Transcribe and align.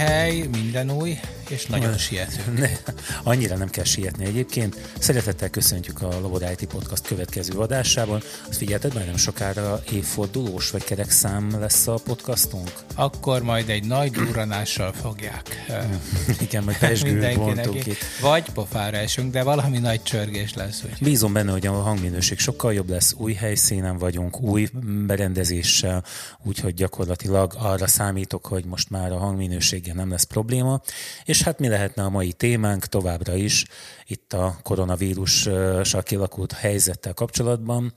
hely, 0.00 0.48
minden 0.48 0.90
új, 0.90 1.20
és 1.50 1.66
nagyon 1.66 1.98
sietünk. 1.98 2.48
Ne, 2.60 2.70
annyira 3.22 3.56
nem 3.56 3.70
kell 3.70 3.84
sietni 3.84 4.24
egyébként. 4.24 4.76
Szeretettel 4.98 5.50
köszöntjük 5.50 6.02
a 6.02 6.20
Lobod 6.20 6.44
IT 6.58 6.68
Podcast 6.68 7.06
következő 7.06 7.58
adásában. 7.58 8.22
Azt 8.48 8.58
figyelted, 8.58 8.94
már 8.94 9.06
nem 9.06 9.16
sokára 9.16 9.82
évfordulós 9.92 10.70
vagy 10.70 10.84
kerekszám 10.84 11.60
lesz 11.60 11.86
a 11.86 11.94
podcastunk? 12.04 12.72
Akkor 12.94 13.42
majd 13.42 13.68
egy 13.68 13.86
nagy 13.86 14.10
duranással 14.10 14.92
fogják. 14.92 15.66
Igen, 16.46 16.64
majd 16.64 16.78
pesgő 16.78 17.32
bontunk 17.34 17.86
itt. 17.86 18.04
Vagy 18.20 18.50
pofára 18.50 18.96
esünk, 18.96 19.32
de 19.32 19.42
valami 19.42 19.78
nagy 19.78 20.02
csörgés 20.02 20.54
lesz. 20.54 20.82
Úgy. 20.84 20.96
Bízom 21.00 21.32
benne, 21.32 21.52
hogy 21.52 21.66
a 21.66 21.72
hangminőség 21.72 22.38
sokkal 22.38 22.72
jobb 22.72 22.88
lesz, 22.88 23.14
új 23.16 23.32
helyszínen 23.32 23.98
vagyunk, 23.98 24.40
új 24.40 24.68
berendezéssel, 25.06 26.04
úgyhogy 26.44 26.74
gyakorlatilag 26.74 27.54
arra 27.58 27.86
számítok, 27.86 28.46
hogy 28.46 28.64
most 28.64 28.90
már 28.90 29.12
a 29.12 29.18
hangminőséggel 29.18 29.94
nem 29.94 30.10
lesz 30.10 30.24
probléma. 30.24 30.80
És 31.24 31.39
hát 31.42 31.58
mi 31.58 31.68
lehetne 31.68 32.02
a 32.02 32.10
mai 32.10 32.32
témánk 32.32 32.86
továbbra 32.86 33.34
is 33.34 33.64
itt 34.06 34.32
a 34.32 34.58
koronavírussal 34.62 36.02
kialakult 36.02 36.52
helyzettel 36.52 37.14
kapcsolatban. 37.14 37.92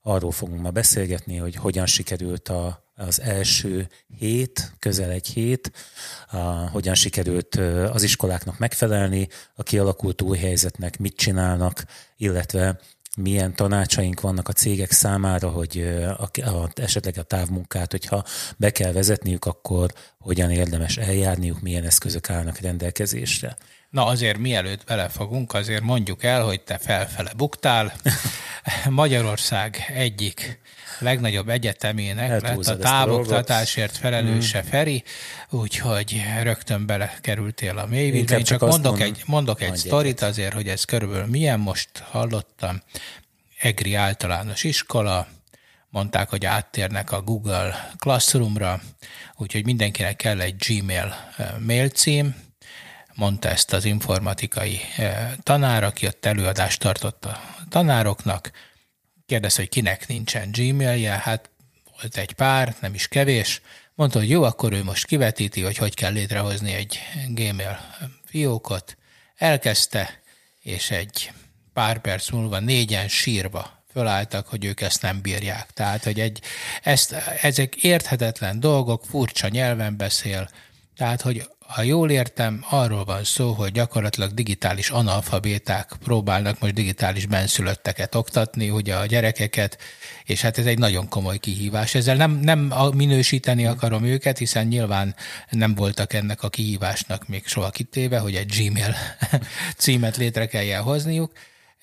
Arról 0.00 0.32
fogunk 0.32 0.60
ma 0.60 0.70
beszélgetni, 0.70 1.36
hogy 1.36 1.54
hogyan 1.54 1.86
sikerült 1.86 2.48
a 2.48 2.84
az 2.96 3.20
első 3.20 3.88
hét, 4.18 4.72
közel 4.78 5.10
egy 5.10 5.26
hét, 5.26 5.72
a, 6.30 6.36
hogyan 6.46 6.94
sikerült 6.94 7.54
az 7.92 8.02
iskoláknak 8.02 8.58
megfelelni, 8.58 9.28
a 9.54 9.62
kialakult 9.62 10.22
új 10.22 10.38
helyzetnek 10.38 10.98
mit 10.98 11.16
csinálnak, 11.16 11.84
illetve 12.16 12.80
milyen 13.16 13.54
tanácsaink 13.54 14.20
vannak 14.20 14.48
a 14.48 14.52
cégek 14.52 14.90
számára, 14.90 15.48
hogy 15.48 15.78
a, 16.18 16.40
a, 16.40 16.70
esetleg 16.74 17.18
a 17.18 17.22
távmunkát, 17.22 17.90
hogyha 17.90 18.24
be 18.56 18.70
kell 18.70 18.92
vezetniük, 18.92 19.44
akkor 19.44 19.92
hogyan 20.18 20.50
érdemes 20.50 20.96
eljárniuk, 20.96 21.60
milyen 21.60 21.84
eszközök 21.84 22.30
állnak 22.30 22.58
rendelkezésre. 22.58 23.56
Na 23.90 24.06
azért 24.06 24.38
mielőtt 24.38 24.84
belefogunk, 24.84 25.54
azért 25.54 25.82
mondjuk 25.82 26.24
el, 26.24 26.44
hogy 26.44 26.60
te 26.60 26.78
felfele 26.78 27.32
buktál. 27.36 27.92
Magyarország 28.90 29.92
egyik 29.94 30.60
legnagyobb 30.98 31.48
egyetemének 31.48 32.40
lett 32.40 32.66
a 32.66 32.76
távoktatásért 32.76 33.96
felelőse 33.96 34.60
hmm. 34.60 34.68
Feri, 34.68 35.02
úgyhogy 35.50 36.22
rögtön 36.42 36.86
belekerültél 36.86 37.78
a 37.78 37.86
mélyvízbe. 37.86 38.38
Én 38.38 38.44
csak, 38.44 38.58
csak 38.58 38.68
mondok 38.68 38.98
mondom, 38.98 39.06
egy, 39.06 39.22
mondok 39.26 39.62
egy 39.62 39.76
sztorit 39.76 40.22
azért, 40.22 40.52
hogy 40.52 40.68
ez 40.68 40.84
körülbelül 40.84 41.26
milyen. 41.26 41.60
Most 41.60 41.88
hallottam, 41.98 42.82
Egri 43.58 43.94
általános 43.94 44.64
iskola, 44.64 45.26
mondták, 45.88 46.28
hogy 46.30 46.46
áttérnek 46.46 47.12
a 47.12 47.22
Google 47.22 47.90
Classroomra, 47.98 48.80
úgyhogy 49.36 49.64
mindenkinek 49.64 50.16
kell 50.16 50.40
egy 50.40 50.54
Gmail 50.56 51.14
eh, 51.36 51.48
mailcím, 51.66 52.34
mondta 53.14 53.48
ezt 53.48 53.72
az 53.72 53.84
informatikai 53.84 54.80
eh, 54.96 55.32
tanár, 55.42 55.84
aki 55.84 56.06
ott 56.06 56.24
előadást 56.24 56.80
tartott 56.80 57.24
a 57.24 57.40
tanároknak, 57.68 58.50
kérdezte, 59.26 59.60
hogy 59.60 59.70
kinek 59.70 60.08
nincsen 60.08 60.50
Gmailje, 60.52 61.20
hát 61.22 61.50
volt 62.00 62.16
egy 62.16 62.32
pár, 62.32 62.76
nem 62.80 62.94
is 62.94 63.08
kevés, 63.08 63.60
mondta, 63.94 64.18
hogy 64.18 64.30
jó, 64.30 64.42
akkor 64.42 64.72
ő 64.72 64.84
most 64.84 65.06
kivetíti, 65.06 65.62
hogy 65.62 65.76
hogy 65.76 65.94
kell 65.94 66.12
létrehozni 66.12 66.72
egy 66.72 66.98
Gmail 67.28 67.78
fiókot, 68.24 68.96
elkezdte, 69.36 70.22
és 70.60 70.90
egy 70.90 71.32
pár 71.72 72.00
perc 72.00 72.30
múlva 72.30 72.58
négyen 72.58 73.08
sírva 73.08 73.84
fölálltak, 73.92 74.46
hogy 74.46 74.64
ők 74.64 74.80
ezt 74.80 75.02
nem 75.02 75.20
bírják. 75.20 75.70
Tehát, 75.70 76.04
hogy 76.04 76.20
egy, 76.20 76.42
ezt, 76.82 77.12
ezek 77.42 77.74
érthetetlen 77.74 78.60
dolgok, 78.60 79.04
furcsa 79.04 79.48
nyelven 79.48 79.96
beszél, 79.96 80.50
tehát, 80.96 81.20
hogy 81.20 81.50
ha 81.74 81.82
jól 81.82 82.10
értem, 82.10 82.64
arról 82.70 83.04
van 83.04 83.24
szó, 83.24 83.52
hogy 83.52 83.72
gyakorlatilag 83.72 84.30
digitális 84.30 84.90
analfabéták 84.90 85.92
próbálnak 86.04 86.60
most 86.60 86.74
digitális 86.74 87.26
benszülötteket 87.26 88.14
oktatni, 88.14 88.70
ugye 88.70 88.94
a 88.94 89.06
gyerekeket, 89.06 89.78
és 90.24 90.40
hát 90.40 90.58
ez 90.58 90.66
egy 90.66 90.78
nagyon 90.78 91.08
komoly 91.08 91.38
kihívás. 91.38 91.94
Ezzel 91.94 92.16
nem, 92.16 92.30
nem 92.30 92.72
minősíteni 92.94 93.66
akarom 93.66 94.04
őket, 94.04 94.38
hiszen 94.38 94.66
nyilván 94.66 95.14
nem 95.50 95.74
voltak 95.74 96.12
ennek 96.12 96.42
a 96.42 96.48
kihívásnak 96.48 97.28
még 97.28 97.46
soha 97.46 97.70
kitéve, 97.70 98.18
hogy 98.18 98.34
egy 98.34 98.52
Gmail 98.56 98.94
címet 99.76 100.16
létre 100.16 100.46
kelljen 100.46 100.82
hozniuk, 100.82 101.32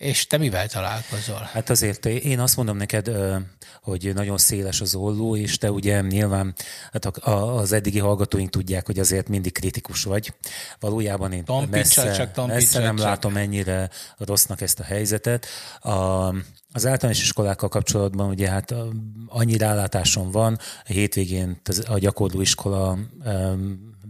és 0.01 0.28
te 0.28 0.38
mivel 0.38 0.67
találkozol? 0.67 1.50
Hát 1.51 1.69
azért 1.69 2.06
én 2.06 2.39
azt 2.39 2.56
mondom 2.56 2.78
neked, 2.78 3.12
hogy 3.81 4.12
nagyon 4.13 4.38
széles 4.38 4.81
az 4.81 4.95
olló, 4.95 5.35
és 5.35 5.57
te 5.57 5.72
ugye 5.72 6.01
nyilván 6.01 6.56
hát 6.91 7.06
az 7.06 7.72
eddigi 7.72 8.00
hallgatóink 8.00 8.50
tudják, 8.50 8.85
hogy 8.85 9.00
azért 9.00 9.28
mindig 9.28 9.51
kritikus 9.51 10.03
vagy. 10.03 10.34
Valójában 10.79 11.31
én 11.31 11.44
messze, 11.69 12.11
csak 12.11 12.47
messze 12.47 12.79
nem 12.79 12.95
csak. 12.95 13.06
látom 13.06 13.38
ennyire 13.38 13.90
rossznak 14.17 14.61
ezt 14.61 14.79
a 14.79 14.84
helyzetet. 14.84 15.45
A, 15.79 15.91
az 16.72 16.85
általános 16.85 17.22
iskolákkal 17.22 17.69
kapcsolatban 17.69 18.29
ugye 18.29 18.50
hát 18.50 18.73
annyi 19.28 19.57
rálátásom 19.57 20.31
van, 20.31 20.57
a 20.84 20.91
hétvégén 20.91 21.61
a 21.88 21.97
gyakorló 21.97 22.41
iskola 22.41 22.97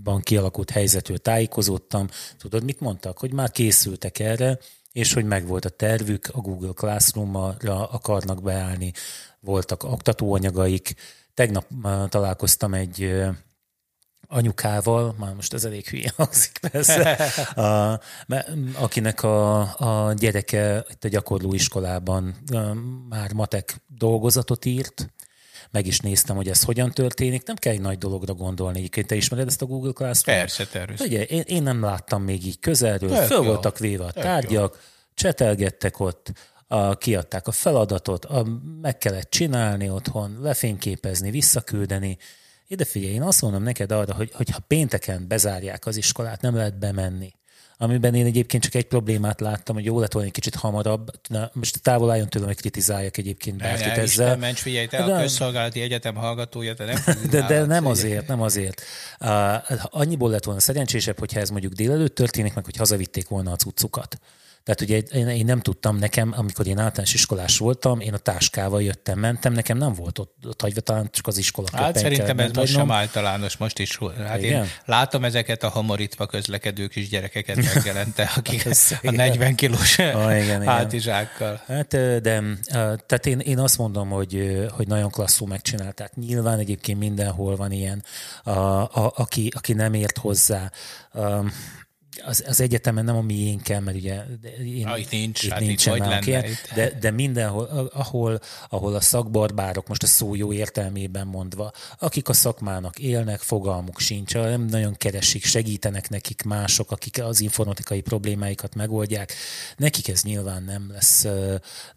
ban 0.04 0.22
kialakult 0.22 0.70
helyzetről 0.70 1.18
tájékozódtam. 1.18 2.08
Tudod, 2.38 2.64
mit 2.64 2.80
mondtak? 2.80 3.18
Hogy 3.18 3.34
már 3.34 3.52
készültek 3.52 4.20
erre, 4.20 4.58
és 4.92 5.14
hogy 5.14 5.26
megvolt 5.26 5.66
a 5.66 5.70
tervük, 5.70 6.30
a 6.34 6.40
Google 6.40 6.74
Classroom-ra 6.74 7.86
akarnak 7.86 8.42
beállni, 8.42 8.94
voltak 9.40 9.84
oktatóanyagaik. 9.84 10.96
Tegnap 11.34 11.66
találkoztam 12.10 12.74
egy 12.74 13.22
anyukával, 14.28 15.16
már 15.18 15.34
most 15.34 15.54
ez 15.54 15.66
elég 15.66 15.88
hülye 15.88 16.14
hangzik 16.16 16.58
persze, 16.72 17.18
a, 17.68 18.00
akinek 18.80 19.24
a, 19.24 19.60
a 19.60 20.14
gyereke 20.14 20.86
itt 20.90 21.04
a 21.04 21.08
gyakorló 21.08 21.54
iskolában 21.54 22.36
már 23.10 23.34
matek 23.34 23.82
dolgozatot 23.88 24.66
írt, 24.66 25.10
meg 25.72 25.86
is 25.86 26.00
néztem, 26.00 26.36
hogy 26.36 26.48
ez 26.48 26.64
hogyan 26.64 26.92
történik. 26.92 27.46
Nem 27.46 27.56
kell 27.56 27.74
egy 27.74 27.82
nagy 27.82 27.98
dologra 27.98 28.34
gondolni. 28.34 28.78
Egyébként 28.78 29.08
te 29.08 29.16
ismered 29.16 29.48
ezt 29.48 29.62
a 29.62 29.66
Google 29.66 29.92
Classroom? 29.92 30.40
Persze, 30.40 30.66
természetesen. 30.66 31.24
Ugye, 31.24 31.36
én, 31.36 31.44
én 31.46 31.64
nem 31.64 31.82
láttam 31.82 32.24
még 32.24 32.46
így 32.46 32.60
közelről. 32.60 33.10
Tök 33.10 33.26
Föl 33.26 33.38
jó. 33.38 33.44
voltak 33.44 33.80
véve 33.80 34.04
a 34.04 34.12
tárgyak, 34.12 34.74
jó. 34.74 34.80
csetelgettek 35.14 36.00
ott, 36.00 36.32
a, 36.68 36.96
kiadták 36.96 37.48
a 37.48 37.52
feladatot, 37.52 38.26
a, 38.26 38.46
meg 38.82 38.98
kellett 38.98 39.30
csinálni 39.30 39.90
otthon, 39.90 40.38
lefényképezni, 40.42 41.32
visszaküldeni. 41.32 42.18
Ide 42.68 42.86
figyelj, 42.86 43.14
én 43.14 43.22
azt 43.22 43.42
mondom 43.42 43.64
neked 43.64 43.92
arra, 43.92 44.14
hogy, 44.14 44.32
hogy 44.34 44.50
ha 44.50 44.60
pénteken 44.68 45.28
bezárják 45.28 45.86
az 45.86 45.98
iskolát, 45.98 46.42
nem 46.42 46.56
lehet 46.56 46.80
bemenni, 46.80 47.34
amiben 47.82 48.16
én 48.16 48.26
egyébként 48.26 48.64
csak 48.64 48.76
egy 48.76 48.86
problémát 48.86 49.40
láttam, 49.40 49.76
hogy 49.76 49.86
jó 49.86 50.00
lett 50.00 50.12
volna 50.12 50.28
egy 50.28 50.34
kicsit 50.34 50.56
hamarabb. 50.56 51.12
Na, 51.28 51.50
most 51.54 51.82
távol 51.82 52.12
álljon 52.12 52.30
tőlem, 52.30 52.48
hogy 52.48 52.58
kritizáljak 52.58 53.18
egyébként 53.18 53.58
bárkit 53.58 53.98
ezzel. 53.98 54.38
Mencs, 54.38 54.60
figyelj, 54.60 54.88
te 54.88 55.06
de, 55.06 55.14
a 55.14 55.22
közszolgálati 55.22 55.82
egyetem 55.82 56.16
hallgatója, 56.16 56.74
te 56.74 56.86
nem 56.86 56.96
De, 57.32 57.46
de 57.48 57.66
nem 57.66 57.86
azért, 57.86 58.28
nem 58.28 58.42
azért. 58.42 58.82
Uh, 59.20 59.30
annyiból 59.84 60.30
lett 60.30 60.44
volna 60.44 60.60
szerencsésebb, 60.60 61.20
hogyha 61.20 61.40
ez 61.40 61.50
mondjuk 61.50 61.74
délelőtt 61.74 62.16
történik, 62.16 62.54
meg 62.54 62.66
hogy 62.66 62.78
hazavitték 62.78 63.28
volna 63.28 63.52
a 63.52 63.56
cuccukat. 63.56 64.20
Tehát 64.64 64.82
ugye 64.82 64.98
én, 64.98 65.28
én 65.28 65.46
nem 65.46 65.60
tudtam, 65.60 65.98
nekem, 65.98 66.34
amikor 66.38 66.68
én 66.68 66.78
általános 66.78 67.14
iskolás 67.14 67.58
voltam, 67.58 68.00
én 68.00 68.14
a 68.14 68.18
táskával 68.18 68.84
jöttem, 68.84 69.20
mentem, 69.20 69.54
nekem 69.54 69.78
nem 69.78 69.94
volt 69.94 70.20
ott, 70.20 70.36
ott 70.48 70.62
hagyva, 70.62 70.82
talán 70.82 71.10
csak 71.12 71.28
az 71.28 71.38
iskola 71.38 71.68
Hát 71.72 71.98
szerintem 71.98 72.40
ez 72.40 72.52
most 72.52 72.74
sem 72.74 72.92
általános, 72.92 73.58
most 73.58 73.80
is. 73.80 74.00
Hát 74.26 74.42
Igen? 74.42 74.64
én 74.64 74.70
látom 74.86 75.24
ezeket 75.24 75.64
a 75.64 75.70
hamorítva 75.70 76.26
közlekedő 76.26 76.88
kis 76.88 77.10
gyerekeket 77.10 77.56
megjelente, 77.74 78.32
akik 78.36 78.66
a 79.02 79.12
40 79.12 79.56
kilós 79.56 80.00
ah, 80.00 80.44
igen, 80.44 80.64
hátizsákkal. 80.64 81.62
Hát 81.68 81.88
de 82.22 82.42
tehát 82.72 83.26
én, 83.26 83.40
én 83.40 83.60
azt 83.60 83.78
mondom, 83.78 84.10
hogy, 84.10 84.66
hogy 84.72 84.88
nagyon 84.88 85.10
klasszul 85.10 85.48
megcsinálták. 85.48 86.16
Nyilván 86.16 86.60
egyébként 86.60 87.00
mindenhol 87.00 87.56
van 87.56 87.72
ilyen, 87.72 88.04
a, 88.44 88.52
a, 88.52 89.14
aki, 89.16 89.52
aki 89.56 89.74
nem 89.74 89.94
ért 89.94 90.18
hozzá. 90.18 90.72
Um, 91.14 91.52
az, 92.24 92.44
az 92.48 92.62
egyetemen 92.62 93.06
nem 93.06 93.16
a 93.16 93.22
miénken, 93.22 93.84
mert 93.84 93.98
ugye 93.98 94.24
én, 94.64 94.88
ah, 94.88 95.00
itt 95.00 95.12
nincs, 95.12 95.44
itt 95.44 95.52
hát 95.52 95.60
nincsen 95.60 95.96
itt 95.96 96.00
lenne, 96.00 96.26
ilyen, 96.26 96.46
itt. 96.46 96.72
De, 96.76 96.92
de 97.00 97.12
mindenhol, 97.12 97.90
ahol, 97.94 98.40
ahol 98.70 98.96
a 98.96 99.02
szakbarbárok, 99.02 99.88
most 99.88 100.04
a 100.04 100.08
szó 100.08 100.36
jó 100.36 100.54
értelmében 100.54 101.28
mondva, 101.28 101.72
akik 102.00 102.30
a 102.30 102.34
szakmának 102.34 103.00
élnek, 103.00 103.40
fogalmuk 103.40 104.00
sincs, 104.00 104.34
nem 104.34 104.66
nagyon 104.66 104.96
keresik, 104.98 105.46
segítenek 105.46 106.10
nekik 106.10 106.42
mások, 106.42 106.92
akik 106.92 107.24
az 107.24 107.40
informatikai 107.40 108.02
problémáikat 108.02 108.76
megoldják. 108.76 109.34
Nekik 109.78 110.08
ez 110.08 110.24
nyilván 110.24 110.64
nem 110.64 110.92
lesz, 110.92 111.24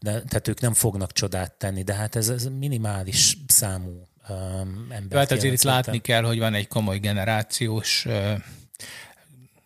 de, 0.00 0.22
tehát 0.22 0.48
ők 0.48 0.60
nem 0.60 0.72
fognak 0.72 1.12
csodát 1.12 1.52
tenni, 1.52 1.82
de 1.82 1.94
hát 1.94 2.16
ez, 2.16 2.28
ez 2.28 2.48
minimális 2.58 3.36
számú 3.46 4.08
um, 4.28 4.86
ember. 4.90 5.18
Hát 5.18 5.30
azért 5.30 5.54
itt 5.54 5.62
látni 5.62 5.98
kell, 5.98 6.22
hogy 6.22 6.38
van 6.38 6.54
egy 6.54 6.68
komoly 6.68 6.98
generációs 6.98 8.06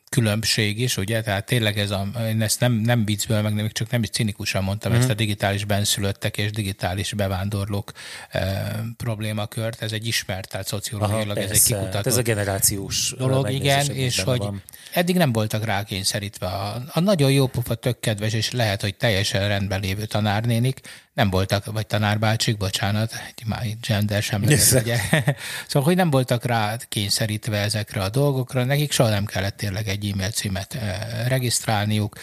különbség 0.08 0.81
is, 0.81 0.96
ugye? 0.96 1.22
Tehát 1.22 1.46
tényleg 1.46 1.78
ez 1.78 1.90
a, 1.90 2.08
én 2.28 2.43
ezt 2.43 2.60
nem, 2.60 2.72
nem 2.72 3.05
viccből, 3.05 3.43
meg 3.43 3.55
nem, 3.55 3.69
csak 3.72 3.90
nem 3.90 4.02
is 4.02 4.08
cinikusan 4.08 4.64
mondtam, 4.64 4.93
mm. 4.93 4.94
ezt 4.94 5.10
a 5.10 5.14
digitális 5.14 5.64
benszülöttek 5.64 6.37
és 6.37 6.50
digitális 6.50 7.12
bevándorlók 7.12 7.93
e, 8.31 8.75
problémakört. 8.96 9.82
Ez 9.82 9.93
egy 9.93 10.06
ismert, 10.06 10.49
tehát 10.49 10.66
szociológiailag 10.66 11.37
ez 11.37 11.50
egy 11.50 11.62
kikutatott 11.62 11.94
hát 11.94 12.06
ez 12.06 12.16
a 12.16 12.22
generációs 12.22 13.14
dolog, 13.19 13.50
igen, 13.50 13.90
és 13.90 14.20
hogy 14.20 14.38
van. 14.38 14.62
eddig 14.93 15.16
nem 15.16 15.32
voltak 15.32 15.64
rákényszerítve. 15.64 16.46
A, 16.46 16.82
a 16.93 17.00
nagyon 17.00 17.32
jó 17.32 17.46
pufa, 17.46 17.75
tök 17.75 18.00
kedves, 18.00 18.32
és 18.32 18.50
lehet, 18.50 18.81
hogy 18.81 18.94
teljesen 18.94 19.49
rendben 19.49 19.81
lévő 19.81 20.04
tanárnénik, 20.04 20.81
nem 21.19 21.31
voltak, 21.31 21.65
vagy 21.65 21.87
tanárbácsik, 21.87 22.56
bocsánat, 22.56 23.12
már 23.47 23.67
gender 23.87 24.23
sem 24.23 24.49
lesz, 24.49 24.73
ugye. 24.73 24.97
szóval, 25.69 25.82
hogy 25.82 25.97
nem 25.97 26.11
voltak 26.11 26.44
rá 26.44 26.76
kényszerítve 26.88 27.59
ezekre 27.59 28.03
a 28.03 28.09
dolgokra, 28.09 28.65
nekik 28.65 28.93
soha 28.93 29.09
nem 29.09 29.25
kellett 29.25 29.56
tényleg 29.56 29.88
egy 29.88 30.11
e-mail 30.11 30.31
címet 30.31 30.75
eh, 30.75 30.99
regisztrálniuk. 31.29 32.17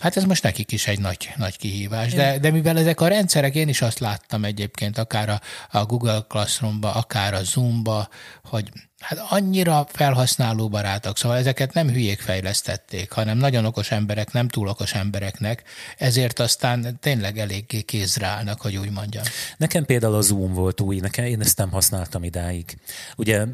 Hát 0.00 0.16
ez 0.16 0.24
most 0.24 0.42
nekik 0.42 0.72
is 0.72 0.86
egy 0.86 1.00
nagy, 1.00 1.32
nagy 1.36 1.56
kihívás. 1.56 2.12
De, 2.12 2.38
de 2.38 2.50
mivel 2.50 2.78
ezek 2.78 3.00
a 3.00 3.08
rendszerek, 3.08 3.54
én 3.54 3.68
is 3.68 3.82
azt 3.82 3.98
láttam 3.98 4.44
egyébként, 4.44 4.98
akár 4.98 5.28
a, 5.28 5.40
a 5.70 5.84
Google 5.84 6.24
Classroom-ba, 6.28 6.92
akár 6.92 7.34
a 7.34 7.42
Zoom-ba, 7.42 8.08
hogy 8.44 8.70
hát 9.00 9.18
annyira 9.28 9.86
felhasználóbarátok, 9.92 11.16
szóval 11.16 11.36
ezeket 11.36 11.72
nem 11.72 11.88
hülyék 11.88 12.20
fejlesztették, 12.20 13.10
hanem 13.12 13.38
nagyon 13.38 13.64
okos 13.64 13.90
emberek, 13.90 14.32
nem 14.32 14.48
túl 14.48 14.68
okos 14.68 14.94
embereknek, 14.94 15.62
ezért 15.98 16.38
aztán 16.38 16.98
tényleg 17.00 17.38
eléggé 17.38 17.80
kézre 17.80 18.26
állnak, 18.26 18.60
hogy 18.60 18.76
úgy 18.76 18.90
mondjam. 18.90 19.24
Nekem 19.56 19.84
például 19.84 20.14
a 20.14 20.20
Zoom 20.20 20.52
volt 20.52 20.80
új, 20.80 20.98
nekem, 20.98 21.24
én 21.24 21.40
ezt 21.40 21.58
nem 21.58 21.70
használtam 21.70 22.24
idáig. 22.24 22.78
Ugye 23.16 23.44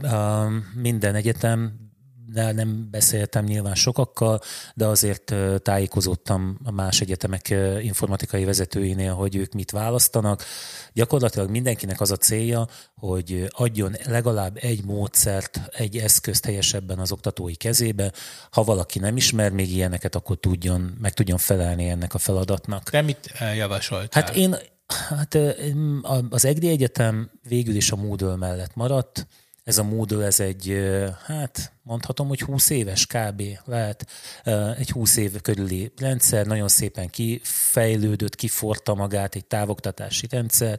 minden 0.75 1.15
egyetem 1.15 1.91
de 2.33 2.53
nem 2.53 2.89
beszéltem 2.91 3.45
nyilván 3.45 3.75
sokakkal, 3.75 4.41
de 4.75 4.87
azért 4.87 5.35
tájékozottam 5.63 6.59
a 6.65 6.71
más 6.71 7.01
egyetemek 7.01 7.55
informatikai 7.81 8.45
vezetőinél, 8.45 9.15
hogy 9.15 9.37
ők 9.37 9.53
mit 9.53 9.71
választanak. 9.71 10.45
Gyakorlatilag 10.93 11.51
mindenkinek 11.51 12.01
az 12.01 12.11
a 12.11 12.17
célja, 12.17 12.69
hogy 12.95 13.47
adjon 13.49 13.97
legalább 14.05 14.59
egy 14.61 14.85
módszert, 14.85 15.61
egy 15.71 15.97
eszközt 15.97 16.45
helyesebben 16.45 16.99
az 16.99 17.13
oktatói 17.13 17.55
kezébe. 17.55 18.13
Ha 18.51 18.63
valaki 18.63 18.99
nem 18.99 19.17
ismer 19.17 19.51
még 19.51 19.73
ilyeneket, 19.73 20.15
akkor 20.15 20.39
tudjon, 20.39 20.97
meg 21.01 21.13
tudjon 21.13 21.39
felelni 21.39 21.89
ennek 21.89 22.15
a 22.15 22.19
feladatnak. 22.19 22.91
De 22.91 23.03
mit 23.03 23.33
javasoltál? 23.57 24.23
Hát 24.23 24.37
én 24.37 24.57
Hát 25.09 25.39
az 26.31 26.45
EGRI 26.45 26.69
Egyetem 26.69 27.31
végül 27.49 27.75
is 27.75 27.91
a 27.91 27.97
Moodle 27.97 28.37
mellett 28.37 28.75
maradt. 28.75 29.27
Ez 29.65 29.79
a 29.79 29.83
Moodle, 29.83 30.25
ez 30.25 30.41
egy, 30.41 30.77
hát 31.25 31.72
mondhatom, 31.83 32.29
hogy 32.29 32.41
20 32.41 32.71
éves 32.71 33.07
kb. 33.07 33.43
lehet 33.65 34.07
egy 34.79 34.91
20 34.91 35.17
év 35.17 35.41
körüli 35.41 35.93
rendszer, 35.97 36.47
nagyon 36.47 36.69
szépen 36.69 37.11
kifejlődött, 37.11 38.35
kiforta 38.35 38.95
magát 38.95 39.35
egy 39.35 39.45
távoktatási 39.45 40.27
rendszer, 40.31 40.79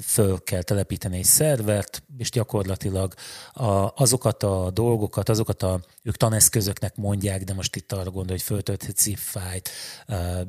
föl 0.00 0.42
kell 0.42 0.62
telepíteni 0.62 1.16
egy 1.16 1.24
szervert, 1.24 2.02
és 2.16 2.30
gyakorlatilag 2.30 3.14
a, 3.52 3.92
azokat 3.94 4.42
a 4.42 4.70
dolgokat, 4.70 5.28
azokat 5.28 5.62
a, 5.62 5.80
ők 6.02 6.16
taneszközöknek 6.16 6.96
mondják, 6.96 7.44
de 7.44 7.54
most 7.54 7.76
itt 7.76 7.92
arra 7.92 8.10
gondol, 8.10 8.36
hogy 8.36 8.42
föltölthet 8.42 8.98
zip 8.98 9.18
fájt, 9.18 9.70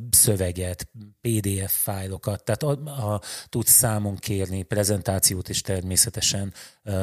szöveget, 0.10 0.88
PDF 1.22 1.82
fájlokat, 1.82 2.44
tehát 2.44 2.64
a, 2.64 2.70
a, 3.14 3.22
tudsz 3.50 3.72
számon 3.72 4.16
kérni, 4.16 4.64
prezentációt 4.64 5.50
is 5.50 5.62
természetesen 5.62 6.54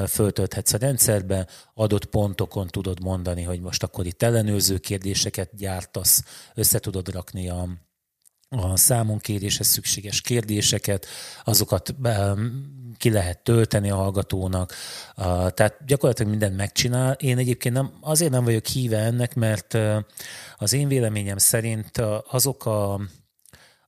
föltölthetsz 0.09 0.73
a 0.73 0.79
rendszerbe, 0.79 1.47
adott 1.75 2.05
pontokon 2.05 2.67
tud 2.67 2.86
tudod 2.87 3.05
mondani, 3.05 3.43
hogy 3.43 3.61
most 3.61 3.83
akkor 3.83 4.07
itt 4.07 4.23
ellenőrző 4.23 4.79
kérdéseket 4.79 5.57
gyártasz, 5.57 6.23
össze 6.55 6.79
tudod 6.79 7.09
rakni 7.09 7.49
a, 7.49 7.69
a 8.49 8.77
számonkéréshez 8.77 9.67
szükséges 9.67 10.21
kérdéseket, 10.21 11.07
azokat 11.45 11.95
ki 12.97 13.11
lehet 13.11 13.43
tölteni 13.43 13.91
a 13.91 13.97
hallgatónak, 13.97 14.75
tehát 15.55 15.85
gyakorlatilag 15.87 16.31
mindent 16.31 16.57
megcsinál. 16.57 17.13
Én 17.13 17.39
egyébként 17.39 17.75
nem, 17.75 17.93
azért 18.01 18.31
nem 18.31 18.45
vagyok 18.45 18.67
híve 18.67 18.99
ennek, 18.99 19.35
mert 19.35 19.79
az 20.57 20.73
én 20.73 20.89
véleményem 20.89 21.39
szerint 21.39 22.03
azok 22.31 22.67
a 22.67 23.01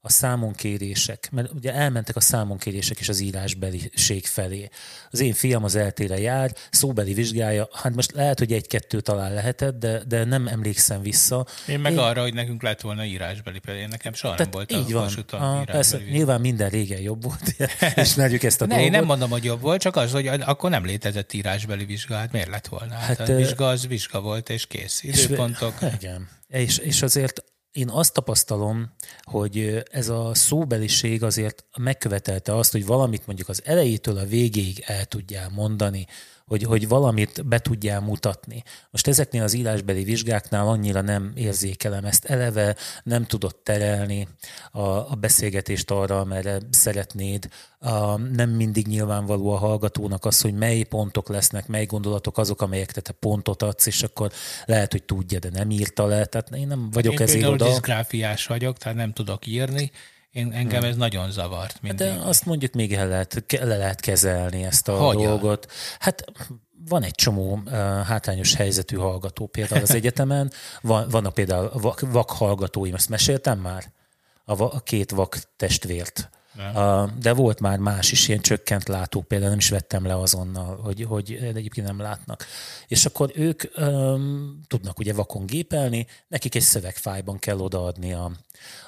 a 0.09 0.11
számonkérések, 0.11 1.29
mert 1.33 1.53
ugye 1.53 1.73
elmentek 1.73 2.17
a 2.17 2.21
számonkérések 2.21 3.01
is 3.01 3.09
az 3.09 3.21
írásbeliség 3.21 4.27
felé. 4.27 4.69
Az 5.11 5.21
én 5.21 5.33
fiam 5.33 5.65
az 5.65 5.75
eltére 5.75 6.19
jár, 6.19 6.53
szóbeli 6.71 7.15
vizsgája, 7.15 7.69
hát 7.73 7.95
most 7.95 8.13
lehet, 8.13 8.39
hogy 8.39 8.53
egy-kettő 8.53 9.01
talán 9.01 9.35
lehetett, 9.35 9.79
de, 9.79 10.03
de 10.07 10.25
nem 10.25 10.47
emlékszem 10.47 11.03
vissza. 11.03 11.47
Én 11.67 11.81
meg 11.81 11.93
én... 11.93 11.99
arra, 11.99 12.23
hogy 12.23 12.35
nekünk 12.35 12.63
lett 12.63 12.81
volna 12.81 13.05
írásbeli, 13.05 13.59
például 13.59 13.85
én 13.85 13.91
nekem 13.91 14.13
soha 14.13 14.35
Tehát 14.35 14.53
nem 14.53 14.67
volt 14.67 14.87
így 14.87 14.95
a 14.95 15.37
van. 15.39 15.59
A, 15.59 15.65
persze, 15.65 15.99
nyilván 16.11 16.41
minden 16.41 16.69
régen 16.69 17.01
jobb 17.01 17.23
volt, 17.23 17.57
ismerjük 18.07 18.43
ezt 18.43 18.61
a 18.61 18.67
ne, 18.67 18.75
dolgot. 18.75 18.93
Én 18.93 18.99
nem 18.99 19.05
mondom, 19.05 19.31
hogy 19.31 19.45
jobb 19.45 19.61
volt, 19.61 19.81
csak 19.81 19.97
az, 19.97 20.13
hogy 20.13 20.27
akkor 20.27 20.71
nem 20.71 20.85
létezett 20.85 21.33
írásbeli 21.33 21.85
vizsga, 21.85 22.17
hát 22.17 22.33
miért 22.33 22.49
lett 22.49 22.67
volna? 22.67 22.95
Hát, 22.95 23.19
hát 23.19 23.29
a 23.29 23.35
vizsga 23.35 23.69
az 23.69 23.87
vizsga 23.87 24.21
volt, 24.21 24.49
és 24.49 24.67
kész. 24.67 25.03
Időpontok. 25.03 25.75
És, 25.81 25.89
igen. 26.01 26.29
És, 26.49 26.79
és 26.79 27.03
azért 27.03 27.43
én 27.73 27.89
azt 27.89 28.13
tapasztalom, 28.13 28.93
hogy 29.23 29.83
ez 29.91 30.09
a 30.09 30.35
szóbeliség 30.35 31.23
azért 31.23 31.65
megkövetelte 31.79 32.57
azt, 32.57 32.73
hogy 32.73 32.87
valamit 32.87 33.27
mondjuk 33.27 33.49
az 33.49 33.63
elejétől 33.65 34.19
a 34.19 34.25
végéig 34.25 34.83
el 34.87 35.05
tudjál 35.05 35.49
mondani, 35.49 36.07
hogy, 36.49 36.63
hogy 36.63 36.89
valamit 36.89 37.47
be 37.47 37.59
tudjál 37.59 38.01
mutatni. 38.01 38.63
Most 38.91 39.07
ezeknél 39.07 39.43
az 39.43 39.55
írásbeli 39.55 40.05
vizsgáknál 40.05 40.69
annyira 40.69 41.01
nem 41.01 41.33
érzékelem 41.35 42.05
ezt 42.05 42.25
eleve, 42.25 42.77
nem 43.03 43.25
tudod 43.25 43.57
terelni 43.57 44.29
a, 44.73 44.81
a 44.81 45.17
beszélgetést 45.21 45.91
arra, 45.91 46.21
amerre 46.21 46.59
szeretnéd. 46.71 47.49
A, 47.79 48.17
nem 48.17 48.51
mindig 48.51 48.87
nyilvánvaló 48.87 49.51
a 49.51 49.57
hallgatónak 49.57 50.25
az, 50.25 50.41
hogy 50.41 50.55
mely 50.55 50.83
pontok 50.83 51.29
lesznek, 51.29 51.67
mely 51.67 51.87
gondolatok 51.87 52.39
azok, 52.39 52.63
amelyek 52.63 52.93
te 52.93 53.13
pontot 53.13 53.63
adsz, 53.63 53.87
és 53.87 54.03
akkor 54.03 54.33
lehet, 54.65 54.93
hogy 54.93 55.03
tudja, 55.03 55.39
de 55.39 55.51
nem 55.53 55.71
írta 55.71 56.07
le. 56.07 56.25
Tehát 56.25 56.51
én 56.51 56.67
nem 56.67 56.91
vagyok 56.91 57.13
én 57.13 57.21
ezért 57.21 57.45
oda. 57.45 57.67
Én 57.67 57.81
vagyok, 58.47 58.79
tehát 58.79 58.99
nem 58.99 59.13
tudok 59.13 59.47
írni, 59.47 59.91
én, 60.31 60.53
engem 60.53 60.81
hmm. 60.81 60.91
ez 60.91 60.97
nagyon 60.97 61.31
zavart 61.31 61.83
mindig. 61.83 62.07
De 62.07 62.13
azt 62.13 62.47
mondjuk 62.47 62.73
még 62.73 62.95
el 62.95 63.09
lehet, 63.09 63.45
le 63.61 63.77
lehet 63.77 64.01
kezelni 64.01 64.65
ezt 64.65 64.89
a 64.89 64.97
Hogyan? 64.97 65.23
dolgot. 65.23 65.73
Hát 65.99 66.25
van 66.89 67.03
egy 67.03 67.15
csomó 67.15 67.61
uh, 67.65 67.73
hátrányos 68.03 68.55
helyzetű 68.55 68.97
hallgató 68.97 69.47
például 69.47 69.83
az 69.83 69.95
egyetemen. 70.01 70.53
Van, 70.81 71.09
vannak 71.09 71.35
például 71.35 71.71
vak, 71.75 72.01
vak 72.01 72.31
hallgatóim, 72.31 72.95
ezt 72.95 73.09
meséltem 73.09 73.59
már? 73.59 73.93
A, 74.45 74.63
a 74.63 74.81
két 74.81 75.11
vak 75.11 75.39
testvért. 75.57 76.31
Uh, 76.75 77.11
de 77.21 77.33
volt 77.33 77.61
már 77.61 77.79
más 77.79 78.13
is, 78.13 78.29
ilyen 78.29 78.41
csökkent 78.41 78.89
látó 78.89 79.21
például, 79.21 79.51
nem 79.51 79.59
is 79.59 79.69
vettem 79.69 80.07
le 80.07 80.19
azonnal, 80.19 80.77
hogy, 80.77 81.03
hogy 81.03 81.33
egyébként 81.33 81.87
nem 81.87 82.01
látnak. 82.01 82.47
És 82.87 83.07
akkor 83.07 83.31
ők 83.35 83.63
um, 83.77 84.61
tudnak 84.67 84.99
ugye 84.99 85.13
vakon 85.13 85.47
gépelni, 85.47 86.07
nekik 86.29 86.55
egy 86.55 86.63
szövegfájban 86.63 87.39
kell 87.39 87.59
odaadni 87.59 88.13
a, 88.13 88.33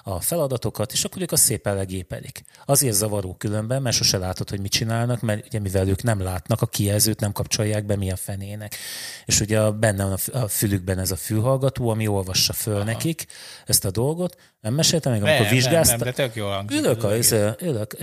a 0.03 0.21
feladatokat, 0.21 0.93
és 0.93 1.05
akkor 1.05 1.23
ők 1.23 1.33
azt 1.33 1.43
szépen 1.43 1.75
legépelik. 1.75 2.45
Azért 2.65 2.95
zavaró 2.95 3.35
különben, 3.39 3.83
mert 3.83 3.97
sose 3.97 4.19
látod, 4.19 4.51
hogy 4.51 4.61
mit 4.61 4.71
csinálnak, 4.71 5.21
mert 5.21 5.47
ugye 5.47 5.59
mivel 5.59 5.89
ők 5.89 6.03
nem 6.03 6.23
látnak, 6.23 6.63
a 6.63 6.67
kijelzőt 6.67 7.21
nem 7.21 7.33
kapcsolják 7.33 7.87
be, 7.87 7.97
mi 7.97 8.11
a 8.11 8.17
fenének. 8.17 8.77
És 9.25 9.41
ugye 9.41 9.71
benne 9.71 10.05
van 10.05 10.19
a 10.43 10.49
fülükben 10.49 10.99
ez 10.99 11.11
a 11.11 11.17
fülhallgató, 11.17 11.89
ami 11.89 12.07
olvassa 12.07 12.53
föl 12.53 12.75
Aha. 12.75 12.85
nekik 12.85 13.27
ezt 13.67 13.85
a 13.85 13.91
dolgot. 13.91 14.37
Nem 14.61 14.75
meséltem 14.75 15.13
meg, 15.13 15.23
amikor 15.23 15.49
vizsgáztam. 15.49 15.99
Nem, 15.99 16.07
nem, 16.07 16.15
de 16.15 16.23
tök 16.23 16.35
jó 16.35 16.47
hangzik. 16.47 16.79
Ülök, 16.79 17.05
a, 17.05 17.13
ez, 17.13 17.33
ülök. 17.61 17.97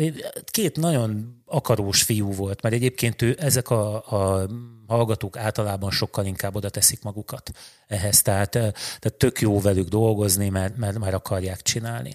Két 0.46 0.78
nagyon 0.78 1.37
akarós 1.48 2.01
fiú 2.01 2.34
volt, 2.34 2.62
mert 2.62 2.75
egyébként 2.75 3.22
ő, 3.22 3.36
ezek 3.39 3.70
a, 3.70 3.96
a 3.96 4.48
hallgatók 4.88 5.38
általában 5.38 5.92
sokkal 5.92 6.25
inkább 6.25 6.56
oda 6.56 6.70
teszik 6.70 7.04
magukat 7.04 7.51
ehhez, 7.88 8.22
tehát, 8.22 8.50
tehát 8.50 9.13
tök 9.18 9.42
jó 9.42 9.60
velük 9.62 9.88
dolgozni, 9.88 10.50
mert, 10.50 10.77
mert 10.77 10.98
már 10.98 11.13
akarják 11.13 11.62
csinálni. 11.62 12.12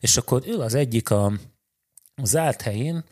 És 0.00 0.16
akkor 0.16 0.42
ül 0.46 0.60
az 0.60 0.74
egyik 0.74 1.10
a, 1.10 1.24
a 2.14 2.24
zárt 2.24 2.60
helyén, 2.60 3.04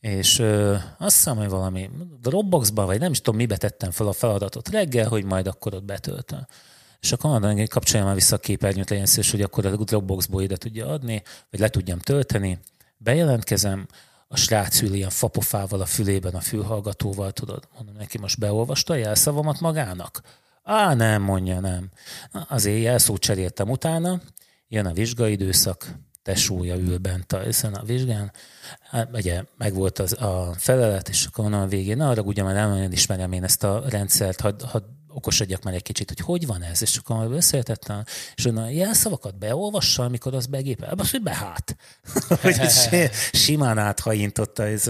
és 0.00 0.38
ö, 0.38 0.74
azt 0.98 1.16
hiszem, 1.16 1.36
hogy 1.36 1.48
valami 1.48 1.90
Dropboxban, 2.20 2.86
vagy 2.86 2.98
nem 2.98 3.10
is 3.10 3.20
tudom, 3.20 3.36
mibe 3.36 3.56
tettem 3.56 3.90
fel 3.90 4.06
a 4.06 4.12
feladatot 4.12 4.68
reggel, 4.68 5.08
hogy 5.08 5.24
majd 5.24 5.46
akkor 5.46 5.74
ott 5.74 5.84
betöltöm. 5.84 6.46
És 7.00 7.12
akkor 7.12 7.30
mondom, 7.30 7.56
hogy 7.56 7.68
kapcsolja 7.68 8.06
már 8.06 8.14
vissza 8.14 8.36
a 8.36 8.38
képernyőt, 8.38 8.90
legyen 8.90 9.06
szíves, 9.06 9.30
hogy 9.30 9.42
akkor 9.42 9.66
a 9.66 9.76
Dropboxból 9.76 10.42
ide 10.42 10.56
tudja 10.56 10.86
adni, 10.86 11.22
vagy 11.50 11.60
le 11.60 11.68
tudjam 11.68 11.98
tölteni. 11.98 12.58
Bejelentkezem, 12.96 13.86
a 14.32 14.36
srác 14.36 14.80
ül 14.80 14.94
ilyen 14.94 15.10
fapofával 15.10 15.80
a 15.80 15.86
fülében, 15.86 16.34
a 16.34 16.40
fülhallgatóval, 16.40 17.32
tudod, 17.32 17.68
mondom 17.76 17.94
neki, 17.96 18.18
most 18.18 18.38
beolvasta 18.38 18.92
a 18.92 18.96
jelszavamat 18.96 19.60
magának? 19.60 20.20
Á, 20.62 20.94
nem, 20.94 21.22
mondja, 21.22 21.60
nem. 21.60 21.90
Na, 22.32 22.46
azért 22.48 22.82
jelszót 22.82 23.20
cseréltem 23.20 23.70
utána, 23.70 24.20
jön 24.68 24.86
a 24.86 24.92
vizsgaidőszak, 24.92 25.94
tesója 26.22 26.76
ül 26.76 26.98
bent 26.98 27.32
a, 27.32 27.44
ezen 27.44 27.74
a 27.74 27.82
vizsgán, 27.82 28.32
hát 28.80 29.08
ugye 29.12 29.42
megvolt 29.56 29.98
az, 29.98 30.22
a 30.22 30.54
felelet, 30.56 31.08
és 31.08 31.26
akkor 31.26 31.44
mondom 31.44 31.60
a 31.62 31.66
végén, 31.66 31.96
na 31.96 32.08
arra 32.08 32.22
ugye 32.22 32.42
már 32.42 32.54
nem 32.54 32.70
nagyon 32.70 32.92
ismerem 32.92 33.32
én 33.32 33.44
ezt 33.44 33.64
a 33.64 33.82
rendszert, 33.88 34.40
hadd 34.40 34.62
had, 34.64 34.84
okosodjak 35.14 35.62
már 35.62 35.74
egy 35.74 35.82
kicsit, 35.82 36.08
hogy 36.08 36.20
hogy 36.20 36.46
van 36.46 36.62
ez, 36.62 36.82
és 36.82 36.96
akkor 36.96 37.28
beszéltettem, 37.28 38.04
és 38.34 38.44
onnan 38.44 38.70
jelszavakat 38.70 39.38
beolvassa, 39.38 40.04
amikor 40.04 40.34
az 40.34 40.46
begépel, 40.46 40.94
azt, 40.98 41.10
hogy 41.10 41.22
behát. 41.22 41.76
hogy 42.42 42.60
simán 43.32 43.78
áthaintotta 43.78 44.66
ez 44.66 44.86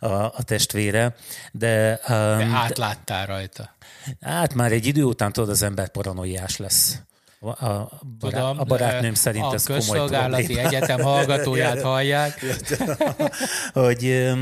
a, 0.00 0.08
a 0.08 0.42
testvére. 0.44 1.14
De, 1.52 2.00
um, 2.08 2.38
de 2.38 2.44
átláttál 2.44 3.26
rajta. 3.26 3.74
Hát 4.20 4.54
már 4.54 4.72
egy 4.72 4.86
idő 4.86 5.02
után 5.02 5.32
tudod, 5.32 5.48
az 5.48 5.62
ember 5.62 5.88
paranoiás 5.88 6.56
lesz. 6.56 6.98
A, 7.46 7.66
a, 7.66 8.00
Tudom, 8.18 8.58
a 8.58 8.64
barátnőm 8.64 9.14
szerint 9.14 9.44
a 9.44 9.52
ez 9.52 9.66
komoly 9.66 9.80
közszolgálati 9.80 10.58
egyetem 10.58 11.00
hallgatóját 11.00 11.82
hallják. 11.92 12.44
hogy, 13.72 14.32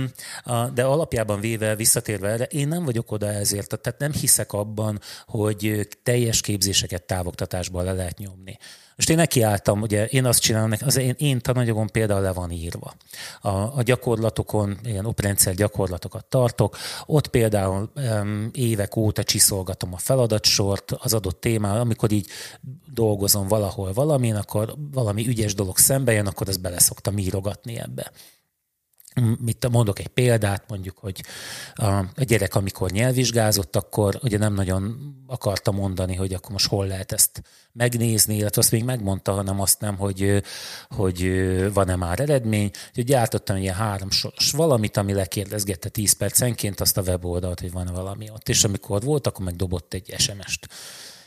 de 0.75 0.85
alapjában 0.85 1.41
véve, 1.41 1.77
visszatérve 1.77 2.29
erre, 2.29 2.45
én 2.45 2.69
nem 2.69 2.85
vagyok 2.85 3.13
oda 3.13 3.33
ezért, 3.33 3.81
tehát 3.81 3.99
nem 3.99 4.13
hiszek 4.13 4.53
abban, 4.53 5.01
hogy 5.27 5.89
teljes 6.03 6.41
képzéseket 6.41 7.03
távoktatásban 7.03 7.85
le 7.85 7.93
lehet 7.93 8.19
nyomni. 8.19 8.59
Most 8.97 9.11
én 9.11 9.17
nekiálltam, 9.17 9.81
ugye 9.81 10.07
én 10.07 10.25
azt 10.25 10.41
csinálom, 10.41 10.73
az 10.81 10.97
én, 10.97 11.15
én 11.19 11.41
tananyagom 11.41 11.87
például 11.87 12.21
le 12.21 12.33
van 12.33 12.51
írva. 12.51 12.95
A, 13.41 13.49
a 13.49 13.83
gyakorlatokon, 13.83 14.79
ilyen 14.85 15.07
oprendszer 15.07 15.55
gyakorlatokat 15.55 16.25
tartok, 16.25 16.77
ott 17.07 17.29
például 17.29 17.91
um, 17.95 18.51
évek 18.53 18.97
óta 18.97 19.25
csiszolgatom 19.25 19.93
a 19.95 19.99
feladatsort 19.99 20.93
az 20.93 21.15
adott 21.15 21.41
témával, 21.41 21.81
amikor 21.81 22.13
így 22.13 22.27
dolgozom 22.93 23.49
valahol 23.49 23.93
valamin, 23.93 24.35
akkor 24.35 24.75
valami 24.93 25.27
ügyes 25.27 25.55
dolog 25.55 25.79
szembe 25.79 26.13
jön, 26.13 26.27
akkor 26.27 26.49
azt 26.49 26.61
bele 26.61 26.79
szoktam 26.79 27.19
írogatni 27.19 27.79
ebbe 27.79 28.13
mit 29.39 29.69
mondok 29.71 29.99
egy 29.99 30.09
példát, 30.09 30.65
mondjuk, 30.69 30.99
hogy 30.99 31.23
a, 31.75 32.05
gyerek, 32.17 32.55
amikor 32.55 32.91
nyelvvizsgázott, 32.91 33.77
akkor 33.77 34.19
ugye 34.23 34.39
nem 34.39 34.55
nagyon 34.55 35.15
akarta 35.27 35.73
mondani, 35.73 36.15
hogy 36.15 36.35
akkor 36.35 36.51
most 36.51 36.69
hol 36.69 36.87
lehet 36.87 37.13
ezt 37.13 37.43
megnézni, 37.73 38.37
illetve 38.37 38.61
azt 38.61 38.71
még 38.71 38.85
megmondta, 38.85 39.33
hanem 39.33 39.61
azt 39.61 39.81
nem, 39.81 39.97
hogy, 39.97 40.43
hogy 40.89 41.23
van-e 41.73 41.97
már 41.97 42.21
eredmény. 42.21 42.71
Úgyhogy 42.89 43.05
gyártottam 43.05 43.57
ilyen 43.57 43.75
három 43.75 44.11
soros 44.11 44.51
valamit, 44.51 44.97
ami 44.97 45.13
lekérdezgette 45.13 45.89
10 45.89 46.13
percenként 46.13 46.81
azt 46.81 46.97
a 46.97 47.03
weboldalt, 47.03 47.61
hogy 47.61 47.73
van-e 47.73 47.91
valami 47.91 48.31
ott. 48.31 48.49
És 48.49 48.65
amikor 48.65 49.03
volt, 49.03 49.27
akkor 49.27 49.45
meg 49.45 49.57
dobott 49.57 49.95
egy 49.95 50.15
SMS-t. 50.19 50.69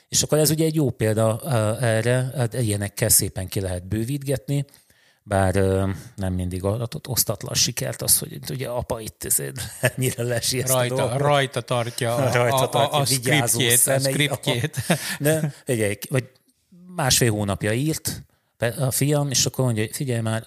És 0.10 0.24
akkor 0.24 0.38
ez 0.38 0.50
ugye 0.50 0.66
egy 0.66 0.76
jó 0.76 0.90
példa 0.90 1.42
erre, 1.82 2.32
hát 2.36 2.54
ilyenekkel 2.54 3.10
szépen 3.10 3.48
ki 3.48 3.60
lehet 3.60 3.88
bővítgetni 3.88 4.66
bár 5.28 5.54
nem 6.16 6.34
mindig 6.34 6.64
adott 6.64 7.08
osztatlan 7.08 7.54
sikert 7.54 8.02
az, 8.02 8.20
hogy 8.20 8.40
ugye 8.50 8.68
apa 8.68 9.00
itt 9.00 9.28
ennyire 9.82 10.24
lesi 10.34 10.62
ezt 10.62 10.74
rajta, 10.74 11.12
a 11.12 11.18
rajta 11.18 11.62
tartja 11.62 12.16
a, 12.16 12.32
rajta 12.32 12.70
tartja 12.70 12.80
a, 12.80 12.98
a, 12.98 13.02
a 13.02 13.06
skriptjét. 13.06 13.88
A 13.88 14.00
skriptjét. 14.10 14.78
De 15.20 15.54
figyelj, 15.66 15.98
vagy 16.10 16.30
másfél 16.96 17.32
hónapja 17.32 17.74
írt 17.74 18.24
a 18.78 18.92
fiam, 18.92 19.30
és 19.30 19.46
akkor 19.46 19.66
mondja, 19.66 19.88
figyelj 19.92 20.22
már, 20.22 20.46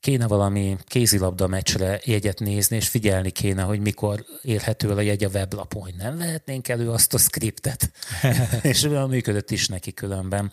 kéne 0.00 0.26
valami 0.26 0.76
kézilabda 0.84 1.46
meccsre 1.46 2.00
jegyet 2.04 2.40
nézni, 2.40 2.76
és 2.76 2.88
figyelni 2.88 3.30
kéne, 3.30 3.62
hogy 3.62 3.80
mikor 3.80 4.24
érhető 4.42 4.90
el 4.90 4.96
a 4.96 5.00
jegy 5.00 5.24
a 5.24 5.28
weblapon, 5.28 5.82
hogy 5.82 5.94
nem 5.98 6.18
vehetnénk 6.18 6.68
elő 6.68 6.90
azt 6.90 7.14
a 7.14 7.18
skriptet. 7.18 7.90
és 8.62 8.88
működött 9.08 9.50
is 9.50 9.68
neki 9.68 9.92
különben. 9.92 10.52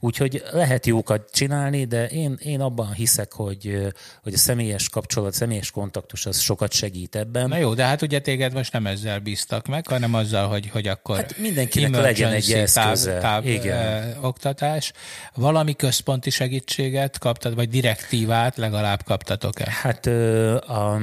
Úgyhogy 0.00 0.42
lehet 0.52 0.86
jókat 0.86 1.30
csinálni, 1.32 1.84
de 1.84 2.06
én, 2.06 2.38
én 2.42 2.60
abban 2.60 2.92
hiszek, 2.92 3.32
hogy, 3.32 3.92
hogy 4.22 4.34
a 4.34 4.38
személyes 4.38 4.88
kapcsolat, 4.88 5.34
személyes 5.34 5.70
kontaktus 5.70 6.26
az 6.26 6.40
sokat 6.40 6.72
segít 6.72 7.16
ebben. 7.16 7.48
Na 7.48 7.56
jó, 7.56 7.74
de 7.74 7.84
hát 7.84 8.02
ugye 8.02 8.20
téged 8.20 8.52
most 8.52 8.72
nem 8.72 8.86
ezzel 8.86 9.18
bíztak 9.18 9.66
meg, 9.66 9.86
hanem 9.86 10.14
azzal, 10.14 10.48
hogy, 10.48 10.70
hogy 10.70 10.88
akkor 10.88 11.16
hát 11.16 11.38
mindenkinek 11.38 12.00
legyen 12.00 12.32
egy 12.32 12.52
eszköze. 12.52 13.12
Táv, 13.12 13.20
táv, 13.20 13.46
Igen. 13.46 14.02
Ö, 14.02 14.20
oktatás. 14.20 14.92
Valami 15.34 15.74
központi 15.74 16.30
segítséget 16.30 17.18
kaptad, 17.18 17.54
vagy 17.54 17.68
direktívát 17.68 18.56
legalább 18.56 18.87
legalább 18.88 19.04
kaptatok-e? 19.04 19.70
Hát 19.82 20.06
a, 20.06 20.94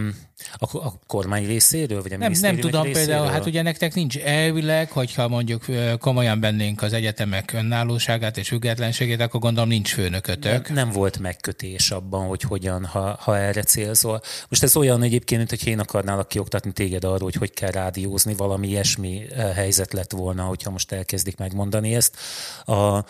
a, 0.57 0.67
a 0.71 0.99
kormány 1.07 1.45
részéről, 1.45 2.01
vagy 2.01 2.13
a 2.13 2.17
Nem, 2.17 2.31
nem 2.41 2.57
tudom 2.57 2.83
részéről? 2.83 3.05
például, 3.05 3.31
hát 3.31 3.45
ugye 3.45 3.61
nektek 3.61 3.93
nincs 3.93 4.17
elvileg, 4.17 4.91
hogyha 4.91 5.27
mondjuk 5.27 5.65
komolyan 5.99 6.39
bennénk 6.39 6.81
az 6.81 6.93
egyetemek 6.93 7.53
önállóságát 7.53 8.37
és 8.37 8.47
függetlenségét, 8.47 9.21
akkor 9.21 9.39
gondolom 9.39 9.69
nincs 9.69 9.93
főnökötök. 9.93 10.67
Nem, 10.67 10.75
nem 10.75 10.91
volt 10.91 11.19
megkötés 11.19 11.91
abban, 11.91 12.27
hogy 12.27 12.41
hogyan, 12.41 12.85
ha, 12.85 13.17
ha 13.21 13.37
erre 13.37 13.63
célzol. 13.63 14.21
Most 14.49 14.63
ez 14.63 14.75
olyan 14.75 15.03
egyébként, 15.03 15.39
mint 15.39 15.61
hogy 15.61 15.71
én 15.71 15.79
akarnálak 15.79 16.27
kioktatni 16.27 16.71
téged 16.71 17.03
arról, 17.03 17.19
hogy 17.19 17.35
hogy 17.35 17.53
kell 17.53 17.71
rádiózni, 17.71 18.33
valami 18.33 18.67
ilyesmi 18.67 19.21
helyzet 19.55 19.93
lett 19.93 20.11
volna, 20.11 20.43
hogyha 20.43 20.69
most 20.71 20.91
elkezdik 20.91 21.37
megmondani 21.37 21.95
ezt. 21.95 22.17
A, 22.65 23.03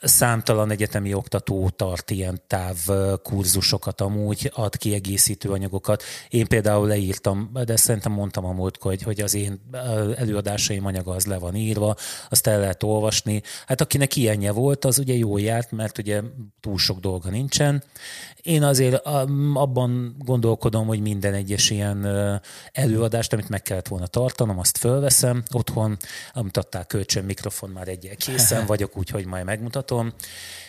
Számtalan 0.00 0.70
egyetemi 0.70 1.14
oktató 1.14 1.68
tart 1.68 2.10
ilyen 2.10 2.40
távkurzusokat 2.46 4.00
amúgy, 4.00 4.50
ad 4.54 4.76
kiegészítő 4.76 5.50
anyagokat. 5.50 6.02
Én 6.28 6.46
például 6.46 6.86
leírtam, 6.86 7.50
de 7.64 7.76
szerintem 7.76 8.12
mondtam 8.12 8.44
a 8.44 8.52
múltkor, 8.52 8.90
hogy, 8.90 9.02
hogy 9.02 9.20
az 9.20 9.34
én 9.34 9.60
előadásaim 10.16 10.86
anyaga 10.86 11.12
az 11.12 11.26
le 11.26 11.38
van 11.38 11.54
írva, 11.54 11.96
azt 12.28 12.46
el 12.46 12.60
lehet 12.60 12.82
olvasni. 12.82 13.42
Hát 13.66 13.80
akinek 13.80 14.16
ilyenje 14.16 14.52
volt, 14.52 14.84
az 14.84 14.98
ugye 14.98 15.14
jó 15.14 15.38
járt, 15.38 15.70
mert 15.70 15.98
ugye 15.98 16.22
túl 16.60 16.78
sok 16.78 16.98
dolga 16.98 17.30
nincsen, 17.30 17.82
én 18.42 18.62
azért 18.62 19.06
abban 19.54 20.16
gondolkodom, 20.18 20.86
hogy 20.86 21.00
minden 21.00 21.34
egyes 21.34 21.70
ilyen 21.70 22.06
előadást, 22.72 23.32
amit 23.32 23.48
meg 23.48 23.62
kellett 23.62 23.88
volna 23.88 24.06
tartanom, 24.06 24.58
azt 24.58 24.78
fölveszem 24.78 25.42
otthon, 25.52 25.96
amit 26.32 26.56
adtál 26.56 26.84
kölcsön 26.84 27.24
mikrofon, 27.24 27.70
már 27.70 27.88
egyel 27.88 28.16
készen 28.16 28.66
vagyok, 28.72 28.96
úgyhogy 28.96 29.26
majd 29.26 29.44
megmutatom 29.44 29.75
então 29.80 30.12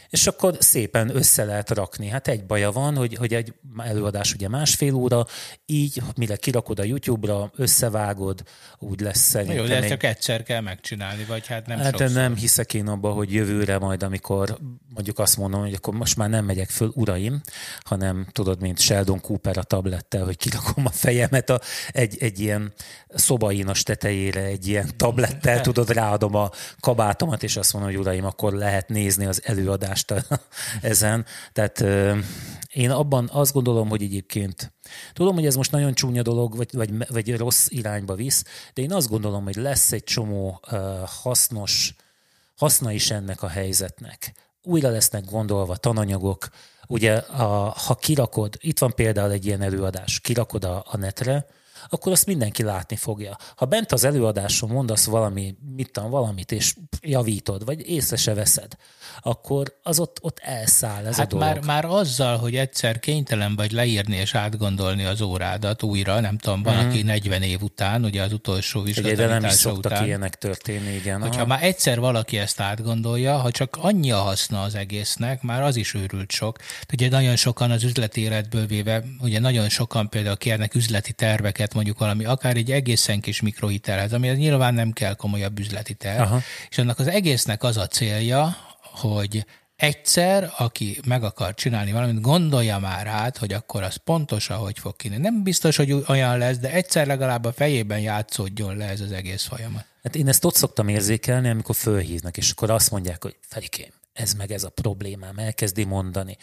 és 0.09 0.27
akkor 0.27 0.57
szépen 0.59 1.15
össze 1.15 1.43
lehet 1.43 1.69
rakni. 1.69 2.07
Hát 2.07 2.27
egy 2.27 2.45
baja 2.45 2.71
van, 2.71 2.95
hogy, 2.95 3.15
hogy 3.15 3.33
egy 3.33 3.53
előadás 3.77 4.33
ugye 4.33 4.47
másfél 4.49 4.93
óra, 4.93 5.25
így 5.65 6.01
mire 6.15 6.35
kirakod 6.35 6.79
a 6.79 6.83
YouTube-ra, 6.83 7.51
összevágod, 7.55 8.43
úgy 8.79 8.99
lesz 8.99 9.19
szerintem. 9.19 9.57
Jó, 9.57 9.65
de 9.65 9.75
ezt 9.75 9.87
csak 9.87 10.03
egyszer 10.03 10.43
kell 10.43 10.61
megcsinálni, 10.61 11.23
vagy 11.23 11.47
hát 11.47 11.65
nem 11.65 11.77
Hát 11.77 11.97
sokszor. 11.97 12.15
nem 12.15 12.35
hiszek 12.35 12.73
én 12.73 12.87
abba, 12.87 13.11
hogy 13.11 13.33
jövőre 13.33 13.77
majd, 13.77 14.03
amikor 14.03 14.57
mondjuk 14.93 15.19
azt 15.19 15.37
mondom, 15.37 15.61
hogy 15.61 15.73
akkor 15.73 15.93
most 15.93 16.17
már 16.17 16.29
nem 16.29 16.45
megyek 16.45 16.69
föl, 16.69 16.91
uraim, 16.95 17.41
hanem 17.79 18.27
tudod, 18.31 18.61
mint 18.61 18.79
Sheldon 18.79 19.21
Cooper 19.21 19.57
a 19.57 19.63
tablettel, 19.63 20.25
hogy 20.25 20.37
kirakom 20.37 20.85
a 20.85 20.89
fejemet 20.89 21.49
a, 21.49 21.61
egy, 21.91 22.17
egy 22.19 22.39
ilyen 22.39 22.73
szobainas 23.09 23.83
tetejére, 23.83 24.43
egy 24.43 24.67
ilyen 24.67 24.89
tablettel, 24.97 25.61
tudod, 25.61 25.89
ráadom 25.89 26.35
a 26.35 26.49
kabátomat, 26.79 27.43
és 27.43 27.57
azt 27.57 27.73
mondom, 27.73 27.91
hogy 27.91 27.99
uraim, 27.99 28.25
akkor 28.25 28.53
lehet 28.53 28.89
nézni 28.89 29.25
az 29.25 29.41
előadást 29.45 29.97
tudást 30.06 30.42
ezen. 30.82 31.25
Tehát 31.54 31.80
én 32.74 32.92
abban 32.92 33.30
azt 33.32 33.54
gondolom, 33.54 33.89
hogy 33.89 34.01
egyébként 34.01 34.74
tudom, 35.13 35.36
hogy 35.36 35.46
ez 35.46 35.56
most 35.56 35.72
nagyon 35.72 35.94
csúnya 35.94 36.22
dolog, 36.22 36.56
vagy, 36.56 36.72
vagy, 36.72 37.08
vagy 37.08 37.38
rossz 37.38 37.68
irányba 37.70 38.16
visz, 38.16 38.44
de 38.74 38.82
én 38.82 38.94
azt 38.94 39.10
gondolom, 39.10 39.44
hogy 39.44 39.56
lesz 39.56 39.92
egy 39.92 40.04
csomó 40.04 40.62
hasznos 41.06 41.96
haszna 42.56 42.92
is 42.92 43.12
ennek 43.12 43.44
a 43.44 43.48
helyzetnek. 43.48 44.34
Újra 44.63 44.89
lesznek 44.89 45.25
gondolva 45.25 45.75
tananyagok, 45.75 46.50
Ugye, 46.89 47.13
a, 47.16 47.70
ha 47.70 47.96
kirakod, 47.96 48.58
itt 48.60 48.80
van 48.80 48.94
például 48.96 49.32
egy 49.32 49.46
ilyen 49.46 49.62
előadás, 49.62 50.20
kirakod 50.20 50.63
a, 50.63 50.84
a 50.88 50.98
netre, 50.98 51.46
akkor 51.89 52.12
azt 52.12 52.25
mindenki 52.25 52.63
látni 52.63 52.96
fogja. 52.96 53.38
Ha 53.56 53.65
bent 53.65 53.91
az 53.91 54.03
előadáson 54.03 54.70
mondasz 54.70 55.06
valami, 55.06 55.56
mit 55.75 55.91
tudom, 55.91 56.10
valamit, 56.10 56.51
és 56.51 56.75
javítod, 57.01 57.65
vagy 57.65 57.89
észre 57.89 58.15
se 58.15 58.34
veszed, 58.34 58.72
akkor 59.22 59.77
az 59.84 60.00
ott, 60.00 60.17
ott 60.22 60.39
elszáll 60.39 61.06
ez 61.06 61.15
hát 61.15 61.25
a 61.25 61.29
dolog. 61.29 61.46
Már, 61.46 61.63
már 61.65 61.86
azzal, 61.86 62.38
hogy 62.38 62.56
egyszer 62.56 63.00
kénytelen 63.00 63.56
vagy 63.56 63.72
leírni 63.72 64.15
és 64.15 64.36
átgondolni 64.36 65.03
az 65.03 65.22
órádat 65.22 65.84
újra, 65.84 66.20
nem 66.20 66.38
tudom, 66.38 66.63
van, 66.63 66.84
mm. 66.84 66.88
aki 66.88 67.01
40 67.01 67.41
év 67.41 67.62
után, 67.62 68.03
ugye 68.03 68.22
az 68.22 68.34
utolsó 68.34 68.82
vizsgálatása 68.82 69.24
után. 69.24 69.41
nem 69.41 69.50
is 69.50 69.56
szoktak 69.56 69.91
után, 69.91 70.06
ilyenek 70.06 70.36
történni, 70.36 70.94
igen. 70.94 71.22
Hogyha 71.22 71.39
aha. 71.39 71.48
már 71.48 71.63
egyszer 71.63 72.00
valaki 72.00 72.38
ezt 72.38 72.60
átgondolja, 72.60 73.38
ha 73.38 73.51
csak 73.51 73.77
annyi 73.82 74.12
a 74.12 74.17
haszna 74.17 74.62
az 74.62 74.75
egésznek, 74.75 75.41
már 75.41 75.62
az 75.62 75.75
is 75.75 75.94
őrült 75.94 76.32
sok. 76.32 76.58
Ugye 76.94 77.10
nagyon 77.10 77.36
sokan 77.36 77.72
az 77.72 77.84
üzleti 77.84 78.22
életből 78.22 78.65
véve, 78.65 79.03
ugye 79.20 79.39
nagyon 79.39 79.70
sokan 79.70 80.10
például 80.10 80.38
kérnek 80.38 80.75
üzleti 80.75 81.13
terveket, 81.13 81.74
mondjuk 81.77 82.00
valami, 82.00 82.25
akár 82.25 82.55
egy 82.55 82.72
egészen 82.72 83.19
kis 83.19 83.41
mikrohitelhez, 83.41 84.13
ami 84.13 84.27
nyilván 84.27 84.74
nem 84.74 84.91
kell 84.91 85.15
komolyabb 85.15 85.60
üzleti 85.60 85.93
terv, 85.93 86.22
Aha. 86.22 86.41
és 86.69 86.77
annak 86.77 87.00
az 87.00 87.07
egésznek 87.07 87.63
az 87.63 87.77
a 87.77 87.88
célja, 87.88 88.57
hogy 88.81 89.46
egyszer, 89.75 90.53
aki 90.57 91.00
meg 91.05 91.24
akar 91.24 91.53
csinálni 91.53 91.91
valamit, 91.91 92.22
gondolja 92.22 92.79
már 92.79 93.07
át, 93.07 93.38
hogy 93.38 93.53
akkor 93.53 93.84
az 93.84 93.96
pontosan 93.96 94.57
hogy 94.57 94.79
fog 94.79 94.96
kinni. 94.96 95.17
Nem 95.17 95.43
biztos, 95.43 95.75
hogy 95.75 96.03
olyan 96.07 96.38
lesz, 96.38 96.57
de 96.57 96.72
egyszer 96.72 97.07
legalább 97.07 97.46
a 97.46 97.51
fejében 97.51 98.00
játszódjon 98.00 98.77
le 98.77 98.86
ez 98.86 99.01
az 99.01 99.12
egész 99.12 99.43
folyamat. 99.43 99.86
Hát 100.03 100.15
én 100.15 100.27
ezt 100.27 100.46
ott 100.46 100.55
szoktam 100.55 100.88
érzékelni, 100.88 101.50
amikor 101.50 101.75
fölhívnak, 101.75 102.38
és 102.38 102.51
akkor 102.51 102.69
azt 102.69 102.91
mondják, 102.91 103.24
hogy 103.24 103.36
Ferikém, 103.41 103.91
ez 104.13 104.34
meg 104.34 104.51
ez 104.51 104.63
a 104.63 104.69
problémám, 104.69 105.38
elkezdi 105.38 105.84
mondani. 105.84 106.38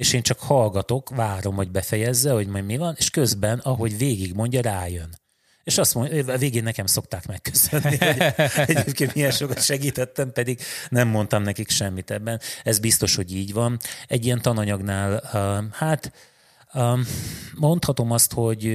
És 0.00 0.12
én 0.12 0.22
csak 0.22 0.38
hallgatok, 0.40 1.08
várom, 1.08 1.54
hogy 1.54 1.70
befejezze, 1.70 2.30
hogy 2.32 2.46
majd 2.46 2.64
mi 2.64 2.76
van, 2.76 2.94
és 2.98 3.10
közben, 3.10 3.58
ahogy 3.58 3.98
végig 3.98 4.34
mondja, 4.34 4.60
rájön 4.60 5.18
És 5.64 5.78
azt 5.78 5.94
mondja, 5.94 6.38
végén 6.38 6.62
nekem 6.62 6.86
szokták 6.86 7.26
megköszönni, 7.26 7.96
hogy 7.96 8.16
egyébként 8.76 9.14
milyen 9.14 9.30
sokat 9.30 9.64
segítettem, 9.64 10.32
pedig 10.32 10.60
nem 10.88 11.08
mondtam 11.08 11.42
nekik 11.42 11.70
semmit 11.70 12.10
ebben. 12.10 12.40
Ez 12.62 12.78
biztos, 12.78 13.14
hogy 13.14 13.34
így 13.34 13.52
van. 13.52 13.76
Egy 14.06 14.24
ilyen 14.24 14.42
tananyagnál, 14.42 15.22
hát 15.72 16.12
Mondhatom 17.54 18.10
azt, 18.10 18.32
hogy, 18.32 18.72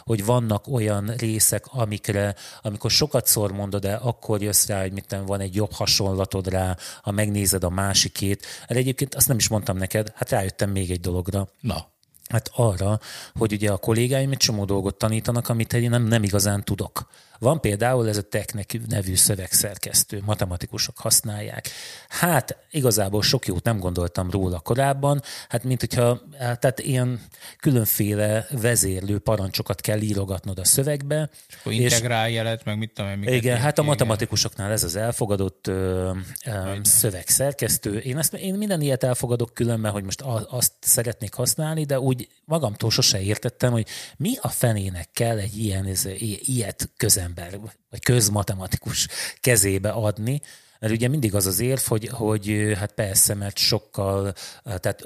hogy 0.00 0.24
vannak 0.24 0.68
olyan 0.68 1.14
részek, 1.16 1.64
amikre, 1.66 2.34
amikor 2.62 2.90
sokat 2.90 3.26
szor 3.26 3.52
mondod 3.52 3.82
de 3.84 3.94
akkor 3.94 4.42
jössz 4.42 4.66
rá, 4.66 4.80
hogy 4.80 4.92
mit 4.92 5.16
van 5.26 5.40
egy 5.40 5.54
jobb 5.54 5.72
hasonlatod 5.72 6.48
rá, 6.48 6.76
ha 7.02 7.10
megnézed 7.10 7.64
a 7.64 7.70
másikét. 7.70 8.46
Erre 8.66 8.78
egyébként 8.78 9.14
azt 9.14 9.28
nem 9.28 9.36
is 9.36 9.48
mondtam 9.48 9.76
neked, 9.76 10.12
hát 10.14 10.30
rájöttem 10.30 10.70
még 10.70 10.90
egy 10.90 11.00
dologra. 11.00 11.48
Na. 11.60 11.92
Hát 12.28 12.50
arra, 12.54 13.00
hogy 13.34 13.52
ugye 13.52 13.70
a 13.70 13.76
kollégáim 13.76 14.30
egy 14.30 14.36
csomó 14.36 14.64
dolgot 14.64 14.98
tanítanak, 14.98 15.48
amit 15.48 15.72
én 15.72 15.90
nem, 15.90 16.02
nem 16.02 16.22
igazán 16.22 16.64
tudok. 16.64 17.08
Van 17.38 17.60
például 17.60 18.08
ez 18.08 18.16
a 18.16 18.22
Teknek 18.22 18.80
nevű 18.88 19.14
szövegszerkesztő, 19.14 20.22
matematikusok 20.24 20.98
használják. 20.98 21.68
Hát 22.08 22.56
igazából 22.70 23.22
sok 23.22 23.46
jót 23.46 23.64
nem 23.64 23.78
gondoltam 23.78 24.30
róla 24.30 24.60
korábban, 24.60 25.22
hát 25.48 25.64
mint 25.64 25.80
hogyha 25.80 26.20
tehát 26.38 26.80
ilyen 26.80 27.20
különféle 27.60 28.46
vezérlő 28.50 29.18
parancsokat 29.18 29.80
kell 29.80 30.00
írogatnod 30.00 30.58
a 30.58 30.64
szövegbe. 30.64 31.30
És 31.48 31.54
akkor 31.60 31.72
integrál 31.72 32.30
jelet, 32.30 32.64
meg 32.64 32.78
mit 32.78 32.92
tudom 32.94 33.22
én. 33.22 33.32
Igen, 33.32 33.58
hát 33.58 33.78
a 33.78 33.82
matematikusoknál 33.82 34.70
ez 34.70 34.84
az 34.84 34.96
elfogadott 34.96 35.66
ö, 35.66 36.10
ö, 36.46 36.50
szövegszerkesztő. 36.82 37.98
Én, 37.98 38.18
ezt, 38.18 38.34
én 38.34 38.54
minden 38.54 38.80
ilyet 38.80 39.04
elfogadok 39.04 39.54
különben, 39.54 39.92
hogy 39.92 40.04
most 40.04 40.20
azt 40.48 40.72
szeretnék 40.80 41.34
használni, 41.34 41.84
de 41.84 42.00
úgy 42.00 42.28
magamtól 42.44 42.90
sose 42.90 43.20
értettem, 43.20 43.72
hogy 43.72 43.86
mi 44.16 44.36
a 44.40 44.48
fenének 44.48 45.08
kell 45.12 45.38
egy 45.38 45.58
ilyen, 45.58 45.86
ez, 45.86 46.04
ilyet 46.44 46.90
közem 46.96 47.23
ember, 47.24 47.58
vagy 47.90 48.02
közmatematikus 48.02 49.08
kezébe 49.40 49.90
adni, 49.90 50.40
mert 50.80 50.96
ugye 50.96 51.08
mindig 51.08 51.34
az 51.34 51.46
az 51.46 51.60
érv, 51.60 51.80
hogy, 51.80 52.08
hogy 52.08 52.72
hát 52.76 52.92
persze, 52.92 53.34
mert 53.34 53.56
sokkal, 53.56 54.32
tehát 54.62 55.04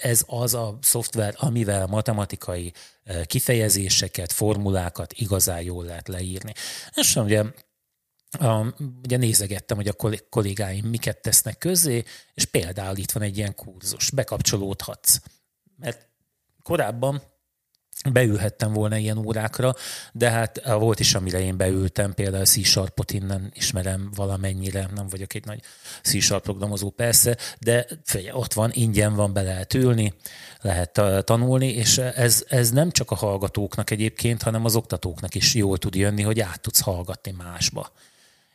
ez 0.00 0.24
az 0.26 0.54
a 0.54 0.78
szoftver, 0.82 1.34
amivel 1.36 1.86
matematikai 1.86 2.72
kifejezéseket, 3.24 4.32
formulákat 4.32 5.12
igazán 5.12 5.62
jól 5.62 5.84
lehet 5.84 6.08
leírni. 6.08 6.52
És 6.94 7.16
ugye 7.16 7.44
ugye 9.02 9.16
nézegettem, 9.16 9.76
hogy 9.76 9.88
a 9.88 10.20
kollégáim 10.28 10.86
miket 10.86 11.22
tesznek 11.22 11.58
közé, 11.58 12.04
és 12.34 12.44
például 12.44 12.96
itt 12.96 13.10
van 13.10 13.22
egy 13.22 13.36
ilyen 13.36 13.54
kurzus, 13.54 14.10
bekapcsolódhatsz. 14.10 15.20
Mert 15.76 16.08
korábban 16.62 17.22
beülhettem 18.12 18.72
volna 18.72 18.96
ilyen 18.96 19.18
órákra, 19.18 19.74
de 20.12 20.30
hát 20.30 20.58
eh, 20.58 20.74
volt 20.74 21.00
is, 21.00 21.14
amire 21.14 21.40
én 21.40 21.56
beültem, 21.56 22.14
például 22.14 22.44
C-Sharpot 22.44 23.12
innen 23.12 23.52
ismerem 23.54 24.10
valamennyire, 24.14 24.88
nem 24.94 25.08
vagyok 25.08 25.34
egy 25.34 25.44
nagy 25.44 25.60
C-Sharp 26.02 26.42
programozó 26.42 26.90
persze, 26.90 27.36
de 27.58 27.86
ott 28.32 28.52
van, 28.52 28.70
ingyen 28.72 29.14
van, 29.14 29.32
be 29.32 29.42
lehet 29.42 29.74
ülni, 29.74 30.14
lehet 30.60 30.98
eh, 30.98 31.20
tanulni, 31.22 31.68
és 31.68 31.98
ez, 31.98 32.44
ez 32.48 32.70
nem 32.70 32.90
csak 32.90 33.10
a 33.10 33.14
hallgatóknak 33.14 33.90
egyébként, 33.90 34.42
hanem 34.42 34.64
az 34.64 34.76
oktatóknak 34.76 35.34
is 35.34 35.54
jól 35.54 35.78
tud 35.78 35.94
jönni, 35.94 36.22
hogy 36.22 36.40
át 36.40 36.60
tudsz 36.60 36.80
hallgatni 36.80 37.34
másba 37.36 37.90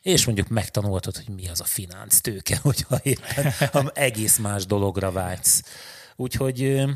és 0.02 0.24
mondjuk 0.24 0.48
megtanultad, 0.48 1.16
hogy 1.16 1.34
mi 1.34 1.48
az 1.48 1.60
a 1.60 1.64
finánc 1.64 2.20
tőke, 2.20 2.58
hogyha 2.62 2.98
éppen 3.02 3.90
egész 3.94 4.38
más 4.38 4.66
dologra 4.66 5.10
vágysz. 5.10 5.62
Úgyhogy 6.16 6.62
eh, 6.62 6.88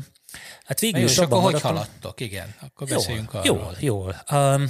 Hát 0.63 0.79
végül 0.79 1.01
is 1.01 1.17
akkor 1.17 1.41
hogy 1.41 1.61
haladtok? 1.61 2.19
Igen, 2.19 2.55
akkor 2.61 2.87
jól, 2.89 2.97
beszéljünk 2.97 3.33
arról. 3.33 3.45
Jól, 3.45 3.75
jól. 3.79 4.23
Um, 4.31 4.61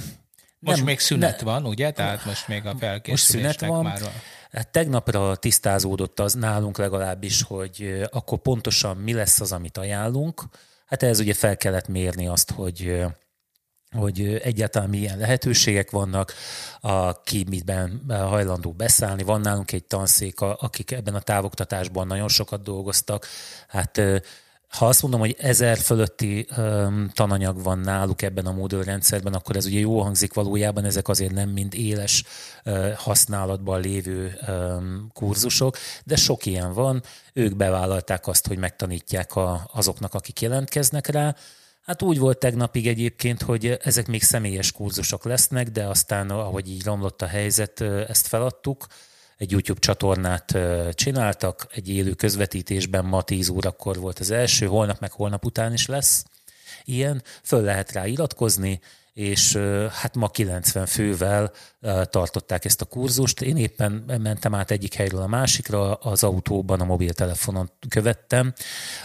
most 0.58 0.76
nem, 0.76 0.86
még 0.86 0.98
szünet 0.98 1.38
ne, 1.38 1.44
van, 1.44 1.66
ugye? 1.66 1.90
Tehát 1.90 2.24
most 2.24 2.48
még 2.48 2.66
a 2.66 2.74
felkészülésnek 2.78 3.68
van. 3.68 3.84
már 3.84 4.00
van. 4.00 4.12
Hát 4.52 4.68
tegnapra 4.68 5.36
tisztázódott 5.36 6.20
az 6.20 6.32
nálunk 6.32 6.78
legalábbis, 6.78 7.42
hogy 7.42 8.02
akkor 8.10 8.38
pontosan 8.38 8.96
mi 8.96 9.12
lesz 9.12 9.40
az, 9.40 9.52
amit 9.52 9.78
ajánlunk. 9.78 10.42
Hát 10.86 11.02
ez 11.02 11.20
ugye 11.20 11.34
fel 11.34 11.56
kellett 11.56 11.88
mérni 11.88 12.26
azt, 12.26 12.50
hogy 12.50 13.04
hogy 13.96 14.40
egyáltalán 14.42 14.88
milyen 14.88 15.18
lehetőségek 15.18 15.90
vannak, 15.90 16.34
aki 16.80 17.44
mitben 17.48 18.02
hajlandó 18.08 18.72
beszállni. 18.72 19.22
Van 19.22 19.40
nálunk 19.40 19.72
egy 19.72 19.84
tanszék, 19.84 20.40
akik 20.40 20.90
ebben 20.90 21.14
a 21.14 21.20
távoktatásban 21.20 22.06
nagyon 22.06 22.28
sokat 22.28 22.62
dolgoztak. 22.62 23.26
Hát 23.68 24.00
ha 24.78 24.86
azt 24.86 25.02
mondom, 25.02 25.20
hogy 25.20 25.36
ezer 25.38 25.78
fölötti 25.78 26.46
um, 26.56 27.10
tananyag 27.14 27.62
van 27.62 27.78
náluk 27.78 28.22
ebben 28.22 28.46
a 28.46 28.52
modulrendszerben, 28.52 29.34
akkor 29.34 29.56
ez 29.56 29.66
ugye 29.66 29.78
jó 29.78 30.00
hangzik 30.00 30.34
valójában, 30.34 30.84
ezek 30.84 31.08
azért 31.08 31.32
nem 31.32 31.48
mind 31.48 31.74
éles 31.74 32.24
uh, 32.64 32.92
használatban 32.92 33.80
lévő 33.80 34.38
um, 34.48 35.10
kurzusok, 35.14 35.76
de 36.04 36.16
sok 36.16 36.46
ilyen 36.46 36.72
van. 36.72 37.02
Ők 37.32 37.56
bevállalták 37.56 38.26
azt, 38.26 38.46
hogy 38.46 38.58
megtanítják 38.58 39.36
a, 39.36 39.70
azoknak, 39.72 40.14
akik 40.14 40.40
jelentkeznek 40.40 41.06
rá. 41.06 41.34
Hát 41.82 42.02
úgy 42.02 42.18
volt 42.18 42.38
tegnapig 42.38 42.88
egyébként, 42.88 43.42
hogy 43.42 43.78
ezek 43.82 44.06
még 44.06 44.22
személyes 44.22 44.72
kurzusok 44.72 45.24
lesznek, 45.24 45.68
de 45.68 45.84
aztán, 45.84 46.30
ahogy 46.30 46.68
így 46.68 46.84
romlott 46.84 47.22
a 47.22 47.26
helyzet, 47.26 47.80
ezt 47.80 48.26
feladtuk 48.26 48.86
egy 49.42 49.50
YouTube 49.50 49.80
csatornát 49.80 50.58
csináltak, 50.94 51.66
egy 51.70 51.88
élő 51.88 52.12
közvetítésben 52.12 53.04
ma 53.04 53.22
10 53.22 53.48
órakor 53.48 53.98
volt 53.98 54.18
az 54.18 54.30
első, 54.30 54.66
holnap 54.66 55.00
meg 55.00 55.12
holnap 55.12 55.44
után 55.44 55.72
is 55.72 55.86
lesz 55.86 56.24
ilyen, 56.84 57.22
föl 57.42 57.62
lehet 57.62 57.92
rá 57.92 58.06
iratkozni, 58.06 58.80
és 59.12 59.56
hát 59.90 60.14
ma 60.14 60.28
90 60.28 60.86
fővel 60.86 61.52
tartották 62.04 62.64
ezt 62.64 62.80
a 62.80 62.84
kurzust. 62.84 63.40
Én 63.40 63.56
éppen 63.56 63.92
mentem 64.22 64.54
át 64.54 64.70
egyik 64.70 64.94
helyről 64.94 65.20
a 65.20 65.26
másikra, 65.26 65.94
az 65.94 66.22
autóban 66.22 66.80
a 66.80 66.84
mobiltelefonon 66.84 67.70
követtem. 67.88 68.52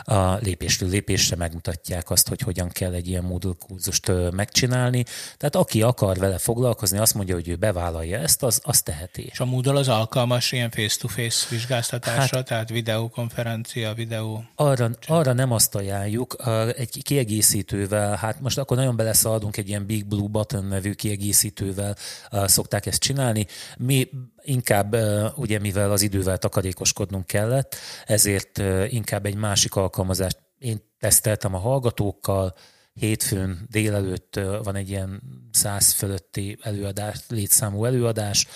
A 0.04 0.34
lépésről 0.34 0.90
lépésre 0.90 1.36
megmutatják 1.36 2.10
azt, 2.10 2.28
hogy 2.28 2.42
hogyan 2.42 2.70
kell 2.70 2.94
egy 2.94 3.08
ilyen 3.08 3.24
Moodle 3.24 3.52
kurzust 3.68 4.12
megcsinálni. 4.32 5.04
Tehát 5.38 5.56
aki 5.56 5.82
akar 5.82 6.18
vele 6.18 6.38
foglalkozni, 6.38 6.98
azt 6.98 7.14
mondja, 7.14 7.36
hogy 7.36 7.48
ő 7.48 7.56
bevállalja 7.56 8.20
ezt, 8.20 8.44
az, 8.44 8.62
az 8.64 8.82
teheti. 8.82 9.30
És 9.32 9.40
a 9.40 9.46
Moodle 9.46 9.74
az 9.74 9.88
alkalmas 9.88 10.52
ilyen 10.52 10.72
face-to-face 10.72 11.46
vizsgáztatásra, 11.50 12.38
hát, 12.38 12.46
tehát 12.46 12.70
videokonferencia, 12.70 13.94
videó... 13.94 14.44
Arra, 14.56 14.90
arra 15.08 15.34
nem 15.34 15.52
azt 15.52 15.76
ajánljuk, 15.76 16.36
egy 16.78 17.02
kiegészítővel, 17.04 18.16
hát 18.16 18.42
most 18.42 18.58
akkor 18.58 18.78
nagyon 18.78 18.96
beleszaladunk 18.96 19.58
egy 19.58 19.68
ilyen 19.68 19.86
Big 19.98 20.08
Blue 20.08 20.28
Button 20.28 20.66
nevű 20.66 20.92
kiegészítővel 20.94 21.96
szokták 22.32 22.86
ezt 22.86 23.00
csinálni. 23.00 23.46
Mi 23.78 24.10
inkább, 24.42 24.96
ugye 25.36 25.60
mivel 25.60 25.92
az 25.92 26.02
idővel 26.02 26.38
takarékoskodnunk 26.38 27.26
kellett, 27.26 27.76
ezért 28.06 28.62
inkább 28.90 29.26
egy 29.26 29.36
másik 29.36 29.76
alkalmazást 29.76 30.38
én 30.60 30.82
teszteltem 31.00 31.54
a 31.54 31.58
hallgatókkal, 31.58 32.56
hétfőn 32.94 33.68
délelőtt 33.70 34.40
van 34.64 34.76
egy 34.76 34.90
ilyen 34.90 35.22
száz 35.52 35.92
fölötti 35.92 36.58
előadás, 36.62 37.20
létszámú 37.28 37.86
előadás, 37.86 38.48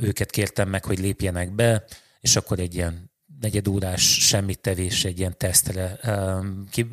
őket 0.00 0.30
kértem 0.30 0.68
meg, 0.68 0.84
hogy 0.84 0.98
lépjenek 0.98 1.54
be, 1.54 1.84
és 2.20 2.36
akkor 2.36 2.58
egy 2.58 2.74
ilyen 2.74 3.10
negyedórás 3.40 4.26
semmit 4.26 4.60
tevés, 4.60 5.04
egy 5.04 5.18
ilyen 5.18 5.34
tesztre, 5.38 5.98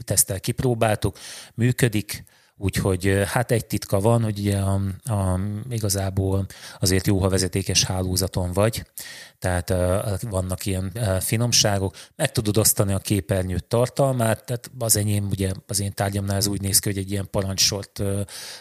tesztel 0.03 0.39
kipróbáltuk, 0.39 1.17
működik, 1.55 2.23
Úgyhogy 2.63 3.21
hát 3.25 3.51
egy 3.51 3.65
titka 3.65 3.99
van, 3.99 4.23
hogy 4.23 4.39
ugye 4.39 4.57
a, 4.57 4.81
a, 5.03 5.39
igazából 5.69 6.45
azért 6.79 7.07
jó, 7.07 7.19
ha 7.19 7.29
vezetékes 7.29 7.83
hálózaton 7.83 8.51
vagy, 8.51 8.85
tehát 9.39 9.69
a, 9.69 10.17
vannak 10.29 10.65
ilyen 10.65 10.91
finomságok, 11.19 11.95
meg 12.15 12.31
tudod 12.31 12.57
osztani 12.57 12.93
a 12.93 12.99
képernyőt 12.99 13.65
tartalmát, 13.65 14.45
tehát 14.45 14.71
az 14.79 14.95
enyém, 14.95 15.27
ugye 15.29 15.51
az 15.67 15.79
én 15.79 15.93
tárgyamnál 15.93 16.35
ez 16.35 16.47
úgy 16.47 16.61
néz 16.61 16.79
ki, 16.79 16.89
hogy 16.89 16.97
egy 16.97 17.11
ilyen 17.11 17.27
parancsort 17.31 18.03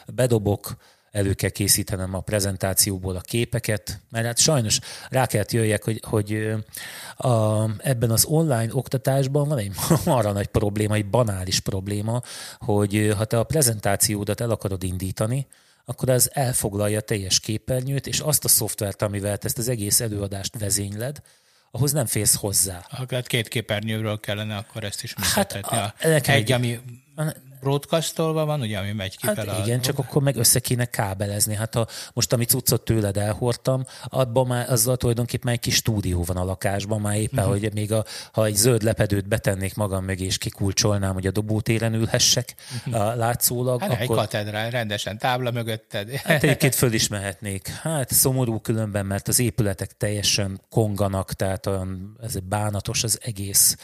bedobok, 0.07 0.77
elő 1.11 1.35
kell 1.35 1.51
készítenem 1.51 2.15
a 2.15 2.21
prezentációból 2.21 3.17
a 3.17 3.21
képeket, 3.21 4.01
mert 4.11 4.27
hát 4.27 4.39
sajnos 4.39 4.79
rá 5.09 5.27
kellett 5.27 5.53
jöjjek, 5.53 5.85
hogy, 5.85 6.01
hogy 6.07 6.55
a, 7.17 7.65
ebben 7.79 8.11
az 8.11 8.25
online 8.25 8.69
oktatásban 8.73 9.49
van 9.49 9.59
egy 9.59 9.73
arra 10.05 10.33
nagy 10.33 10.47
probléma, 10.47 10.95
egy 10.95 11.11
banális 11.11 11.61
probléma, 11.61 12.23
hogy 12.59 13.13
ha 13.17 13.25
te 13.25 13.39
a 13.39 13.45
prezentációdat 13.45 14.41
el 14.41 14.51
akarod 14.51 14.83
indítani, 14.83 15.47
akkor 15.85 16.11
az 16.11 16.31
elfoglalja 16.33 17.01
teljes 17.01 17.41
képernyőt, 17.41 18.07
és 18.07 18.21
azt 18.21 18.45
a 18.45 18.49
szoftvert, 18.49 19.03
amivel 19.03 19.39
te 19.39 19.47
ezt 19.47 19.59
az 19.59 19.69
egész 19.69 20.01
előadást 20.01 20.59
vezényled, 20.59 21.23
ahhoz 21.71 21.93
nem 21.93 22.07
félsz 22.07 22.37
hozzá. 22.37 22.87
Hát 22.89 23.27
két 23.27 23.49
képernyőről 23.49 24.21
kellene 24.21 24.57
akkor 24.57 24.85
ezt 24.85 25.03
is 25.03 25.15
működtetni. 25.17 25.77
Hát, 25.77 25.95
a, 26.03 26.07
egy, 26.07 26.29
egy, 26.29 26.53
ami 26.53 26.81
broadcastolva 27.61 28.45
van, 28.45 28.61
ugye, 28.61 28.79
ami 28.79 28.93
megy 28.93 29.17
hát 29.21 29.35
kifele. 29.37 29.63
Igen, 29.63 29.79
a... 29.79 29.83
csak 29.83 29.99
akkor 29.99 30.23
meg 30.23 30.37
össze 30.37 30.61
kéne 30.61 30.85
kábelezni. 30.85 31.55
Hát 31.55 31.75
ha 31.75 31.87
most, 32.13 32.33
amit 32.33 32.49
cuccot 32.49 32.85
tőled 32.85 33.17
elhordtam, 33.17 33.85
abban 34.05 34.47
már 34.47 34.71
azzal 34.71 34.97
tulajdonképpen 34.97 35.45
már 35.47 35.55
egy 35.55 35.61
kis 35.61 35.75
stúdió 35.75 36.23
van 36.23 36.37
a 36.37 36.45
lakásban, 36.45 37.01
már 37.01 37.17
éppen, 37.17 37.45
uh-huh. 37.45 37.61
hogy 37.61 37.73
még 37.73 37.93
a, 37.93 38.05
ha 38.33 38.45
egy 38.45 38.55
zöld 38.55 38.83
lepedőt 38.83 39.29
betennék 39.29 39.75
magam 39.75 40.05
mögé, 40.05 40.25
és 40.25 40.39
kikulcsolnám, 40.39 41.13
hogy 41.13 41.27
a 41.27 41.31
dobótéren 41.31 41.95
ülhessek 41.95 42.55
uh-huh. 42.87 43.03
a 43.03 43.15
látszólag. 43.15 43.81
Hát 43.81 43.91
akkor... 43.91 44.01
egy 44.01 44.09
katedrál, 44.09 44.71
rendesen 44.71 45.19
tábla 45.19 45.51
mögötted. 45.51 46.11
Hát 46.11 46.43
egyébként 46.43 46.75
föl 46.75 46.93
is 46.93 47.09
mehetnék. 47.09 47.69
Hát 47.69 48.13
szomorú 48.13 48.61
különben, 48.61 49.07
mert 49.07 49.29
az 49.29 49.39
épületek 49.39 49.97
teljesen 49.97 50.61
konganak, 50.71 51.33
tehát 51.33 51.67
olyan, 51.67 52.17
ez 52.23 52.39
bánatos 52.39 53.05
az 53.05 53.19
egész 53.23 53.77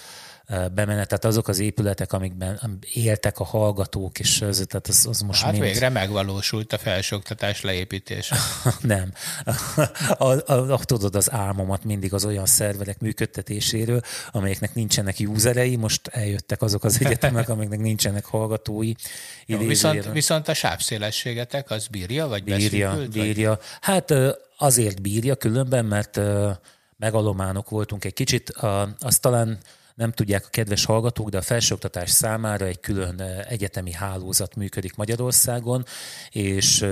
bemenet, 0.47 1.09
tehát 1.09 1.25
azok 1.25 1.49
az 1.49 1.59
épületek, 1.59 2.13
amikben 2.13 2.79
éltek 2.93 3.39
a 3.39 3.45
hallgatók, 3.45 4.19
és 4.19 4.41
az, 4.41 4.65
tehát 4.69 4.87
az, 4.87 5.07
az 5.09 5.21
most 5.21 5.43
Hát 5.43 5.53
mind... 5.53 5.65
végre 5.65 5.89
megvalósult 5.89 6.73
a 6.73 6.79
felsőoktatás 6.79 7.63
leépítése. 7.63 8.37
Nem. 8.81 9.13
A, 10.19 10.25
a, 10.25 10.73
a, 10.73 10.79
tudod 10.85 11.15
az 11.15 11.33
álmomat 11.33 11.85
mindig 11.85 12.15
az 12.15 12.25
olyan 12.25 12.47
szerverek 12.47 13.01
működtetéséről, 13.01 14.01
amelyeknek 14.31 14.75
nincsenek 14.75 15.17
userei, 15.19 15.77
most 15.77 16.07
eljöttek 16.07 16.63
azok 16.63 16.85
az 16.85 17.05
egyetemek, 17.05 17.49
amiknek 17.49 17.79
nincsenek 17.79 18.25
hallgatói. 18.25 18.93
Jó, 19.47 19.59
viszont, 19.59 20.13
viszont 20.13 20.49
a 20.49 20.55
sávszélességetek 20.55 21.71
az 21.71 21.87
bírja, 21.87 22.27
vagy 22.27 22.45
bírja, 22.45 22.99
bírja. 23.13 23.49
Vagy? 23.49 23.59
Hát 23.81 24.15
azért 24.59 25.03
bírja 25.03 25.35
különben, 25.35 25.85
mert 25.85 26.21
megalománok 26.97 27.69
voltunk 27.69 28.05
egy 28.05 28.13
kicsit. 28.13 28.51
Azt 28.99 29.21
talán 29.21 29.59
nem 29.97 30.13
tudják 30.13 30.45
a 30.47 30.51
kedves 30.51 30.85
hallgatók, 30.85 31.29
de 31.29 31.39
a 31.39 31.43
felsőoktatás 31.43 32.11
számára 32.11 32.67
egy 32.67 32.81
külön 32.81 33.21
egyetemi 33.49 33.93
hálózat 33.93 34.55
működik 34.55 34.95
Magyarországon, 34.95 35.85
és 36.31 36.87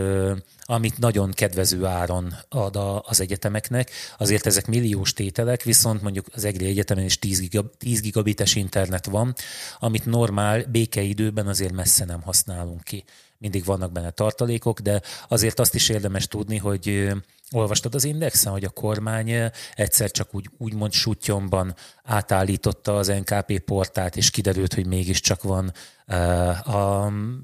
amit 0.63 0.99
nagyon 0.99 1.31
kedvező 1.31 1.85
áron 1.85 2.35
ad 2.49 2.77
az 3.03 3.21
egyetemeknek. 3.21 3.91
Azért 4.19 4.47
ezek 4.47 4.67
milliós 4.67 5.13
tételek, 5.13 5.63
viszont 5.63 6.03
mondjuk 6.03 6.27
az 6.33 6.45
EGRI 6.45 6.67
Egyetemen 6.67 7.05
is 7.05 7.19
10, 7.19 7.41
gigab, 7.41 7.77
10 7.79 8.01
gigabites 8.01 8.55
internet 8.55 9.07
van, 9.07 9.35
amit 9.79 10.07
normál 10.07 10.65
békeidőben 10.65 11.47
azért 11.47 11.73
messze 11.73 12.05
nem 12.05 12.23
használunk 12.23 12.83
ki. 12.83 13.05
Mindig 13.45 13.65
vannak 13.65 13.93
benne 13.93 14.11
tartalékok, 14.11 14.81
de 14.81 15.03
azért 15.29 15.59
azt 15.59 15.75
is 15.75 15.89
érdemes 15.89 16.29
tudni, 16.29 16.57
hogy 16.57 17.13
Olvastad 17.51 17.95
az 17.95 18.05
Indexen, 18.05 18.53
hogy 18.53 18.65
a 18.65 18.71
kormány 18.71 19.51
egyszer 19.75 20.11
csak 20.11 20.35
úgy, 20.35 20.51
úgymond 20.59 20.93
sutyomban 20.93 21.75
átállította 22.05 22.97
az 22.97 23.07
NKP 23.07 23.59
portát, 23.59 24.17
és 24.17 24.31
kiderült, 24.31 24.75
hogy 24.75 24.87
mégiscsak 24.87 25.43
van 25.43 25.73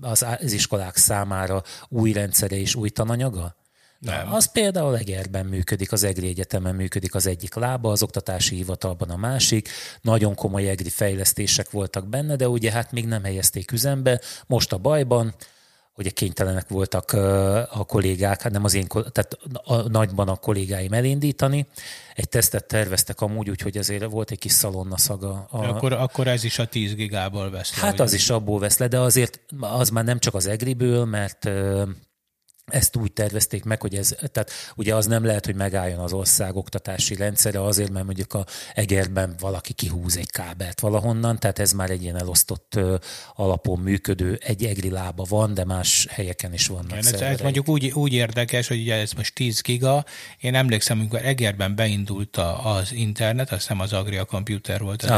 az, 0.00 0.52
iskolák 0.52 0.96
számára 0.96 1.62
új 1.88 2.12
rendszere 2.12 2.56
és 2.56 2.74
új 2.74 2.88
tananyaga? 2.88 3.56
Nem. 3.98 4.32
Az 4.32 4.52
például 4.52 4.98
Egerben 4.98 5.46
működik, 5.46 5.92
az 5.92 6.02
EGRI 6.02 6.28
Egyetemen 6.28 6.74
működik 6.74 7.14
az 7.14 7.26
egyik 7.26 7.54
lába, 7.54 7.90
az 7.90 8.02
oktatási 8.02 8.56
hivatalban 8.56 9.10
a 9.10 9.16
másik. 9.16 9.68
Nagyon 10.00 10.34
komoly 10.34 10.68
EGRI 10.68 10.90
fejlesztések 10.90 11.70
voltak 11.70 12.08
benne, 12.08 12.36
de 12.36 12.48
ugye 12.48 12.72
hát 12.72 12.92
még 12.92 13.06
nem 13.06 13.24
helyezték 13.24 13.72
üzembe. 13.72 14.20
Most 14.46 14.72
a 14.72 14.78
bajban, 14.78 15.34
hogy 16.02 16.12
kénytelenek 16.12 16.68
voltak 16.68 17.12
a 17.70 17.84
kollégák, 17.86 18.42
hát 18.42 18.52
nem 18.52 18.64
az 18.64 18.74
én, 18.74 18.86
tehát 18.86 19.38
a 19.64 19.88
nagyban 19.88 20.28
a 20.28 20.36
kollégáim 20.36 20.92
elindítani. 20.92 21.66
Egy 22.14 22.28
tesztet 22.28 22.64
terveztek 22.64 23.20
amúgy, 23.20 23.50
úgyhogy 23.50 23.76
azért 23.76 24.04
volt 24.04 24.30
egy 24.30 24.38
kis 24.38 24.52
szalonna 24.52 24.98
szaga. 24.98 25.46
A... 25.50 25.64
Akkor, 25.64 25.92
akkor 25.92 26.26
ez 26.26 26.44
is 26.44 26.58
a 26.58 26.66
10 26.66 26.94
gigából 26.94 27.50
vesz 27.50 27.76
le. 27.76 27.82
Hát 27.82 27.92
ugye? 27.92 28.02
az 28.02 28.12
is 28.12 28.30
abból 28.30 28.58
vesz 28.58 28.78
le, 28.78 28.88
de 28.88 28.98
azért 28.98 29.40
az 29.60 29.90
már 29.90 30.04
nem 30.04 30.18
csak 30.18 30.34
az 30.34 30.46
Egriből, 30.46 31.04
mert 31.04 31.50
ezt 32.70 32.96
úgy 32.96 33.12
tervezték 33.12 33.64
meg, 33.64 33.80
hogy 33.80 33.94
ez, 33.94 34.14
tehát 34.32 34.50
ugye 34.76 34.94
az 34.94 35.06
nem 35.06 35.24
lehet, 35.24 35.44
hogy 35.44 35.54
megálljon 35.54 35.98
az 35.98 36.12
ország 36.12 36.56
oktatási 36.56 37.14
rendszere 37.14 37.62
azért, 37.62 37.90
mert 37.90 38.04
mondjuk 38.04 38.34
a 38.34 38.46
Egerben 38.74 39.34
valaki 39.38 39.72
kihúz 39.72 40.16
egy 40.16 40.30
kábelt 40.30 40.80
valahonnan, 40.80 41.38
tehát 41.38 41.58
ez 41.58 41.72
már 41.72 41.90
egy 41.90 42.02
ilyen 42.02 42.18
elosztott 42.18 42.78
alapon 43.34 43.78
működő, 43.78 44.38
egy 44.44 44.64
egri 44.64 44.90
lába 44.90 45.24
van, 45.28 45.54
de 45.54 45.64
más 45.64 46.06
helyeken 46.10 46.52
is 46.52 46.66
vannak 46.66 46.98
Igen, 46.98 47.14
ez, 47.14 47.20
ez 47.20 47.40
mondjuk 47.40 47.68
úgy, 47.68 47.90
úgy 47.94 48.12
érdekes, 48.12 48.68
hogy 48.68 48.80
ugye 48.80 48.94
ez 48.94 49.12
most 49.12 49.34
10 49.34 49.60
giga, 49.60 50.04
én 50.40 50.54
emlékszem, 50.54 50.98
amikor 50.98 51.24
Egerben 51.24 51.74
beindult 51.74 52.36
az 52.62 52.92
internet, 52.92 53.52
azt 53.52 53.60
hiszem 53.60 53.80
az 53.80 53.92
Agria 53.92 54.24
Computer 54.24 54.80
volt, 54.80 55.12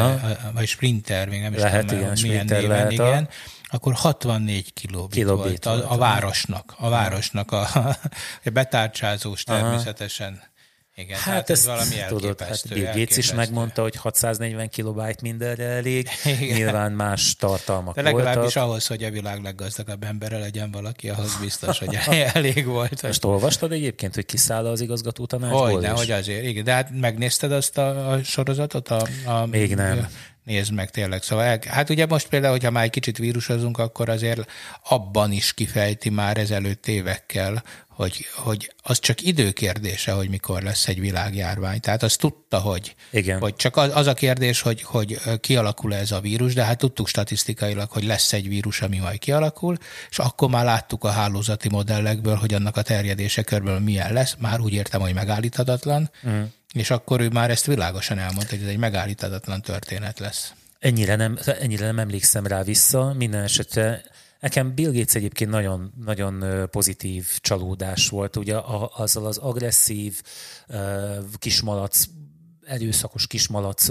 vagy 0.54 0.66
Sprinter, 0.66 1.28
még 1.28 1.40
nem 1.40 1.52
is 1.52 1.60
lehet, 1.60 1.86
tudom, 1.86 2.02
igen, 2.02 2.16
milyen 2.22 2.44
néven, 2.44 2.68
lehet 2.68 2.92
igen. 2.92 3.24
A 3.24 3.28
akkor 3.72 3.94
64 3.94 4.72
kilobit, 4.72 5.14
kilobit 5.14 5.64
volt, 5.64 5.64
volt 5.64 5.90
a, 5.90 5.92
a 5.92 5.96
városnak, 5.96 6.74
a 6.78 6.88
városnak 6.88 7.52
a, 7.52 7.60
a 7.60 7.98
betárcsázós 8.52 9.42
természetesen. 9.42 10.32
Aha. 10.32 10.50
Igen, 10.94 11.18
hát, 11.18 11.34
hát 11.34 11.50
ez 11.50 11.66
valami 11.66 11.94
tudod, 12.08 12.40
hát 12.40 12.68
Bill 12.68 12.84
Gates 12.84 13.16
is 13.16 13.32
megmondta, 13.32 13.82
hogy 13.82 13.96
640 13.96 14.68
kilobájt 14.68 15.20
mindenre 15.20 15.64
elég, 15.64 16.08
Igen. 16.40 16.56
nyilván 16.56 16.92
más 16.92 17.36
tartalmak 17.36 17.94
De 17.94 18.02
legalábbis 18.02 18.54
voltak. 18.54 18.62
ahhoz, 18.62 18.86
hogy 18.86 19.04
a 19.04 19.10
világ 19.10 19.42
leggazdagabb 19.42 20.04
embere 20.04 20.38
legyen 20.38 20.70
valaki, 20.70 21.08
ahhoz 21.08 21.36
biztos, 21.40 21.78
hogy 21.78 21.98
elég 22.34 22.66
volt. 22.66 23.02
Most 23.02 23.24
olvastad 23.24 23.72
egyébként, 23.72 24.14
hogy 24.14 24.26
kiszáll 24.26 24.66
az 24.66 24.80
igazgató 24.80 25.26
tanácsból? 25.26 25.70
Hogy, 25.70 25.86
hogy 25.86 26.10
azért, 26.10 26.44
igen. 26.44 26.64
De 26.64 26.72
hát 26.72 26.90
megnézted 27.00 27.52
azt 27.52 27.78
a, 27.78 28.10
a 28.10 28.22
sorozatot? 28.22 28.88
A, 28.88 29.06
a, 29.24 29.46
Még 29.46 29.74
nem 29.74 30.08
nézd 30.44 30.72
meg 30.72 30.90
tényleg. 30.90 31.22
Szóval, 31.22 31.58
hát 31.66 31.90
ugye 31.90 32.06
most 32.06 32.28
például, 32.28 32.52
hogyha 32.52 32.70
már 32.70 32.84
egy 32.84 32.90
kicsit 32.90 33.18
vírusozunk, 33.18 33.78
akkor 33.78 34.08
azért 34.08 34.50
abban 34.88 35.32
is 35.32 35.52
kifejti 35.52 36.10
már 36.10 36.38
ezelőtt 36.38 36.86
évekkel, 36.86 37.62
hogy, 37.88 38.26
hogy 38.34 38.72
az 38.82 38.98
csak 38.98 39.22
időkérdése, 39.22 40.12
hogy 40.12 40.28
mikor 40.28 40.62
lesz 40.62 40.88
egy 40.88 41.00
világjárvány. 41.00 41.80
Tehát 41.80 42.02
azt 42.02 42.18
tudta, 42.18 42.58
hogy, 42.58 42.94
Igen. 43.10 43.38
hogy 43.38 43.56
csak 43.56 43.76
az, 43.76 43.90
az 43.94 44.06
a 44.06 44.14
kérdés, 44.14 44.60
hogy, 44.60 44.82
hogy 44.82 45.20
kialakul 45.40 45.94
ez 45.94 46.12
a 46.12 46.20
vírus, 46.20 46.54
de 46.54 46.64
hát 46.64 46.78
tudtuk 46.78 47.08
statisztikailag, 47.08 47.90
hogy 47.90 48.04
lesz 48.04 48.32
egy 48.32 48.48
vírus, 48.48 48.80
ami 48.80 48.98
majd 48.98 49.18
kialakul, 49.18 49.76
és 50.10 50.18
akkor 50.18 50.48
már 50.48 50.64
láttuk 50.64 51.04
a 51.04 51.10
hálózati 51.10 51.68
modellekből, 51.68 52.34
hogy 52.34 52.54
annak 52.54 52.76
a 52.76 52.82
terjedése 52.82 53.42
körből 53.42 53.78
milyen 53.78 54.12
lesz. 54.12 54.36
Már 54.38 54.60
úgy 54.60 54.72
értem, 54.72 55.00
hogy 55.00 55.14
megállíthatatlan. 55.14 56.10
Mm 56.28 56.42
és 56.72 56.90
akkor 56.90 57.20
ő 57.20 57.28
már 57.28 57.50
ezt 57.50 57.66
világosan 57.66 58.18
elmondta, 58.18 58.54
hogy 58.54 58.62
ez 58.62 58.68
egy 58.68 58.78
megállíthatatlan 58.78 59.62
történet 59.62 60.18
lesz. 60.18 60.52
Ennyire 60.78 61.16
nem, 61.16 61.38
ennyire 61.60 61.86
nem 61.86 61.98
emlékszem 61.98 62.46
rá 62.46 62.62
vissza, 62.62 63.12
minden 63.16 63.42
esetre 63.42 64.02
Nekem 64.42 64.74
Bill 64.74 64.92
Gates 64.92 65.14
egyébként 65.14 65.50
nagyon, 65.50 65.92
nagyon 66.04 66.68
pozitív 66.70 67.26
csalódás 67.40 68.08
volt, 68.08 68.36
ugye 68.36 68.56
azzal 68.96 69.26
az 69.26 69.38
agresszív 69.38 70.22
kismalac 71.38 72.04
erőszakos 72.64 73.26
kismalac 73.26 73.88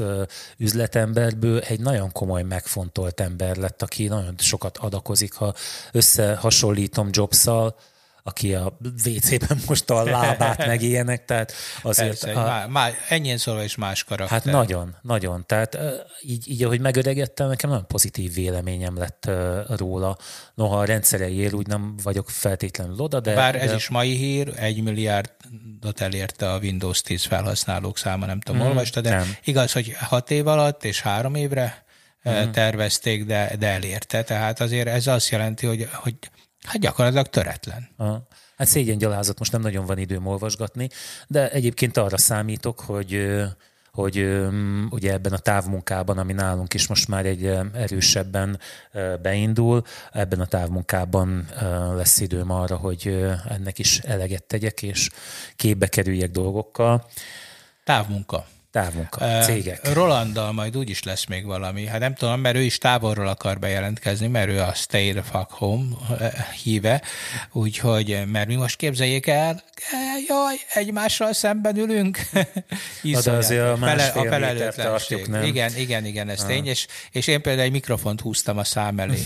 üzletemberből 0.58 1.60
egy 1.60 1.80
nagyon 1.80 2.12
komoly 2.12 2.44
megfontolt 2.44 3.20
ember 3.20 3.56
lett, 3.56 3.82
aki 3.82 4.08
nagyon 4.08 4.36
sokat 4.38 4.78
adakozik. 4.78 5.34
Ha 5.34 5.54
összehasonlítom 5.92 7.10
Jobs-szal, 7.12 7.76
aki 8.24 8.54
a 8.54 8.78
WC-ben 9.06 9.62
most 9.68 9.90
a 9.90 10.04
lábát 10.04 10.66
meg 10.68 10.82
ilyenek, 10.82 11.26
tehát 11.26 11.54
azért... 11.82 12.20
Persze, 12.20 12.40
a, 12.40 12.46
má, 12.46 12.66
má, 12.66 12.90
ennyien 13.10 13.38
szólva 13.38 13.64
is 13.64 13.76
más 13.76 14.04
karakter. 14.04 14.38
Hát 14.38 14.52
nagyon, 14.54 14.96
nagyon. 15.02 15.44
Tehát 15.46 15.78
így, 16.22 16.50
így 16.50 16.64
ahogy 16.64 16.80
megöregettem, 16.80 17.48
nekem 17.48 17.70
nagyon 17.70 17.88
pozitív 17.88 18.34
véleményem 18.34 18.98
lett 18.98 19.30
róla. 19.68 20.18
Noha 20.54 20.80
a 20.80 20.86
rendszereiért 20.86 21.54
úgy 21.54 21.68
nem 21.68 21.96
vagyok 22.04 22.30
feltétlenül 22.30 23.00
oda, 23.00 23.20
de... 23.20 23.36
Bár 23.36 23.56
ez 23.56 23.70
de... 23.70 23.76
is 23.76 23.90
mai 23.90 24.16
hír, 24.16 24.54
egy 24.56 24.84
milliárdot 24.84 26.02
elérte 26.02 26.52
a 26.52 26.58
Windows 26.58 27.02
10 27.02 27.24
felhasználók 27.24 27.98
száma, 27.98 28.26
nem 28.26 28.40
tudom, 28.40 28.62
mm, 28.62 28.66
olvasta, 28.66 29.02
de 29.02 29.10
nem. 29.10 29.36
igaz, 29.44 29.72
hogy 29.72 29.94
hat 30.00 30.32
év 30.32 30.48
alatt 30.48 30.84
és 30.84 31.02
három 31.02 31.36
évre 31.36 31.84
mm. 32.30 32.52
tervezték, 32.52 33.26
de, 33.26 33.56
de 33.60 33.68
elérte. 33.68 34.24
Tehát 34.24 34.60
azért 34.60 34.88
ez 34.88 35.08
azt 35.08 35.30
jelenti, 35.30 35.66
hogy, 35.66 35.88
hogy 35.94 36.16
Hát 36.68 36.82
gyakorlatilag 36.82 37.28
töretlen. 37.28 37.90
Aha. 37.98 38.28
Hát 38.58 38.68
szégyen 38.68 38.98
gyalázat, 38.98 39.40
most 39.40 39.52
nem 39.52 39.62
nagyon 39.62 39.86
van 39.86 39.98
időm 39.98 40.28
olvasgatni, 40.28 40.90
de 41.28 41.52
egyébként 41.52 41.98
arra 41.98 42.18
számítok, 42.18 42.80
hogy 42.80 43.40
hogy 43.92 44.28
ugye 44.90 45.12
ebben 45.12 45.34
a 45.34 45.38
távmunkában, 45.38 46.18
ami 46.18 46.34
nálunk 46.34 46.74
is 46.74 46.88
most 46.88 47.08
már 47.08 47.26
egy 47.26 47.46
erősebben 47.74 48.60
beindul, 49.22 49.84
ebben 50.12 50.40
a 50.40 50.46
távmunkában 50.46 51.48
lesz 51.96 52.20
időm 52.20 52.52
arra, 52.52 52.76
hogy 52.76 53.26
ennek 53.50 53.80
is 53.80 54.00
eleget 54.00 54.44
tegyek, 54.44 54.82
és 54.82 55.10
képbe 55.56 55.88
kerüljek 55.88 56.32
dolgokkal. 56.32 57.08
Távmunka. 57.84 58.46
Távmunka, 58.72 59.42
cégek. 59.42 59.94
Rolanddal 59.94 60.52
majd 60.52 60.78
úgy 60.78 60.90
is 60.90 61.04
lesz 61.04 61.26
még 61.26 61.46
valami. 61.46 61.86
Hát 61.86 62.00
nem 62.00 62.14
tudom, 62.14 62.40
mert 62.40 62.56
ő 62.56 62.62
is 62.62 62.78
távolról 62.78 63.28
akar 63.28 63.60
bejelentkezni, 63.60 64.28
mert 64.28 64.50
ő 64.50 64.60
a 64.62 64.74
Stay 64.74 65.12
the 65.12 65.22
fuck 65.22 65.52
home 65.52 65.86
híve. 66.64 67.02
Úgyhogy, 67.52 68.22
mert 68.28 68.48
mi 68.48 68.56
most 68.56 68.76
képzeljék 68.76 69.28
el, 69.28 69.64
jaj, 70.28 70.56
egymással 70.74 71.34
szemben 71.34 71.78
ülünk. 71.78 72.20
de 73.24 73.32
azért 73.32 73.66
a 73.66 73.78
másfél 73.78 74.22
a 74.22 74.30
felelőtlenség. 74.30 75.26
nem? 75.26 75.44
Igen, 75.44 75.76
igen, 75.76 76.06
igen, 76.06 76.30
ez 76.30 76.42
ah. 76.42 76.48
tény, 76.48 76.68
és, 76.68 76.88
és 77.12 77.28
én 77.28 77.42
például 77.42 77.66
egy 77.66 77.72
mikrofont 77.72 78.22
húztam 78.22 78.58
a 78.58 78.64
szám 78.64 79.00
elé. 79.00 79.20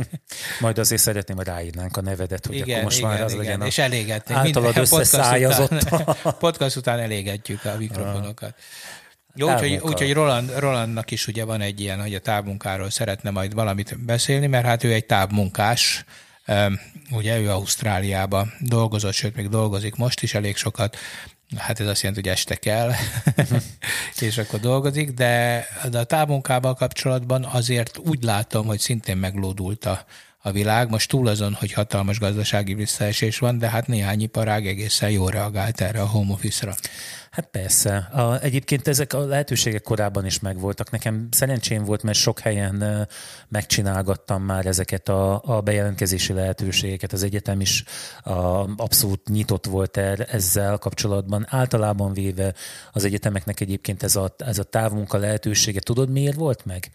Majd 0.60 0.78
azért 0.78 1.02
szeretném, 1.02 1.36
hogy 1.36 1.46
ráírnánk 1.46 1.96
a 1.96 2.00
nevedet, 2.00 2.46
hogy 2.46 2.56
igen, 2.56 2.70
akkor 2.70 2.82
most 2.82 2.98
igen, 2.98 3.10
már 3.10 3.22
az 3.22 3.32
igen, 3.32 3.44
legyen 3.44 3.66
és 3.66 3.78
elégetnék. 3.78 4.36
Általad 4.36 4.76
összeszájazott. 4.76 5.68
Podcast 5.88 6.10
után, 6.22 6.34
podcast 6.38 6.76
után 6.76 6.98
elégetjük 6.98 7.64
a 7.64 7.74
mikrofonokat. 7.78 8.54
Jó, 9.34 9.52
úgyhogy, 9.52 9.78
úgyhogy 9.82 10.12
Roland, 10.12 10.58
Rolandnak 10.58 11.10
is 11.10 11.26
ugye 11.26 11.44
van 11.44 11.60
egy 11.60 11.80
ilyen, 11.80 12.00
hogy 12.00 12.14
a 12.14 12.20
távmunkáról 12.20 12.90
szeretne 12.90 13.30
majd 13.30 13.54
valamit 13.54 14.04
beszélni, 14.04 14.46
mert 14.46 14.66
hát 14.66 14.84
ő 14.84 14.92
egy 14.92 15.06
távmunkás, 15.06 16.04
ugye 17.10 17.38
ő 17.38 17.50
Ausztráliába 17.50 18.46
dolgozott, 18.60 19.12
sőt 19.12 19.36
még 19.36 19.48
dolgozik 19.48 19.96
most 19.96 20.22
is 20.22 20.34
elég 20.34 20.56
sokat, 20.56 20.96
hát 21.56 21.80
ez 21.80 21.86
azt 21.86 22.02
jelenti, 22.02 22.22
hogy 22.22 22.36
este 22.36 22.54
kell, 22.54 22.92
és 24.20 24.38
akkor 24.38 24.60
dolgozik, 24.60 25.10
de, 25.10 25.66
de 25.90 25.98
a 25.98 26.04
távmunkával 26.04 26.74
kapcsolatban 26.74 27.44
azért 27.44 27.98
úgy 27.98 28.22
látom, 28.22 28.66
hogy 28.66 28.78
szintén 28.78 29.16
meglódult 29.16 29.84
a, 29.84 30.04
a 30.42 30.52
világ. 30.52 30.90
Most 30.90 31.08
túl 31.08 31.26
azon, 31.28 31.54
hogy 31.54 31.72
hatalmas 31.72 32.18
gazdasági 32.18 32.74
visszaesés 32.74 33.38
van, 33.38 33.58
de 33.58 33.68
hát 33.68 33.86
néhány 33.86 34.20
iparág 34.20 34.66
egészen 34.66 35.10
jól 35.10 35.30
reagált 35.30 35.80
erre 35.80 36.00
a 36.00 36.06
home 36.06 36.32
office-ra. 36.32 36.74
Hát 37.30 37.48
persze. 37.50 37.96
A, 37.96 38.40
egyébként 38.40 38.88
ezek 38.88 39.12
a 39.12 39.18
lehetőségek 39.18 39.82
korábban 39.82 40.26
is 40.26 40.40
megvoltak. 40.40 40.90
Nekem 40.90 41.28
szerencsém 41.30 41.84
volt, 41.84 42.02
mert 42.02 42.18
sok 42.18 42.38
helyen 42.38 43.08
megcsinálgattam 43.48 44.42
már 44.42 44.66
ezeket 44.66 45.08
a, 45.08 45.42
a 45.44 45.60
bejelentkezési 45.60 46.32
lehetőségeket. 46.32 47.12
Az 47.12 47.22
egyetem 47.22 47.60
is 47.60 47.84
a, 48.22 48.32
abszolút 48.76 49.28
nyitott 49.28 49.66
volt 49.66 49.96
el 49.96 50.16
ezzel 50.22 50.78
kapcsolatban. 50.78 51.46
Általában 51.48 52.12
véve 52.12 52.54
az 52.92 53.04
egyetemeknek 53.04 53.60
egyébként 53.60 54.02
ez 54.02 54.16
a, 54.16 54.34
ez 54.38 54.58
a 54.58 54.62
távmunka 54.64 55.18
lehetősége, 55.18 55.80
tudod 55.80 56.10
miért 56.10 56.36
volt 56.36 56.64
meg? 56.64 56.90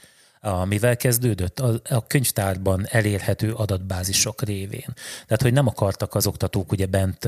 Mivel 0.66 0.98
kezdődött? 0.98 1.60
A, 1.60 2.04
könyvtárban 2.08 2.86
elérhető 2.90 3.54
adatbázisok 3.54 4.42
révén. 4.42 4.94
Tehát, 5.26 5.42
hogy 5.42 5.54
nem 5.54 5.68
akartak 5.68 6.16
az 6.16 6.28
oktatók 6.28 6.72
ugye 6.72 6.86
bent 6.86 7.24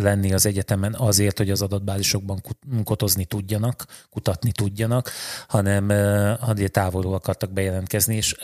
lenni 0.00 0.32
az 0.32 0.46
egyetemen 0.46 0.94
azért, 0.94 1.38
hogy 1.38 1.50
az 1.50 1.62
adatbázisokban 1.62 2.42
kotozni 2.84 3.24
tudjanak, 3.24 3.86
kutatni 4.10 4.52
tudjanak, 4.52 5.10
hanem 5.48 5.88
ö, 5.88 6.32
távolról 6.66 7.14
akartak 7.14 7.50
bejelentkezni, 7.50 8.16
és 8.16 8.36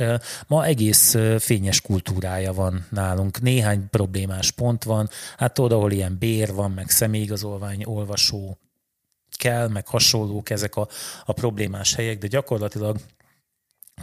ma 0.46 0.64
egész 0.64 1.16
fényes 1.38 1.80
kultúrája 1.80 2.52
van 2.52 2.86
nálunk. 2.90 3.40
Néhány 3.40 3.88
problémás 3.90 4.50
pont 4.50 4.84
van, 4.84 5.08
hát 5.36 5.58
oda, 5.58 5.76
ahol 5.76 5.92
ilyen 5.92 6.16
bér 6.18 6.54
van, 6.54 6.70
meg 6.70 6.90
személyigazolvány, 6.90 7.84
olvasó 7.84 8.58
kell, 9.36 9.68
meg 9.68 9.86
hasonlók 9.86 10.50
ezek 10.50 10.76
a, 10.76 10.88
a 11.24 11.32
problémás 11.32 11.94
helyek, 11.94 12.18
de 12.18 12.26
gyakorlatilag 12.26 12.96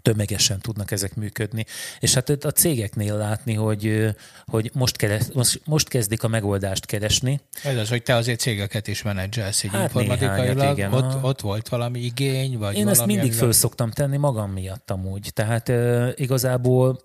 tömegesen 0.02 0.60
tudnak 0.60 0.92
ezek 0.92 1.16
működni. 1.16 1.66
És 2.00 2.14
hát 2.14 2.30
a 2.30 2.52
cégeknél 2.52 3.18
látni, 3.18 3.54
hogy, 3.54 4.16
hogy 4.46 4.72
most, 4.74 4.98
keres, 4.98 5.24
most, 5.34 5.62
most 5.66 5.88
kezdik 5.88 6.24
a 6.24 6.28
megoldást 6.28 6.86
keresni. 6.86 7.40
Ez 7.64 7.78
az, 7.78 7.90
hogy 7.90 8.04
te 8.04 8.16
azért 8.16 8.40
cégeket 8.40 8.88
is 8.88 9.02
menedzselsz 9.02 9.64
így 9.64 9.72
hát 9.72 9.82
informatikailag. 9.82 10.78
Igen, 10.78 10.94
ott, 10.94 11.24
ott 11.24 11.42
volt 11.42 11.70
valami 11.70 12.00
igény? 12.00 12.58
Vagy 12.58 12.76
Én 12.76 12.84
valami, 12.84 12.90
ezt 12.90 13.06
mindig 13.06 13.34
föl 13.34 13.52
szoktam 13.52 13.92
tenni 13.92 14.18
magam 14.18 14.52
miatt 14.52 14.92
amúgy. 14.92 15.30
Tehát 15.34 15.70
uh, 15.70 16.10
igazából 16.16 17.00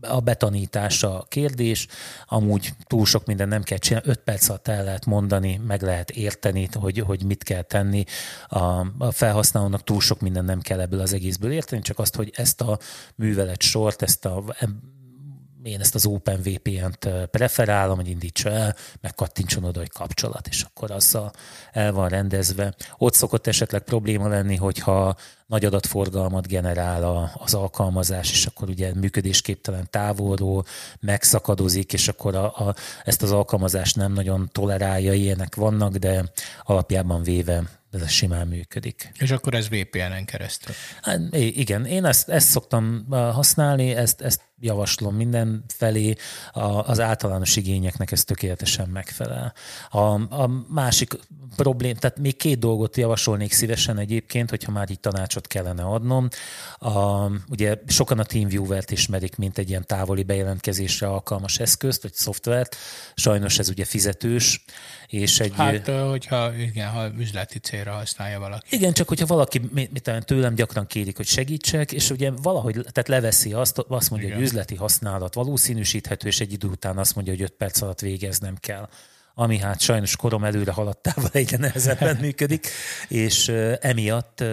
a 0.00 0.20
betanítása 0.20 1.18
a 1.18 1.26
kérdés, 1.28 1.86
amúgy 2.26 2.72
túl 2.86 3.06
sok 3.06 3.24
minden 3.26 3.48
nem 3.48 3.62
kell 3.62 3.78
csinálni, 3.78 4.08
öt 4.08 4.20
perc 4.20 4.48
alatt 4.48 4.68
el 4.68 4.84
lehet 4.84 5.06
mondani, 5.06 5.60
meg 5.66 5.82
lehet 5.82 6.10
érteni, 6.10 6.68
hogy, 6.72 6.98
hogy 6.98 7.24
mit 7.24 7.42
kell 7.42 7.62
tenni. 7.62 8.04
A, 8.48 8.86
a 8.98 9.10
felhasználónak 9.10 9.84
túl 9.84 10.00
sok 10.00 10.20
minden 10.20 10.44
nem 10.44 10.60
kell 10.60 10.80
ebből 10.80 11.00
az 11.00 11.12
egészből 11.12 11.52
érteni, 11.52 11.82
csak 11.82 11.98
azt, 11.98 12.16
hogy 12.16 12.32
ezt 12.36 12.60
a 12.60 12.78
művelet 13.14 13.62
sort, 13.62 14.02
ezt 14.02 14.24
a 14.24 14.44
én 15.62 15.80
ezt 15.80 15.94
az 15.94 16.06
OpenVPN-t 16.06 17.08
preferálom, 17.30 17.96
hogy 17.96 18.08
indítsa 18.08 18.50
el, 18.50 18.76
meg 19.00 19.14
kattintson 19.14 19.64
oda, 19.64 19.78
hogy 19.78 19.90
kapcsolat, 19.90 20.46
és 20.46 20.62
akkor 20.62 20.90
azzal 20.90 21.32
el 21.72 21.92
van 21.92 22.08
rendezve. 22.08 22.74
Ott 22.96 23.14
szokott 23.14 23.46
esetleg 23.46 23.82
probléma 23.82 24.28
lenni, 24.28 24.56
hogyha 24.56 25.16
nagy 25.46 25.64
adatforgalmat 25.64 26.46
generál 26.46 27.02
a, 27.02 27.30
az 27.34 27.54
alkalmazás, 27.54 28.30
és 28.30 28.46
akkor 28.46 28.68
ugye 28.68 28.94
működésképtelen 28.94 29.86
távolról 29.90 30.64
megszakadozik, 31.00 31.92
és 31.92 32.08
akkor 32.08 32.34
a, 32.34 32.44
a, 32.44 32.74
ezt 33.04 33.22
az 33.22 33.32
alkalmazást 33.32 33.96
nem 33.96 34.12
nagyon 34.12 34.48
tolerálja, 34.52 35.12
ilyenek 35.12 35.54
vannak, 35.54 35.96
de 35.96 36.24
alapjában 36.62 37.22
véve 37.22 37.80
ez 37.90 38.10
simán 38.10 38.46
működik. 38.46 39.12
És 39.18 39.30
akkor 39.30 39.54
ez 39.54 39.68
VPN-en 39.68 40.24
keresztül? 40.24 40.74
Hát, 41.02 41.20
igen, 41.34 41.84
én 41.84 42.04
ezt, 42.04 42.28
ezt 42.28 42.48
szoktam 42.48 43.06
használni, 43.10 43.94
ezt, 43.94 44.20
ezt 44.20 44.40
javaslom 44.60 45.14
mindenfelé, 45.14 46.14
a, 46.52 46.60
az 46.60 47.00
általános 47.00 47.56
igényeknek 47.56 48.12
ez 48.12 48.24
tökéletesen 48.24 48.88
megfelel. 48.88 49.52
A, 49.90 49.98
a 50.42 50.64
másik 50.68 51.18
problém, 51.56 51.94
tehát 51.94 52.18
még 52.18 52.36
két 52.36 52.58
dolgot 52.58 52.96
javasolnék 52.96 53.52
szívesen 53.52 53.98
egyébként, 53.98 54.50
hogyha 54.50 54.72
már 54.72 54.90
így 54.90 55.00
tanácsot 55.00 55.46
kellene 55.46 55.82
adnom. 55.82 56.28
A, 56.78 57.26
ugye 57.48 57.74
sokan 57.86 58.18
a 58.18 58.24
TeamViewer-t 58.24 58.90
ismerik, 58.90 59.36
mint 59.36 59.58
egy 59.58 59.68
ilyen 59.68 59.86
távoli 59.86 60.22
bejelentkezésre 60.22 61.06
alkalmas 61.06 61.58
eszközt, 61.58 62.02
vagy 62.02 62.14
szoftvert. 62.14 62.76
Sajnos 63.14 63.58
ez 63.58 63.68
ugye 63.68 63.84
fizetős, 63.84 64.64
és 65.06 65.40
egy... 65.40 65.52
Hát, 65.54 65.88
hogyha, 65.88 66.54
igen, 66.54 66.88
ha 66.88 67.08
üzleti 67.18 67.58
célra 67.58 67.92
használja 67.92 68.38
valaki. 68.38 68.76
Igen, 68.76 68.92
csak 68.92 69.08
hogyha 69.08 69.26
valaki, 69.26 69.60
mit, 69.72 70.10
tőlem 70.24 70.54
gyakran 70.54 70.86
kérik, 70.86 71.16
hogy 71.16 71.26
segítsek, 71.26 71.92
és 71.92 72.10
ugye 72.10 72.30
valahogy, 72.30 72.74
tehát 72.74 73.08
leveszi 73.08 73.52
azt, 73.52 73.78
azt 73.88 74.10
mondja, 74.10 74.28
igen. 74.28 74.40
hogy 74.40 74.49
üzleti 74.50 74.74
használat 74.74 75.34
valószínűsíthető, 75.34 76.26
és 76.26 76.40
egy 76.40 76.52
idő 76.52 76.68
után 76.68 76.98
azt 76.98 77.14
mondja, 77.14 77.32
hogy 77.32 77.42
öt 77.42 77.52
perc 77.52 77.80
alatt 77.80 78.00
végeznem 78.00 78.56
kell. 78.56 78.88
Ami 79.34 79.58
hát 79.58 79.80
sajnos 79.80 80.16
korom 80.16 80.44
előre 80.44 80.72
haladtával 80.72 81.30
egyre 81.32 81.56
nehezebben 81.56 82.16
működik, 82.26 82.68
és 83.08 83.48
emiatt 83.80 84.44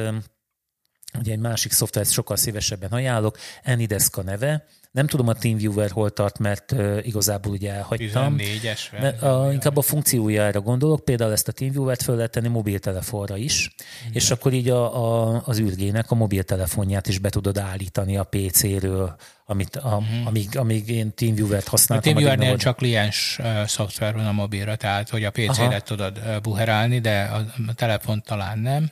ugye 1.19 1.31
egy 1.31 1.39
másik 1.39 1.71
szoftvert 1.71 2.11
sokkal 2.11 2.35
szívesebben 2.35 2.91
ajánlok, 2.91 3.37
Anydesk 3.63 4.17
a 4.17 4.23
neve, 4.23 4.65
nem 4.91 5.07
tudom 5.07 5.27
a 5.27 5.33
TeamViewer 5.33 5.89
hol 5.89 6.09
tart, 6.09 6.39
mert 6.39 6.71
uh, 6.71 6.99
igazából 7.01 7.51
ugye 7.51 7.73
elhagytam. 7.73 8.35
14-es. 8.37 8.79
Mert, 9.01 9.21
a, 9.21 9.49
inkább 9.51 9.77
a 9.77 9.81
funkciójára 9.81 10.61
gondolok, 10.61 11.05
például 11.05 11.31
ezt 11.31 11.47
a 11.47 11.51
TeamViewer-t 11.51 12.03
föl 12.03 12.15
lehet 12.15 12.31
tenni 12.31 12.47
mobiltelefonra 12.47 13.37
is, 13.37 13.75
Igen. 14.01 14.13
és 14.13 14.31
akkor 14.31 14.53
így 14.53 14.69
a, 14.69 15.03
a, 15.03 15.41
az 15.45 15.59
űrgének 15.59 16.11
a 16.11 16.15
mobiltelefonját 16.15 17.07
is 17.07 17.19
be 17.19 17.29
tudod 17.29 17.57
állítani 17.57 18.17
a 18.17 18.23
PC-ről, 18.23 19.15
amit, 19.45 19.75
a, 19.75 19.87
uh-huh. 19.87 20.27
amíg, 20.27 20.57
amíg 20.57 20.89
én 20.89 21.13
TeamViewer-t 21.15 21.67
használtam. 21.67 22.11
A 22.11 22.13
TeamViewer-nél 22.13 22.57
csak 22.57 22.75
kliens 22.75 23.37
uh, 23.39 23.65
szoftver 23.65 24.13
van 24.13 24.25
a 24.25 24.31
mobilra, 24.31 24.75
tehát 24.75 25.09
hogy 25.09 25.23
a 25.23 25.31
PC-re 25.31 25.79
tudod 25.79 26.17
uh, 26.17 26.41
buherálni, 26.41 26.99
de 26.99 27.21
a, 27.21 27.45
a 27.67 27.73
telefon 27.73 28.21
talán 28.25 28.59
nem. 28.59 28.91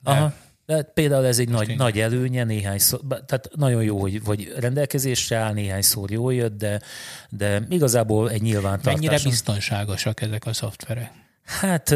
De... 0.00 0.10
Aha. 0.10 0.32
De 0.68 0.82
például 0.82 1.26
ez 1.26 1.38
egy 1.38 1.48
nagy, 1.48 1.76
nagy 1.76 1.98
előnye, 1.98 2.44
néhány 2.44 2.78
szó, 2.78 2.96
tehát 2.96 3.48
nagyon 3.54 3.82
jó, 3.82 4.00
hogy, 4.00 4.20
hogy 4.24 4.52
rendelkezésre 4.58 5.36
áll, 5.36 5.52
néhány 5.52 5.82
szó 5.82 6.04
jól 6.08 6.34
jött, 6.34 6.58
de, 6.58 6.80
de 7.28 7.62
igazából 7.68 8.30
egy 8.30 8.42
nyilvántartás. 8.42 8.94
Mennyire 8.94 9.18
biztonságosak 9.22 10.20
ezek 10.20 10.46
a 10.46 10.52
szoftverek? 10.52 11.10
Hát 11.44 11.94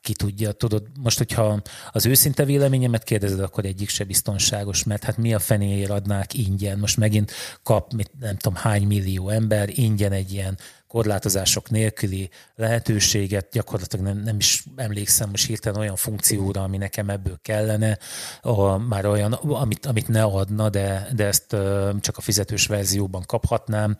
ki 0.00 0.12
tudja, 0.12 0.52
tudod, 0.52 0.82
most 1.00 1.18
hogyha 1.18 1.62
az 1.92 2.06
őszinte 2.06 2.44
véleményemet 2.44 3.04
kérdezed, 3.04 3.40
akkor 3.40 3.64
egyik 3.64 3.88
se 3.88 4.04
biztonságos, 4.04 4.84
mert 4.84 5.04
hát 5.04 5.16
mi 5.16 5.34
a 5.34 5.38
fenéért 5.38 5.90
adnák 5.90 6.34
ingyen? 6.34 6.78
Most 6.78 6.96
megint 6.96 7.32
kap, 7.62 7.92
mit, 7.92 8.10
nem 8.20 8.36
tudom, 8.36 8.58
hány 8.58 8.86
millió 8.86 9.28
ember 9.28 9.68
ingyen 9.72 10.12
egy 10.12 10.32
ilyen 10.32 10.58
korlátozások 10.94 11.70
nélküli 11.70 12.30
lehetőséget, 12.56 13.48
gyakorlatilag 13.52 14.04
nem, 14.04 14.18
nem 14.18 14.36
is 14.36 14.64
emlékszem 14.76 15.30
most 15.30 15.46
hirtelen 15.46 15.80
olyan 15.80 15.96
funkcióra, 15.96 16.62
ami 16.62 16.76
nekem 16.76 17.08
ebből 17.10 17.38
kellene, 17.42 17.98
a, 18.40 18.78
már 18.78 19.06
olyan, 19.06 19.32
amit, 19.32 19.86
amit 19.86 20.08
ne 20.08 20.22
adna, 20.22 20.68
de, 20.68 21.08
de 21.14 21.26
ezt 21.26 21.56
csak 22.00 22.16
a 22.16 22.20
fizetős 22.20 22.66
verzióban 22.66 23.22
kaphatnám. 23.26 23.96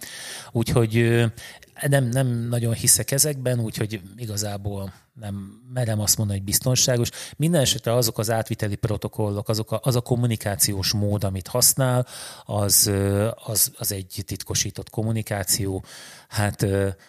Úgyhogy 0.52 1.24
nem, 1.88 2.04
nem 2.04 2.26
nagyon 2.26 2.74
hiszek 2.74 3.10
ezekben, 3.10 3.60
úgyhogy 3.60 4.00
igazából 4.16 4.92
nem 5.20 5.62
merem 5.72 6.00
azt 6.00 6.16
mondani, 6.16 6.38
hogy 6.38 6.48
biztonságos. 6.48 7.08
Minden 7.36 7.60
esetre 7.60 7.94
azok 7.94 8.18
az 8.18 8.30
átviteli 8.30 8.74
protokollok, 8.74 9.48
azok 9.48 9.72
a, 9.72 9.80
az 9.82 9.96
a 9.96 10.00
kommunikációs 10.00 10.92
mód, 10.92 11.24
amit 11.24 11.48
használ, 11.48 12.06
az, 12.44 12.90
az, 13.44 13.72
az 13.78 13.92
egy 13.92 14.22
titkosított 14.26 14.90
kommunikáció. 14.90 15.84
Hát, 16.28 16.66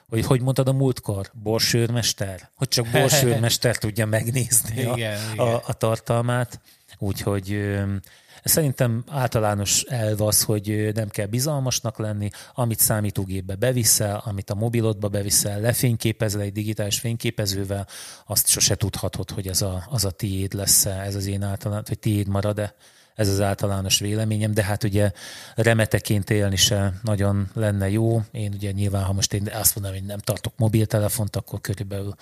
hogy 0.10 0.26
hogy 0.26 0.42
mondtad 0.42 0.68
a 0.68 0.74
múltkor? 0.74 1.32
Borsőrmester? 1.34 2.50
Hogy 2.56 2.68
csak 2.68 2.88
borsőrmester 2.92 3.78
tudja 3.78 4.06
megnézni 4.06 4.84
a, 4.84 4.96
igen, 4.96 5.38
a, 5.38 5.54
a 5.54 5.74
tartalmát. 5.74 6.60
Úgyhogy 6.98 7.76
Szerintem 8.48 9.04
általános 9.10 9.82
elv 9.82 10.22
az, 10.22 10.44
hogy 10.44 10.92
nem 10.94 11.10
kell 11.10 11.26
bizalmasnak 11.26 11.98
lenni, 11.98 12.30
amit 12.54 12.80
számítógépbe 12.80 13.56
beviszel, 13.56 14.22
amit 14.26 14.50
a 14.50 14.56
mobilodba 14.56 15.08
beviszel, 15.08 15.60
lefényképezel 15.60 16.42
egy 16.42 16.52
digitális 16.52 17.00
fényképezővel, 17.00 17.88
azt 18.26 18.48
sose 18.48 18.76
tudhatod, 18.76 19.32
hogy 19.32 19.48
az 19.48 19.62
a, 19.62 19.84
az 19.90 20.06
a 20.06 20.12
tiéd 20.12 20.54
lesz 20.54 20.86
ez 20.86 21.16
az 21.16 21.26
én 21.26 21.44
általános, 21.44 21.88
hogy 21.88 22.00
tiéd 22.00 22.28
marad-e 22.28 22.76
ez 23.16 23.30
az 23.30 23.42
általános 23.42 24.00
véleményem, 24.00 24.54
de 24.54 24.64
hát 24.64 24.84
ugye 24.84 25.12
remeteként 25.56 26.30
élni 26.30 26.56
se 26.56 26.94
nagyon 27.04 27.50
lenne 27.54 27.90
jó. 27.90 28.22
Én 28.32 28.54
ugye 28.54 28.72
nyilván, 28.72 29.04
ha 29.04 29.14
most 29.14 29.34
én 29.34 29.50
azt 29.54 29.76
mondom, 29.76 29.94
hogy 29.94 30.04
nem 30.04 30.20
tartok 30.20 30.54
mobiltelefont, 30.58 31.36
akkor 31.36 31.62
körülbelül 31.62 32.16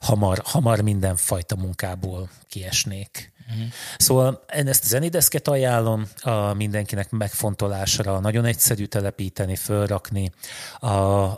hamar, 0.00 0.40
hamar 0.44 0.80
mindenfajta 0.80 1.56
munkából 1.56 2.28
kiesnék. 2.48 3.31
Uh-huh. 3.50 3.66
Szóval 3.96 4.44
én 4.54 4.68
ezt 4.68 4.84
a 4.84 4.86
zenideszket 4.86 5.48
ajánlom 5.48 6.06
a 6.20 6.54
mindenkinek 6.54 7.10
megfontolásra, 7.10 8.20
nagyon 8.20 8.44
egyszerű 8.44 8.84
telepíteni, 8.84 9.56
fölrakni. 9.56 10.30
A, 10.78 10.90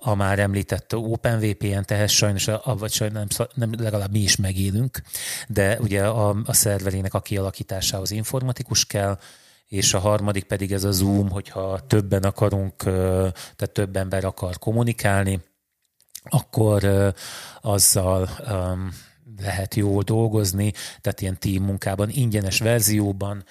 a 0.09 0.15
már 0.15 0.39
említett 0.39 0.97
OpenVPN, 0.97 1.83
tehez 1.85 2.11
sajnos, 2.11 2.49
a, 2.49 2.77
vagy 2.79 2.93
sajnos 2.93 3.37
nem, 3.37 3.47
nem, 3.55 3.71
legalább 3.79 4.11
mi 4.11 4.19
is 4.19 4.37
megélünk, 4.37 5.03
de 5.49 5.79
ugye 5.81 6.07
a, 6.07 6.37
a 6.45 6.53
szerverének 6.53 7.15
a 7.15 7.21
kialakításához 7.21 8.11
informatikus 8.11 8.87
kell, 8.87 9.19
és 9.67 9.95
a 9.95 9.99
harmadik 9.99 10.45
pedig 10.45 10.73
ez 10.73 10.85
a 10.85 10.91
Zoom, 10.91 11.31
hogyha 11.31 11.81
többen 11.87 12.23
akarunk, 12.23 12.77
tehát 12.77 13.71
több 13.73 13.97
ember 13.97 14.25
akar 14.25 14.59
kommunikálni, 14.59 15.41
akkor 16.25 17.13
azzal 17.61 18.29
lehet 19.43 19.75
jól 19.75 20.03
dolgozni, 20.03 20.73
tehát 21.01 21.21
ilyen 21.21 21.39
team 21.39 21.65
munkában, 21.65 22.11
ingyenes 22.11 22.59
verzióban, 22.59 23.45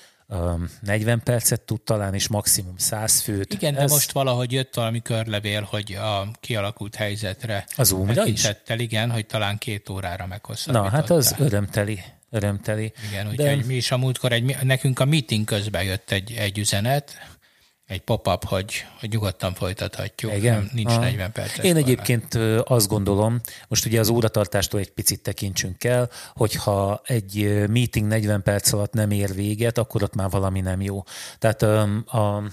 40 0.82 1.22
percet 1.24 1.62
tud 1.62 1.82
talán, 1.82 2.13
és 2.13 2.28
maximum 2.28 2.78
100 2.78 3.19
főt. 3.19 3.54
Igen, 3.54 3.76
Ez... 3.76 3.86
de 3.86 3.93
most 3.93 4.12
valahogy 4.12 4.52
jött 4.52 4.74
valami 4.74 5.02
körlevél, 5.02 5.62
hogy 5.62 5.93
a 5.93 6.32
kialakult 6.39 6.96
helyzetre 6.96 7.65
az 7.76 7.88
Zoom-ra 7.88 8.26
is? 8.26 8.48
igen, 8.78 9.12
hogy 9.12 9.26
talán 9.26 9.58
két 9.58 9.89
órára 9.89 10.26
meghosszabbította. 10.26 10.89
Na, 10.89 10.96
hát 10.96 11.10
az 11.10 11.36
örömteli. 11.38 12.00
Örömteli. 12.30 12.93
Igen, 13.10 13.28
úgyhogy 13.28 13.60
de... 13.60 13.65
mi 13.65 13.74
is 13.74 13.91
a 13.91 13.98
múltkor, 13.98 14.32
egy, 14.32 14.56
nekünk 14.63 15.00
a 15.00 15.06
meeting 15.06 15.46
közben 15.46 15.84
jött 15.84 16.12
egy, 16.12 16.32
egy 16.32 16.58
üzenet, 16.58 17.17
egy 17.88 18.02
pop-up, 18.02 18.43
hogy, 18.43 18.86
hogy 19.00 19.10
nyugodtan 19.10 19.54
folytathatjuk. 19.54 20.36
Igen? 20.36 20.54
Nem, 20.54 20.69
nincs 20.74 20.89
Aha. 20.89 21.00
40 21.00 21.32
perc. 21.32 21.63
Én 21.63 21.76
egyébként 21.76 22.34
azt 22.63 22.88
gondolom, 22.88 23.41
most 23.67 23.86
ugye 23.86 24.00
az 24.00 24.10
óratartástól 24.10 24.80
egy 24.80 24.91
picit 24.91 25.22
tekintsünk 25.22 25.84
el, 25.84 26.10
hogyha 26.34 27.02
egy 27.06 27.63
meeting 27.69 28.08
40 28.08 28.43
perc 28.43 28.74
alatt 28.74 28.93
nem 28.93 29.12
ér 29.12 29.34
véget, 29.34 29.78
akkor 29.78 30.04
ott 30.04 30.15
már 30.15 30.30
valami 30.30 30.62
nem 30.62 30.82
jó. 30.82 31.04
Tehát 31.38 31.62
a, 31.62 32.43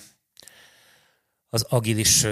az 1.48 1.66
agilis 1.68 2.26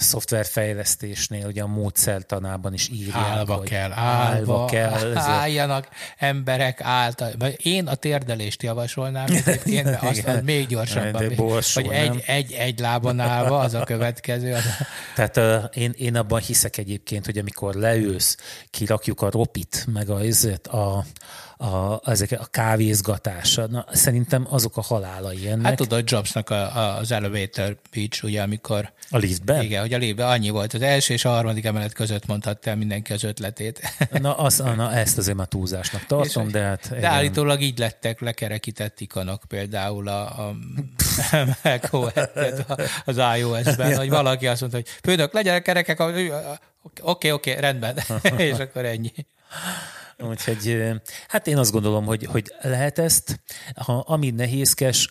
szoftverfejlesztésnél, 0.00 1.46
ugye 1.46 1.62
a 1.62 1.66
módszertanában 1.66 2.72
is 2.72 2.88
írják, 2.88 3.16
állva 3.16 3.54
hogy 3.54 3.68
kell, 3.68 3.92
állva, 3.92 4.58
állva 4.58 4.64
kell. 4.64 5.16
Álljanak 5.16 5.88
emberek 6.18 6.80
által. 6.80 7.30
Én 7.56 7.86
a 7.86 7.94
térdelést 7.94 8.62
javasolnám 8.62 9.26
egyébként, 9.26 9.84
de 9.84 9.98
azt 10.08 10.26
mondom, 10.26 10.44
még 10.44 10.66
gyorsabban. 10.66 11.32
Borsó, 11.36 11.82
hogy 11.82 11.92
egy, 11.92 12.22
egy, 12.26 12.52
egy 12.52 12.78
lábon 12.78 13.20
állva, 13.20 13.58
az 13.58 13.74
a 13.74 13.84
következő. 13.84 14.52
Az. 14.52 14.64
Tehát 15.16 15.36
uh, 15.36 15.64
én, 15.74 15.94
én 15.96 16.16
abban 16.16 16.40
hiszek 16.40 16.76
egyébként, 16.76 17.24
hogy 17.24 17.38
amikor 17.38 17.74
leülsz, 17.74 18.36
kirakjuk 18.70 19.22
a 19.22 19.30
ropit, 19.30 19.86
meg 19.92 20.10
a, 20.10 20.20
a, 20.62 21.04
a, 21.56 22.00
ezek 22.04 22.32
a 22.40 22.46
kávézgatása. 22.50 23.66
Na, 23.66 23.84
szerintem 23.92 24.46
azok 24.50 24.76
a 24.76 24.82
halálai 24.82 25.48
ennek. 25.48 25.66
Hát 25.66 25.76
tudod, 25.76 26.10
Jobsnak 26.10 26.50
a, 26.50 26.76
a, 26.76 26.96
az 26.96 27.12
elevator 27.12 27.76
pitch, 27.90 28.24
ugye, 28.24 28.42
amikor... 28.42 28.92
A 29.10 29.16
liftben? 29.16 29.62
Igen, 29.62 29.82
hogy 29.86 29.94
a 29.94 29.98
liftben 29.98 30.28
annyi 30.28 30.50
volt. 30.50 30.74
Az 30.74 30.82
első 30.82 31.14
és 31.14 31.24
a 31.24 31.28
harmadik 31.28 31.64
emelet 31.64 31.92
között 31.92 32.26
mondhatta 32.26 32.70
el 32.70 32.76
mindenki 32.76 33.12
az 33.12 33.24
ötletét. 33.24 33.80
Na, 34.10 34.36
az, 34.36 34.58
na 34.76 34.92
ezt 34.92 35.18
azért 35.18 35.36
már 35.36 35.46
túlzásnak 35.46 36.06
tartom, 36.06 36.46
és, 36.46 36.52
de 36.52 36.60
hát... 36.60 36.88
De 36.88 36.96
igen. 36.96 37.10
állítólag 37.10 37.60
így 37.60 37.78
lettek 37.78 38.20
lekerekített 38.20 39.00
ikonok, 39.00 39.42
például 39.48 40.08
a, 40.08 40.48
a 40.48 40.56
az 43.04 43.20
iOS-ben, 43.38 43.96
hogy 43.96 44.08
valaki 44.08 44.46
azt 44.46 44.60
mondta, 44.60 44.78
hogy 44.78 44.88
főnök, 45.02 45.32
legyenek 45.32 45.62
kerekek, 45.62 46.00
oké, 46.00 46.30
oké, 47.00 47.30
okay, 47.30 47.54
rendben, 47.60 47.98
és 48.36 48.58
akkor 48.58 48.84
ennyi. 48.84 49.12
Úgyhogy 50.18 50.92
hát 51.28 51.46
én 51.46 51.58
azt 51.58 51.72
gondolom, 51.72 52.04
hogy, 52.04 52.24
hogy 52.24 52.52
lehet 52.60 52.98
ezt. 52.98 53.40
Ha, 53.74 53.92
ami 53.92 54.30
nehézkes 54.30 55.10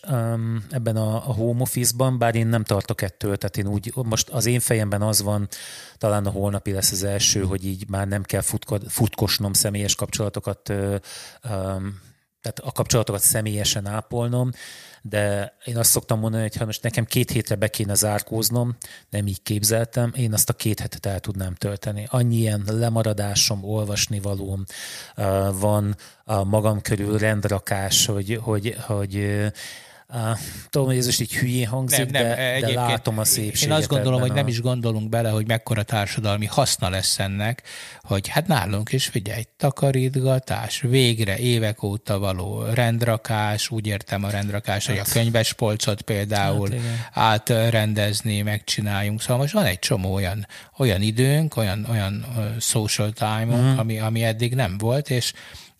ebben 0.70 0.96
a, 0.96 1.14
a 1.14 1.32
home 1.32 1.60
office-ban, 1.60 2.18
bár 2.18 2.34
én 2.34 2.46
nem 2.46 2.64
tartok 2.64 3.02
ettől, 3.02 3.36
tehát 3.36 3.56
én 3.56 3.66
úgy, 3.66 3.92
most 3.94 4.28
az 4.28 4.46
én 4.46 4.60
fejemben 4.60 5.02
az 5.02 5.22
van, 5.22 5.48
talán 5.98 6.26
a 6.26 6.30
holnapi 6.30 6.72
lesz 6.72 6.92
az 6.92 7.02
első, 7.02 7.42
hogy 7.42 7.66
így 7.66 7.88
már 7.88 8.08
nem 8.08 8.22
kell 8.22 8.40
futko, 8.40 8.78
futkosnom 8.88 9.52
személyes 9.52 9.94
kapcsolatokat 9.94 10.72
tehát 12.46 12.60
a 12.62 12.72
kapcsolatokat 12.72 13.20
személyesen 13.20 13.86
ápolnom, 13.86 14.50
de 15.08 15.56
én 15.64 15.76
azt 15.76 15.90
szoktam 15.90 16.18
mondani, 16.18 16.42
hogy 16.42 16.56
ha 16.56 16.64
most 16.64 16.82
nekem 16.82 17.04
két 17.04 17.30
hétre 17.30 17.54
be 17.54 17.68
kéne 17.68 17.94
zárkóznom, 17.94 18.76
nem 19.10 19.26
így 19.26 19.42
képzeltem, 19.42 20.12
én 20.16 20.32
azt 20.32 20.48
a 20.48 20.52
két 20.52 20.80
hetet 20.80 21.06
el 21.06 21.20
tudnám 21.20 21.54
tölteni. 21.54 22.06
Annyi 22.10 22.36
ilyen 22.36 22.62
lemaradásom, 22.66 23.64
olvasnivalóm 23.64 24.64
van 25.52 25.96
a 26.24 26.44
magam 26.44 26.80
körül 26.80 27.18
rendrakás, 27.18 28.06
hogy, 28.06 28.38
hogy, 28.42 28.76
hogy 28.86 29.44
Uh, 30.14 30.38
tudom, 30.70 30.86
hogy 30.86 30.96
ez 30.96 31.06
most 31.06 31.20
így 31.20 31.34
hülyén 31.34 31.66
hangzik, 31.66 32.10
nem, 32.10 32.26
nem, 32.26 32.36
de, 32.36 32.60
de 32.60 32.72
látom 32.72 33.18
a 33.18 33.24
szépséget. 33.24 33.70
Én 33.70 33.72
azt 33.72 33.88
gondolom, 33.88 34.20
hogy 34.20 34.30
a... 34.30 34.34
nem 34.34 34.46
is 34.46 34.60
gondolunk 34.60 35.08
bele, 35.08 35.30
hogy 35.30 35.46
mekkora 35.46 35.82
társadalmi 35.82 36.46
haszna 36.46 36.88
lesz 36.88 37.18
ennek, 37.18 37.62
hogy 38.02 38.28
hát 38.28 38.46
nálunk 38.46 38.92
is 38.92 39.06
figyelj, 39.06 39.42
takarítgatás, 39.56 40.80
végre 40.80 41.38
évek 41.38 41.82
óta 41.82 42.18
való 42.18 42.62
rendrakás, 42.62 43.70
úgy 43.70 43.86
értem 43.86 44.24
a 44.24 44.30
rendrakás, 44.30 44.86
hát, 44.86 44.96
hogy 44.96 45.04
a 45.04 45.08
hát- 45.08 45.12
könyvespolcot 45.12 46.02
például 46.02 46.68
hát 47.12 47.50
átrendezni, 47.50 48.42
megcsináljunk. 48.42 49.20
Szóval 49.20 49.36
most 49.36 49.52
van 49.52 49.64
egy 49.64 49.78
csomó 49.78 50.14
olyan, 50.14 50.46
olyan 50.76 51.02
időnk, 51.02 51.56
olyan, 51.56 51.86
olyan 51.90 52.26
social 52.60 53.12
time 53.12 53.46
uh-huh. 53.46 53.78
ami, 53.78 53.98
ami 53.98 54.24
eddig 54.24 54.54
nem 54.54 54.78
volt, 54.78 55.10
és 55.10 55.32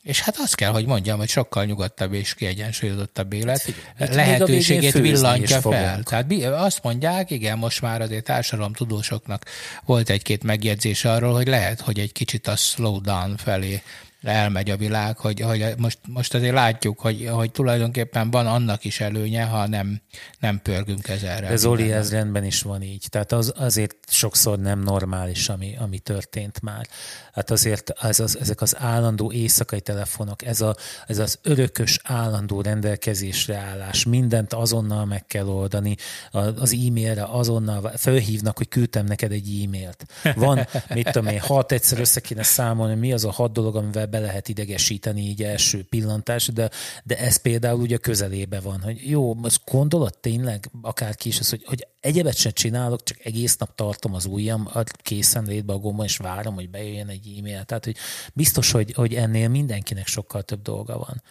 és 0.07 0.21
hát 0.21 0.37
azt 0.39 0.55
kell, 0.55 0.71
hogy 0.71 0.87
mondjam, 0.87 1.19
hogy 1.19 1.29
sokkal 1.29 1.65
nyugodtabb 1.65 2.13
és 2.13 2.35
kiegyensúlyozottabb 2.35 3.33
élet. 3.33 3.67
Itt 3.67 4.15
lehetőségét 4.15 4.93
villantja 4.93 5.61
fel. 5.61 6.03
Tehát 6.03 6.33
azt 6.43 6.83
mondják, 6.83 7.31
igen, 7.31 7.59
most 7.59 7.81
már 7.81 8.01
azért 8.01 8.31
tudósoknak 8.73 9.45
volt 9.85 10.11
egy-két 10.11 10.43
megjegyzés 10.43 11.05
arról, 11.05 11.33
hogy 11.33 11.47
lehet, 11.47 11.81
hogy 11.81 11.99
egy 11.99 12.13
kicsit 12.13 12.47
a 12.47 12.57
slow 12.57 13.01
down 13.01 13.37
felé 13.37 13.83
elmegy 14.27 14.71
a 14.71 14.77
világ, 14.77 15.19
hogy, 15.19 15.41
hogy 15.41 15.75
most, 15.79 15.99
most 16.09 16.35
azért 16.35 16.55
látjuk, 16.55 17.01
hogy, 17.01 17.29
hogy 17.33 17.51
tulajdonképpen 17.51 18.31
van 18.31 18.47
annak 18.47 18.85
is 18.85 19.01
előnye, 19.01 19.45
ha 19.45 19.67
nem, 19.67 20.01
nem 20.39 20.61
pörgünk 20.63 21.09
ezerre. 21.09 21.47
Ez 21.47 21.61
Zoli, 21.61 21.93
ez 21.93 22.11
rendben 22.11 22.45
is 22.45 22.63
van 22.63 22.83
így. 22.83 23.07
Tehát 23.11 23.33
az, 23.33 23.53
azért 23.57 23.97
sokszor 24.09 24.59
nem 24.59 24.81
normális, 24.81 25.49
ami, 25.49 25.77
ami 25.79 25.99
történt 25.99 26.63
már. 26.63 26.87
Hát 27.33 27.51
azért 27.51 27.91
ez 27.91 28.21
az, 28.21 28.39
ezek 28.41 28.61
az 28.61 28.77
állandó 28.79 29.33
éjszakai 29.33 29.81
telefonok, 29.81 30.45
ez, 30.45 30.61
a, 30.61 30.77
ez 31.07 31.19
az 31.19 31.39
örökös 31.43 31.99
állandó 32.05 32.61
rendelkezésre 32.61 33.57
állás, 33.57 34.05
mindent 34.05 34.53
azonnal 34.53 35.05
meg 35.05 35.27
kell 35.27 35.47
oldani, 35.47 35.97
az 36.33 36.73
e-mailre 36.87 37.25
azonnal 37.25 37.93
felhívnak, 37.97 38.57
hogy 38.57 38.69
küldtem 38.69 39.07
neked 39.07 39.33
egy 39.33 39.63
e-mailt. 39.65 40.07
Van, 40.35 40.67
mit 40.95 41.11
tudom 41.11 41.33
én, 41.33 41.41
hat 41.41 41.73
egyszer 41.73 41.99
össze 41.99 42.21
kéne 42.21 42.43
számolni, 42.43 42.95
mi 42.95 43.13
az 43.13 43.25
a 43.25 43.31
hat 43.31 43.53
dolog, 43.53 43.77
amivel 43.77 44.07
be 44.17 44.27
lehet 44.27 44.49
idegesíteni 44.49 45.21
így 45.21 45.43
első 45.43 45.83
pillantás, 45.83 46.47
de, 46.47 46.71
de 47.05 47.19
ez 47.19 47.37
például 47.37 47.81
ugye 47.81 47.97
közelébe 47.97 48.61
van, 48.61 48.81
hogy 48.81 49.11
jó, 49.11 49.35
most 49.35 49.61
gondolod 49.71 50.19
tényleg, 50.19 50.71
akárki 50.83 51.29
is 51.29 51.39
az, 51.39 51.51
hogy, 51.51 51.65
hogy 51.65 51.87
egyebet 52.01 52.37
sem 52.37 52.53
csinálok, 52.53 53.03
csak 53.03 53.25
egész 53.25 53.57
nap 53.57 53.75
tartom 53.75 54.15
az 54.15 54.25
ujjam 54.25 54.71
készen 55.03 55.45
létbe 55.45 55.73
a 55.73 55.79
gomba, 55.79 56.05
és 56.05 56.17
várom, 56.17 56.55
hogy 56.55 56.71
bejöjjön 56.71 57.09
egy 57.09 57.35
e-mail. 57.39 57.65
Tehát, 57.65 57.85
hogy 57.85 57.97
biztos, 58.33 58.71
hogy, 58.71 58.93
hogy 58.93 59.15
ennél 59.15 59.49
mindenkinek 59.49 60.07
sokkal 60.07 60.43
több 60.43 60.63
dolga 60.63 60.99
van. 60.99 61.23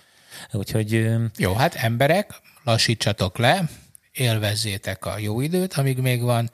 Úgyhogy... 0.51 1.07
Jó, 1.37 1.53
hát 1.53 1.75
emberek, 1.75 2.41
lassítsatok 2.63 3.37
le, 3.37 3.69
élvezzétek 4.11 5.05
a 5.05 5.17
jó 5.17 5.41
időt, 5.41 5.73
amíg 5.73 5.97
még 5.97 6.21
van, 6.21 6.51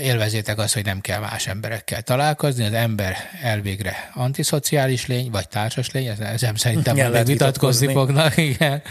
élvezétek 0.00 0.58
azt, 0.58 0.74
hogy 0.74 0.84
nem 0.84 1.00
kell 1.00 1.20
más 1.20 1.46
emberekkel 1.46 2.02
találkozni, 2.02 2.64
az 2.64 2.72
ember 2.72 3.16
elvégre 3.42 4.10
antiszociális 4.14 5.06
lény, 5.06 5.30
vagy 5.30 5.48
társas 5.48 5.90
lény, 5.90 6.06
ezem 6.06 6.54
szerintem 6.54 6.94
vitatkozni, 6.94 7.32
vitatkozni 7.32 7.92
fognak, 7.92 8.36
igen. 8.36 8.82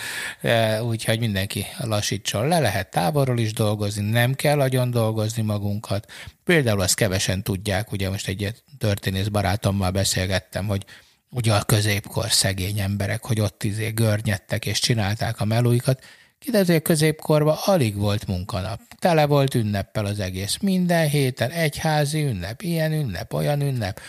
Úgyhogy 0.82 1.20
mindenki 1.20 1.66
lassítson 1.78 2.48
le, 2.48 2.60
lehet 2.60 2.90
távolról 2.90 3.40
is 3.40 3.54
dolgozni, 3.54 4.10
nem 4.10 4.34
kell 4.34 4.62
agyon 4.62 4.92
dolgozni 4.92 5.42
magunkat. 5.42 6.12
Például 6.44 6.82
azt 6.82 6.96
kevesen 6.96 7.44
tudják, 7.44 7.92
ugye 7.92 8.10
most 8.10 8.28
egy 8.28 8.54
történész 8.78 9.28
barátommal 9.28 9.92
beszélgettem, 9.92 10.68
hogy 10.68 10.86
ugye 11.30 11.54
a 11.54 11.64
középkor 11.64 12.32
szegény 12.32 12.80
emberek, 12.80 13.26
hogy 13.26 13.40
ott 13.40 13.64
izé 13.64 13.90
görnyedtek 13.90 14.66
és 14.66 14.80
csinálták 14.80 15.40
a 15.40 15.46
melóikat, 15.46 16.04
Kiderült, 16.40 16.82
középkorban 16.82 17.58
alig 17.66 17.98
volt 17.98 18.28
munkanap. 18.28 18.80
Tele 19.00 19.26
volt 19.26 19.54
ünneppel 19.54 20.06
az 20.06 20.20
egész. 20.20 20.58
Minden 20.62 21.10
héten 21.10 21.50
egyházi 21.50 22.24
ünnep, 22.24 22.62
ilyen 22.62 22.92
ünnep, 22.92 23.34
olyan 23.34 23.62
ünnep. 23.62 24.00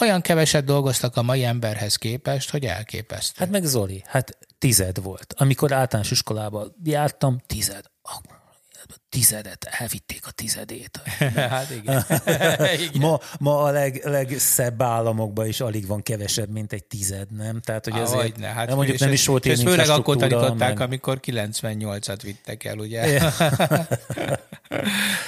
Olyan 0.00 0.20
keveset 0.20 0.64
dolgoztak 0.64 1.16
a 1.16 1.22
mai 1.22 1.44
emberhez 1.44 1.96
képest, 1.96 2.50
hogy 2.50 2.64
elképesztő. 2.64 3.34
Hát 3.38 3.50
meg 3.50 3.64
Zoli, 3.64 4.02
hát 4.06 4.38
tized 4.58 5.02
volt. 5.02 5.34
Amikor 5.36 5.72
általános 5.72 6.10
iskolába 6.10 6.66
jártam, 6.84 7.42
tized 7.46 7.84
tizedet, 9.10 9.68
elvitték 9.70 10.26
a 10.26 10.30
tizedét. 10.30 11.00
hát 11.54 11.70
igen. 11.70 12.04
igen. 12.88 13.00
Ma, 13.00 13.20
ma 13.38 13.62
a 13.62 13.70
leg, 13.70 14.00
legszebb 14.04 14.82
államokban 14.82 15.46
is 15.46 15.60
alig 15.60 15.86
van 15.86 16.02
kevesebb, 16.02 16.50
mint 16.50 16.72
egy 16.72 16.84
tized, 16.84 17.30
nem? 17.36 17.60
Tehát, 17.60 17.84
hogy 17.84 18.00
azért, 18.00 18.36
ne, 18.36 18.46
hát 18.46 18.66
nem 18.66 18.76
mondjuk 18.76 18.98
nem 18.98 19.12
is 19.12 19.26
volt 19.26 19.44
ilyen 19.44 19.56
főleg 19.56 19.88
akkor 19.88 20.16
tanították, 20.16 20.78
meg... 20.78 20.80
amikor 20.80 21.20
98-at 21.26 22.18
vittek 22.22 22.64
el, 22.64 22.78
ugye? 22.78 23.20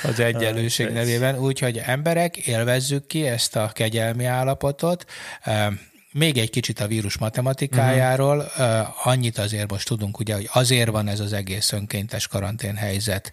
az 0.02 0.20
egyenlőség 0.20 0.88
nevében. 0.88 1.38
Úgyhogy 1.38 1.78
emberek, 1.84 2.36
élvezzük 2.36 3.06
ki 3.06 3.26
ezt 3.26 3.56
a 3.56 3.70
kegyelmi 3.74 4.24
állapotot. 4.24 5.04
Még 6.12 6.38
egy 6.38 6.50
kicsit 6.50 6.80
a 6.80 6.86
vírus 6.86 7.18
matematikájáról, 7.18 8.36
uh-huh. 8.38 9.06
annyit 9.06 9.38
azért 9.38 9.70
most 9.70 9.86
tudunk, 9.86 10.18
ugye, 10.18 10.34
hogy 10.34 10.48
azért 10.52 10.90
van 10.90 11.08
ez 11.08 11.20
az 11.20 11.32
egész 11.32 11.72
önkéntes 11.72 12.26
karantén 12.26 12.76
helyzet, 12.76 13.32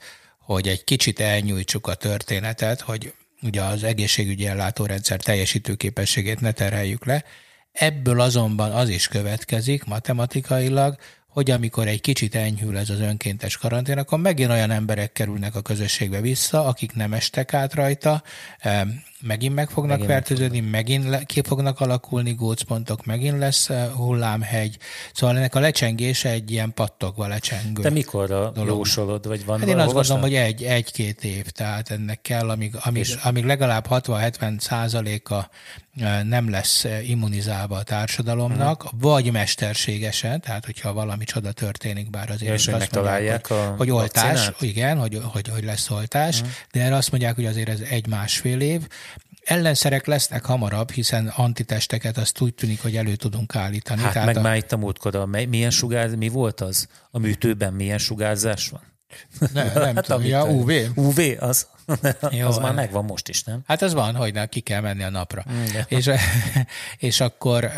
hogy 0.54 0.68
egy 0.68 0.84
kicsit 0.84 1.20
elnyújtsuk 1.20 1.88
a 1.88 1.94
történetet, 1.94 2.82
hogy 2.82 3.14
ugye 3.42 3.62
az 3.62 3.84
egészségügyi 3.84 4.48
ellátórendszer 4.48 5.22
teljesítőképességét 5.22 6.40
ne 6.40 6.52
terheljük 6.52 7.06
le. 7.06 7.24
Ebből 7.72 8.22
azonban 8.22 8.72
az 8.72 8.90
is 8.90 9.08
következik 9.08 9.84
matematikailag, 9.84 10.96
hogy 11.30 11.52
amikor 11.52 11.88
egy 11.88 12.02
kicsit 12.02 12.36
enyhül 12.36 12.78
ez 12.78 12.90
az 12.90 13.00
önkéntes 13.00 13.58
karantén, 13.58 13.98
akkor 13.98 14.20
megint 14.20 14.50
olyan 14.50 14.72
emberek 14.72 15.12
kerülnek 15.12 15.56
a 15.56 15.62
közösségbe 15.62 16.22
vissza, 16.22 16.66
akik 16.66 16.94
nem 16.94 17.14
estek 17.14 17.54
át 17.54 17.74
rajta, 17.74 18.24
megint 19.22 19.56
meg 19.56 19.70
fognak 19.70 19.92
megint 19.92 20.12
fertőződni, 20.12 20.60
megint 20.60 21.08
le, 21.10 21.24
ki 21.24 21.42
fognak 21.42 21.80
alakulni 21.80 22.34
gócpontok, 22.34 23.06
megint 23.06 23.38
lesz 23.38 23.70
eh, 23.70 23.88
hullámhegy. 23.96 24.78
Szóval 25.14 25.38
ennek 25.38 25.56
a 25.56 25.60
lecsengése 25.60 26.30
egy 26.30 26.52
ilyen 26.52 26.74
pattogva 26.74 27.28
lecsengő. 27.28 27.82
De 27.82 27.90
mikorra 27.90 28.50
dolog. 28.50 28.70
jósolod, 28.70 29.28
vagy 29.28 29.46
van 29.46 29.60
hát 29.60 29.68
én 29.68 29.78
azt 29.78 29.94
gondolom, 29.94 30.22
hogy 30.22 30.36
egy, 30.36 30.64
egy-két 30.64 31.24
év, 31.24 31.46
tehát 31.46 31.92
ennek 31.92 32.22
kell, 32.22 32.50
amíg, 32.50 32.76
amíg, 32.80 33.06
amíg 33.24 33.46
legalább 33.46 33.86
60-70 33.90 34.60
százaléka 34.60 35.50
eh, 35.98 36.24
nem 36.24 36.50
lesz 36.50 36.84
eh, 36.86 37.10
immunizálva 37.10 37.76
a 37.76 37.84
társadalomnak, 37.84 38.84
uh-huh. 38.84 39.02
vagy 39.02 39.32
mesterségesen, 39.32 40.42
tehát 40.42 40.66
hogyha 40.66 40.94
valami 40.94 41.19
csoda 41.26 41.52
történik, 41.52 42.10
bár 42.10 42.30
azért 42.30 42.54
és 42.54 42.68
azt 42.68 42.96
mondják, 42.96 43.48
hogy, 43.48 43.58
a 43.58 43.74
hogy 43.78 43.92
oltás, 43.92 44.46
vakcinát? 44.46 44.62
igen, 44.62 45.00
hogy, 45.00 45.22
hogy, 45.24 45.48
hogy 45.48 45.64
lesz 45.64 45.90
oltás, 45.90 46.40
uh-huh. 46.40 46.56
de 46.72 46.82
erre 46.82 46.96
azt 46.96 47.12
mondják, 47.12 47.36
hogy 47.36 47.46
azért 47.46 47.70
ez 47.70 47.80
egy-másfél 47.80 48.60
év, 48.60 48.88
ellenszerek 49.44 50.06
lesznek 50.06 50.46
hamarabb, 50.46 50.92
hiszen 50.92 51.28
antitesteket 51.28 52.18
azt 52.18 52.42
úgy 52.42 52.54
tűnik, 52.54 52.82
hogy 52.82 52.96
elő 52.96 53.16
tudunk 53.16 53.56
állítani. 53.56 54.02
Hát 54.02 54.14
Tehát 54.14 54.28
meg 54.28 54.38
a... 54.38 54.42
már 54.42 54.56
itt 54.56 54.72
a 54.72 54.78
múltkor, 54.78 55.28
milyen 55.50 55.70
sugár, 55.70 56.16
mi 56.16 56.28
volt 56.28 56.62
az? 56.62 56.88
A 57.12 57.20
műtőben 57.20 57.74
milyen 57.74 57.98
sugárzás 57.98 58.70
van? 58.70 58.82
Ne, 59.54 59.74
nem 59.74 59.96
hát, 59.96 60.06
tudom, 60.06 60.24
ja, 60.24 60.46
UV? 60.46 60.72
UV, 60.96 61.20
az, 61.40 61.68
Jó, 62.30 62.48
az 62.48 62.58
már 62.58 62.74
megvan 62.74 63.06
most 63.06 63.30
is, 63.30 63.44
nem? 63.44 63.62
Hát 63.66 63.82
az 63.82 63.94
van, 63.94 64.16
hogy 64.16 64.50
ki 64.50 64.60
kell 64.60 64.82
menni 64.82 65.04
a 65.04 65.10
napra. 65.10 65.46
És, 65.88 66.10
és 66.98 67.20
akkor 67.20 67.72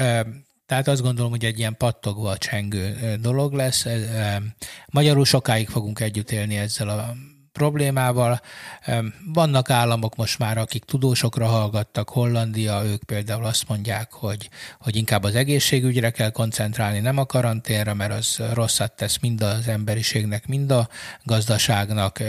tehát 0.71 0.87
azt 0.87 1.01
gondolom, 1.01 1.31
hogy 1.31 1.45
egy 1.45 1.59
ilyen 1.59 1.77
pattogva 1.77 2.37
csengő 2.37 3.15
dolog 3.21 3.53
lesz. 3.53 3.85
Magyarul 4.87 5.25
sokáig 5.25 5.69
fogunk 5.69 5.99
együtt 5.99 6.31
élni 6.31 6.57
ezzel 6.57 6.89
a 6.89 7.13
problémával. 7.51 8.41
Vannak 9.33 9.69
államok 9.69 10.15
most 10.15 10.39
már, 10.39 10.57
akik 10.57 10.83
tudósokra 10.83 11.45
hallgattak, 11.45 12.09
Hollandia, 12.09 12.83
ők 12.85 13.03
például 13.03 13.45
azt 13.45 13.67
mondják, 13.67 14.11
hogy, 14.11 14.49
hogy 14.79 14.95
inkább 14.95 15.23
az 15.23 15.35
egészségügyre 15.35 16.09
kell 16.09 16.29
koncentrálni, 16.29 16.99
nem 16.99 17.17
a 17.17 17.25
karanténra, 17.25 17.93
mert 17.93 18.13
az 18.13 18.41
rosszat 18.53 18.95
tesz 18.95 19.17
mind 19.17 19.41
az 19.41 19.67
emberiségnek, 19.67 20.47
mind 20.47 20.71
a 20.71 20.89
gazdaságnak. 21.23 22.19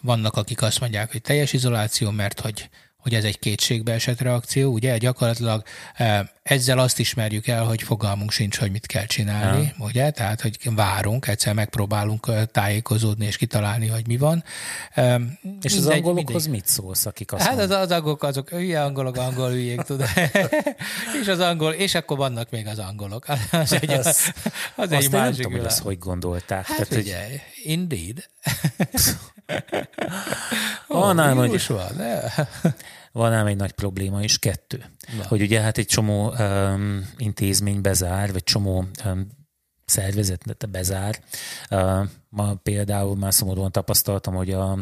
Vannak, 0.00 0.36
akik 0.36 0.62
azt 0.62 0.80
mondják, 0.80 1.12
hogy 1.12 1.22
teljes 1.22 1.52
izoláció, 1.52 2.10
mert 2.10 2.40
hogy 2.40 2.68
hogy 3.06 3.14
ez 3.14 3.24
egy 3.24 3.38
kétségbe 3.38 3.92
esett 3.92 4.20
reakció, 4.20 4.72
ugye 4.72 4.98
gyakorlatilag 4.98 5.62
eh, 5.94 6.20
ezzel 6.42 6.78
azt 6.78 6.98
ismerjük 6.98 7.46
el, 7.46 7.64
hogy 7.64 7.82
fogalmunk 7.82 8.30
sincs, 8.30 8.58
hogy 8.58 8.70
mit 8.70 8.86
kell 8.86 9.04
csinálni, 9.04 9.74
ja. 9.78 9.84
ugye? 9.84 10.10
Tehát, 10.10 10.40
hogy 10.40 10.58
várunk, 10.74 11.26
egyszer 11.26 11.54
megpróbálunk 11.54 12.26
eh, 12.28 12.44
tájékozódni 12.52 13.26
és 13.26 13.36
kitalálni, 13.36 13.86
hogy 13.86 14.06
mi 14.06 14.16
van. 14.16 14.44
És 14.94 15.02
mindegy, 15.42 15.76
az 15.76 15.86
angolokhoz 15.86 16.42
mindegy. 16.42 16.50
mit 16.50 16.66
szólsz, 16.66 17.06
akik 17.06 17.32
azt 17.32 17.42
Hát 17.42 17.58
az, 17.58 17.70
az 17.70 17.90
angolok, 17.90 18.22
azok 18.22 18.48
hülye 18.48 18.82
angolok, 18.82 19.16
angol 19.16 19.50
hülyék, 19.50 19.80
tudod. 19.80 20.08
és 21.22 21.28
az 21.28 21.40
angol, 21.40 21.72
és 21.72 21.94
akkor 21.94 22.16
vannak 22.16 22.50
még 22.50 22.66
az 22.66 22.78
angolok. 22.78 23.26
Az 23.50 23.72
egy, 23.72 23.90
az, 23.90 24.32
az 24.74 24.92
egy 24.92 25.10
másik 25.10 25.10
nem 25.10 25.32
tudom, 25.32 25.52
hogy 25.52 25.64
azt 25.64 25.78
hogy 25.78 25.98
gondolták. 25.98 26.66
Hát 26.66 26.88
Tehát, 26.88 27.04
ugye, 27.04 27.22
hogy... 27.22 27.40
indeed. 27.62 28.28
Van 30.86 31.18
ám, 31.18 31.36
hogy, 31.36 31.66
van, 31.66 31.92
van 33.12 33.32
ám 33.32 33.46
egy 33.46 33.56
nagy 33.56 33.72
probléma 33.72 34.22
is, 34.22 34.38
kettő. 34.38 34.84
Na. 35.16 35.26
Hogy 35.26 35.40
ugye 35.42 35.60
hát 35.60 35.78
egy 35.78 35.86
csomó 35.86 36.34
um, 36.38 37.10
intézmény 37.16 37.80
bezár, 37.80 38.32
vagy 38.32 38.42
csomó 38.42 38.84
um, 39.04 39.26
szervezet 39.84 40.70
bezár. 40.70 41.20
Uh, 41.70 42.08
ma 42.28 42.54
például 42.54 43.16
már 43.16 43.34
szomorúan 43.34 43.72
tapasztaltam, 43.72 44.34
hogy 44.34 44.50
a 44.50 44.78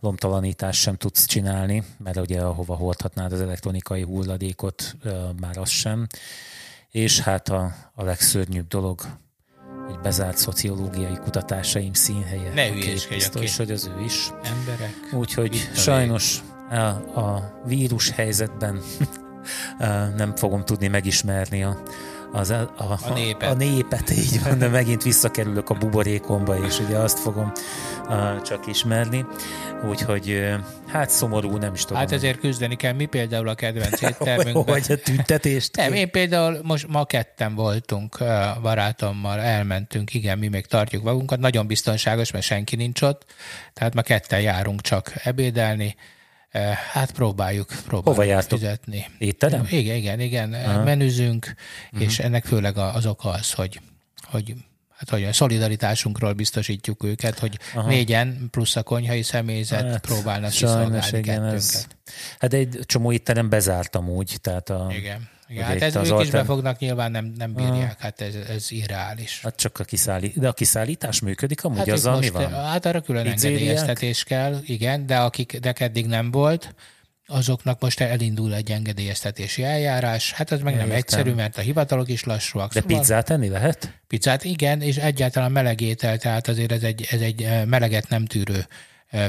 lomtalanítást 0.00 0.80
sem 0.80 0.96
tudsz 0.96 1.26
csinálni, 1.26 1.84
mert 1.98 2.16
ugye 2.16 2.40
ahova 2.40 2.74
hordhatnád 2.74 3.32
az 3.32 3.40
elektronikai 3.40 4.02
hulladékot, 4.02 4.96
uh, 5.04 5.12
már 5.40 5.58
az 5.58 5.68
sem. 5.68 6.06
És 6.90 7.20
hát 7.20 7.48
a, 7.48 7.74
a 7.94 8.02
legszörnyűbb 8.02 8.68
dolog, 8.68 9.02
hogy 9.86 9.98
bezárt 9.98 10.36
szociológiai 10.36 11.18
kutatásaim 11.22 11.92
színhelye. 11.92 12.52
Ne 12.54 12.68
hülyéskedj, 12.68 13.14
biztos, 13.14 13.56
hogy 13.56 13.70
az 13.70 13.90
ő 13.98 14.04
is. 14.04 14.30
Emberek. 14.42 14.94
Úgyhogy 15.12 15.70
sajnos 15.74 16.42
a, 16.70 16.76
a 17.20 17.60
vírus 17.64 18.10
helyzetben 18.10 18.80
nem 20.16 20.36
fogom 20.36 20.64
tudni 20.64 20.88
megismerni 20.88 21.62
a, 21.62 21.82
az, 22.36 22.50
a, 22.50 22.72
a, 22.76 22.98
a, 23.08 23.12
népet. 23.12 23.50
a 23.50 23.54
népet, 23.54 24.10
így 24.10 24.42
van, 24.42 24.58
de 24.58 24.68
megint 24.68 25.02
visszakerülök 25.02 25.70
a 25.70 25.74
buborékomba, 25.74 26.64
és 26.66 26.78
ugye 26.80 26.96
azt 26.96 27.18
fogom 27.18 27.52
uh, 28.08 28.42
csak 28.42 28.66
ismerni. 28.66 29.26
Úgyhogy 29.88 30.54
hát 30.86 31.10
szomorú, 31.10 31.56
nem 31.56 31.74
is 31.74 31.82
tudom. 31.82 31.96
Hát 31.96 32.12
ezért 32.12 32.38
küzdeni 32.38 32.76
kell. 32.76 32.92
Mi 32.92 33.04
például 33.04 33.48
a 33.48 33.54
kedvenc 33.54 34.00
éttermünkben. 34.10 34.64
Vagy 34.64 34.92
a 34.92 34.96
tüntetést? 34.96 35.76
Nem, 35.76 35.92
én 35.92 36.10
például 36.10 36.58
most 36.62 36.88
ma 36.88 37.04
ketten 37.04 37.54
voltunk 37.54 38.18
barátommal, 38.62 39.40
elmentünk, 39.40 40.14
igen, 40.14 40.38
mi 40.38 40.48
még 40.48 40.66
tartjuk 40.66 41.02
magunkat. 41.02 41.38
Nagyon 41.38 41.66
biztonságos, 41.66 42.30
mert 42.30 42.44
senki 42.44 42.76
nincs 42.76 43.02
ott. 43.02 43.24
Tehát 43.72 43.94
ma 43.94 44.02
ketten 44.02 44.40
járunk 44.40 44.80
csak 44.80 45.12
ebédelni 45.24 45.96
hát 46.92 47.12
próbáljuk, 47.12 47.66
próbáljuk 47.66 48.04
Hova 48.04 48.22
jártok? 48.22 48.58
fizetni. 48.58 49.06
Étterem? 49.18 49.66
Igen, 49.70 49.96
igen, 49.96 50.20
igen. 50.20 50.52
Aha. 50.52 50.82
Menüzünk, 50.82 51.54
uh-huh. 51.92 52.08
és 52.08 52.18
ennek 52.18 52.44
főleg 52.44 52.76
az 52.76 53.06
oka 53.06 53.30
az, 53.30 53.52
hogy, 53.52 53.80
hogy 54.24 54.54
hát 54.96 55.10
hogy 55.10 55.24
a 55.24 55.32
szolidaritásunkról 55.32 56.32
biztosítjuk 56.32 57.04
őket, 57.04 57.38
hogy 57.38 57.58
Aha. 57.74 57.88
négyen 57.88 58.48
plusz 58.50 58.76
a 58.76 58.82
konyhai 58.82 59.22
személyzet 59.22 59.90
hát, 59.90 60.00
próbálnak 60.00 60.50
kiszolgálni 60.50 61.18
igen, 61.18 61.44
ez, 61.44 61.86
Hát 62.38 62.52
egy 62.52 62.78
csomó 62.86 63.12
étterem 63.12 63.48
bezártam 63.48 64.08
úgy, 64.08 64.36
tehát 64.40 64.70
a... 64.70 64.88
Igen. 64.96 65.28
Igen, 65.48 65.64
hát 65.64 65.82
ez 65.82 65.96
az 65.96 66.10
ők 66.10 66.20
is 66.20 66.30
befognak, 66.30 66.78
nyilván 66.78 67.10
nem, 67.10 67.32
nem 67.38 67.52
bírják, 67.54 68.00
hát 68.00 68.20
ez, 68.20 68.34
ez 68.34 68.70
irreális. 68.70 69.40
Hát 69.42 69.56
csak 69.56 69.78
a 69.78 69.84
kiszállítás, 69.84 70.40
de 70.40 70.48
a 70.48 70.52
kiszállítás 70.52 71.20
működik 71.20 71.64
amúgy, 71.64 71.78
hát 71.78 71.88
azzal 71.88 72.18
mi 72.18 72.28
van? 72.28 72.52
Hát 72.52 72.86
arra 72.86 73.00
külön 73.00 73.26
engedélyeztetés 73.26 74.24
kell, 74.24 74.60
igen, 74.64 75.06
de 75.06 75.16
akik 75.16 75.58
de 75.58 75.72
eddig 75.72 76.06
nem 76.06 76.30
volt, 76.30 76.74
azoknak 77.26 77.80
most 77.80 78.00
elindul 78.00 78.54
egy 78.54 78.70
engedélyeztetési 78.70 79.62
eljárás. 79.62 80.32
Hát 80.32 80.52
ez 80.52 80.60
meg 80.60 80.72
Értem. 80.72 80.88
nem 80.88 80.96
egyszerű, 80.96 81.32
mert 81.32 81.58
a 81.58 81.60
hivatalok 81.60 82.08
is 82.08 82.24
lassúak. 82.24 82.72
De 82.72 82.80
szóval 82.80 82.98
pizzát 82.98 83.30
enni 83.30 83.48
lehet? 83.48 84.00
Pizzát 84.06 84.44
igen, 84.44 84.80
és 84.80 84.96
egyáltalán 84.96 85.52
melegétel, 85.52 86.18
tehát 86.18 86.48
azért 86.48 86.72
ez 86.72 86.82
egy, 86.82 87.06
ez 87.10 87.20
egy 87.20 87.48
meleget 87.64 88.08
nem 88.08 88.24
tűrő 88.24 88.66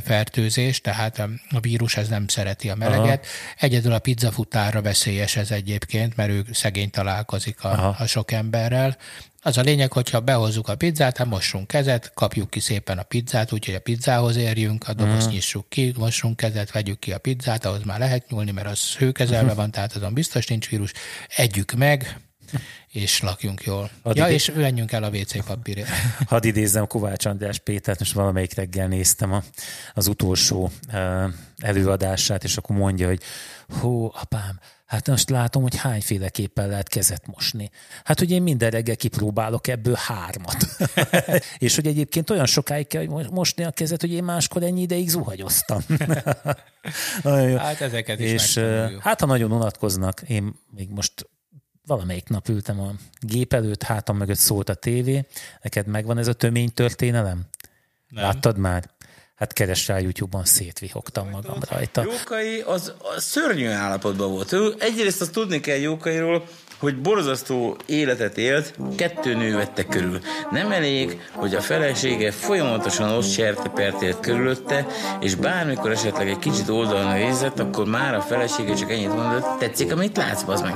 fertőzés, 0.04 0.82
tehát 0.82 1.20
a 1.50 1.60
vírus 1.60 1.98
ez 1.98 2.08
nem 2.08 2.28
szereti 2.28 2.70
a 2.70 2.76
meleget. 2.76 3.26
Aha. 3.26 3.56
Egyedül 3.66 3.92
a 3.94 4.00
pizzafutára 4.00 4.82
veszélyes 4.82 5.36
ez 5.36 5.52
egyébként, 5.52 6.16
mert 6.16 6.30
ő 6.30 6.46
szegény 6.52 6.90
találkozik 6.90 7.64
a, 7.64 7.96
a 8.00 8.06
sok 8.06 8.32
emberrel. 8.32 8.98
Az 9.42 9.58
a 9.58 9.62
lényeg, 9.62 9.92
hogyha 9.92 10.20
behozzuk 10.20 10.68
a 10.68 10.76
pizzát, 10.76 11.18
hát 11.18 11.28
mossunk 11.28 11.68
kezet, 11.68 12.12
kapjuk 12.14 12.50
ki 12.50 12.60
szépen 12.60 12.98
a 12.98 13.04
pizzát, 13.04 13.52
úgyhogy 13.52 13.76
a 13.76 13.80
pizzához 13.80 14.36
érjünk, 14.36 14.88
a 14.88 14.94
dobozt 14.94 15.18
uh-huh. 15.18 15.34
nyissuk 15.34 15.70
ki, 15.70 15.94
mossunk 15.98 16.36
kezet, 16.36 16.72
vegyük 16.72 17.00
ki 17.00 17.12
a 17.12 17.18
pizzát, 17.18 17.66
ahhoz 17.66 17.84
már 17.84 18.00
lehet 18.00 18.30
nyúlni, 18.30 18.52
mert 18.52 18.68
az 18.68 18.96
hőkezelve 18.96 19.42
uh-huh. 19.42 19.58
van, 19.58 19.72
tehát 19.72 19.96
azon 19.96 20.14
biztos 20.14 20.48
nincs 20.48 20.70
vírus. 20.70 20.92
Együk 21.36 21.72
meg, 21.72 22.20
és 22.92 23.22
lakjunk 23.22 23.64
jól. 23.64 23.90
Hadd 24.04 24.16
ja, 24.16 24.26
idé... 24.26 24.34
és 24.34 24.52
menjünk 24.56 24.92
el 24.92 25.04
a 25.04 25.10
WC 25.10 25.46
papírért. 25.46 25.90
Hadd 26.28 26.46
idézzem 26.46 26.88
Kovács 26.88 27.26
András 27.26 27.60
Pétert, 27.60 28.00
most 28.00 28.14
valamelyik 28.14 28.54
reggel 28.54 28.88
néztem 28.88 29.34
a, 29.34 29.44
az 29.94 30.08
utolsó 30.08 30.72
előadását, 31.58 32.44
és 32.44 32.58
akkor 32.58 32.76
mondja, 32.76 33.08
hogy 33.08 33.22
hó, 33.68 34.12
apám, 34.22 34.60
Hát 34.88 35.08
most 35.08 35.30
látom, 35.30 35.62
hogy 35.62 35.76
hányféleképpen 35.76 36.68
lehet 36.68 36.90
kezet 36.90 37.28
mosni. 37.28 37.70
Hát, 38.04 38.20
hogy 38.20 38.32
én 38.32 38.42
minden 38.42 38.70
reggel 38.70 38.96
kipróbálok 38.96 39.68
ebből 39.68 39.98
hármat. 39.98 40.66
és 41.58 41.76
hogy 41.76 41.88
egyébként 41.88 42.30
olyan 42.30 42.46
sokáig 42.46 42.88
kell 42.88 43.06
mosni 43.32 43.64
a 43.64 43.72
kezet, 43.72 44.02
hogy 44.02 44.12
én 44.12 44.24
máskor 44.24 44.64
ennyi 44.64 44.82
ideig 44.82 45.10
zuhagyoztam. 45.10 45.82
hát 47.58 47.82
ezeket 47.82 48.20
is 48.20 48.32
És 48.32 48.58
hát, 49.00 49.20
ha 49.20 49.26
nagyon 49.26 49.52
unatkoznak, 49.52 50.22
én 50.28 50.54
még 50.76 50.90
most 50.90 51.30
valamelyik 51.88 52.28
nap 52.28 52.48
ültem 52.48 52.80
a 52.80 52.92
gép 53.20 53.54
előtt, 53.54 53.84
hátam 53.84 54.18
mögött 54.18 54.38
szólt 54.38 54.70
a 54.70 54.74
tévé. 54.74 55.26
Neked 55.62 55.88
megvan 55.88 56.18
ez 56.18 56.28
a 56.28 56.34
tömény 56.34 56.74
történelem? 56.74 57.46
Nem. 58.10 58.24
Láttad 58.24 58.58
már? 58.58 58.90
Hát 59.36 59.54
keres 59.54 59.88
rá 59.88 60.00
YouTube-on, 60.00 60.46
szétvihogtam 60.46 61.30
magam 61.30 61.58
rajta. 61.70 62.04
Jókai 62.04 62.60
az, 62.60 62.94
az 63.16 63.24
szörnyű 63.24 63.68
állapotban 63.68 64.32
volt. 64.32 64.56
Egyrészt 64.80 65.22
azt 65.22 65.32
tudni 65.32 65.60
kell 65.60 65.78
Jókairól, 65.78 66.48
hogy 66.80 66.96
borzasztó 66.96 67.78
életet 67.86 68.38
élt, 68.38 68.74
kettő 68.96 69.36
nő 69.36 69.56
vette 69.56 69.84
körül. 69.84 70.20
Nem 70.52 70.72
elég, 70.72 71.22
hogy 71.32 71.56
a 71.56 71.62
felesége 71.62 72.32
folyamatosan 72.32 73.10
ott 73.10 73.30
sertepertért 73.30 74.20
körülötte, 74.20 74.86
és 75.20 75.36
bármikor 75.36 75.92
esetleg 75.92 76.30
egy 76.30 76.40
kicsit 76.40 76.70
oldalon 76.70 77.14
nézett, 77.14 77.60
akkor 77.60 77.86
már 77.86 78.16
a 78.16 78.22
felesége 78.22 78.74
csak 78.74 78.92
ennyit 78.92 79.16
mondott, 79.16 79.60
tetszik, 79.60 79.92
amit 79.92 80.18
látsz, 80.18 80.42
bazd 80.44 80.64
meg. 80.64 80.74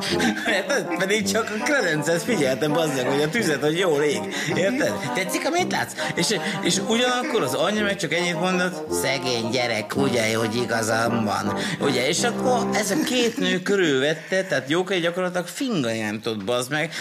Pedig 0.99 1.31
csak 1.31 1.53
a 1.59 1.63
kredencet 1.63 2.21
figyeltem, 2.21 2.73
bazd 2.73 2.95
meg, 2.95 3.07
hogy 3.07 3.21
a 3.21 3.29
tüzet, 3.29 3.63
hogy 3.63 3.77
jól 3.77 4.01
ég. 4.01 4.21
Érted? 4.55 4.93
Tetszik, 5.13 5.45
amit 5.45 5.71
látsz? 5.71 5.93
És, 6.15 6.35
és 6.61 6.77
ugyanakkor 6.87 7.43
az 7.43 7.53
anyja 7.53 7.83
meg 7.83 7.95
csak 7.95 8.13
ennyit 8.13 8.39
mondott, 8.39 8.91
szegény 8.91 9.49
gyerek, 9.49 9.95
ugye, 9.95 10.35
hogy 10.35 10.55
igazam 10.55 11.23
van. 11.23 11.57
Ugye, 11.79 12.07
és 12.07 12.23
akkor 12.23 12.69
ez 12.73 12.91
a 12.91 13.03
két 13.05 13.37
nő 13.37 13.61
körülvette, 13.61 14.43
tehát 14.43 14.69
Jókai 14.69 14.99
gyakorlatilag 14.99 15.47
finga 15.47 15.90
nem 15.99 16.21
tudott, 16.21 16.43
bazd 16.43 16.71
meg. 16.71 16.93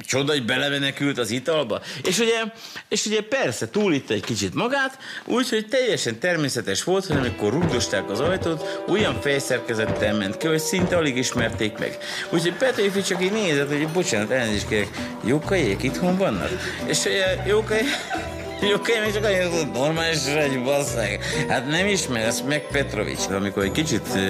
Csoda, 0.00 0.32
hogy 0.32 0.44
belemenekült 0.44 1.18
az 1.18 1.30
italba. 1.30 1.80
És 2.02 2.18
ugye, 2.18 2.42
és 2.88 3.06
ugye 3.06 3.20
persze 3.20 3.70
túlitta 3.70 4.14
egy 4.14 4.24
kicsit 4.24 4.54
magát, 4.54 4.98
úgyhogy 5.24 5.66
teljesen 5.68 6.18
természetes 6.18 6.84
volt, 6.84 7.06
hogy 7.06 7.16
amikor 7.16 7.52
rugdosták 7.52 8.10
az 8.10 8.20
ajtót, 8.20 8.82
olyan 8.88 9.20
fejszerkezettel 9.20 10.14
ment 10.14 10.36
ki, 10.36 10.46
hogy 10.46 10.58
szinte 10.58 10.96
alig 10.96 11.16
ismerték 11.16 11.78
meg. 11.78 11.98
Úgyhogy 12.30 12.52
Petőfi 12.52 13.02
csak 13.02 13.22
így 13.22 13.32
nézett, 13.32 13.68
hogy 13.68 13.88
bocsánat, 13.88 14.30
elnézést 14.30 14.68
kérek, 14.68 14.88
jókaiék 15.24 15.82
itthon 15.82 16.16
vannak? 16.16 16.50
És 16.86 17.04
ugye 17.04 17.42
jókai 17.46 17.82
Oké, 18.62 19.00
még 19.04 19.12
csak 19.12 19.24
annyit 19.24 19.42
hogy 19.42 19.70
normális 19.70 20.26
egy 20.26 20.62
basszeg. 20.62 21.22
Hát 21.48 21.68
nem 21.68 21.86
ismersz 21.86 22.40
meg 22.40 22.66
Petrovics. 22.72 23.26
Amikor 23.30 23.62
egy 23.62 23.72
kicsit 23.72 24.14
e, 24.14 24.20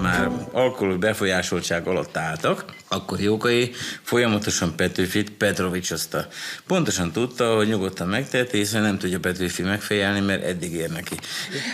már 0.00 0.30
alkohol 0.52 0.96
befolyásoltság 0.96 1.86
alatt 1.86 2.16
álltak, 2.16 2.74
akkor 2.88 3.20
Jókai 3.20 3.72
folyamatosan 4.02 4.76
Petőfit 4.76 5.30
Petrovicsozta. 5.30 6.26
Pontosan 6.66 7.12
tudta, 7.12 7.54
hogy 7.54 7.68
nyugodtan 7.68 8.08
megteheti, 8.08 8.58
hiszen 8.58 8.82
nem 8.82 8.98
tudja 8.98 9.20
Petőfi 9.20 9.62
megfejelni, 9.62 10.20
mert 10.20 10.44
eddig 10.44 10.72
ér 10.72 10.90
neki. 10.90 11.14